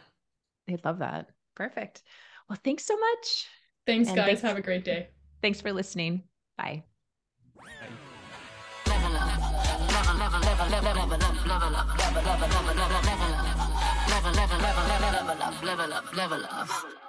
They'd 0.66 0.84
love 0.84 0.98
that. 0.98 1.30
Perfect. 1.54 2.02
Well, 2.46 2.58
thanks 2.62 2.84
so 2.84 2.94
much. 2.94 3.46
Thanks, 3.86 4.08
and 4.08 4.16
guys. 4.18 4.26
Thanks, 4.26 4.42
Have 4.42 4.58
a 4.58 4.62
great 4.62 4.84
day. 4.84 5.08
Thanks 5.40 5.62
for 5.62 5.72
listening. 5.72 6.24
Bye. 6.58 6.84
Level 7.56 7.72
up, 7.82 7.97
level 15.64 15.92
up, 15.92 16.14
level 16.14 16.44
up. 16.44 17.07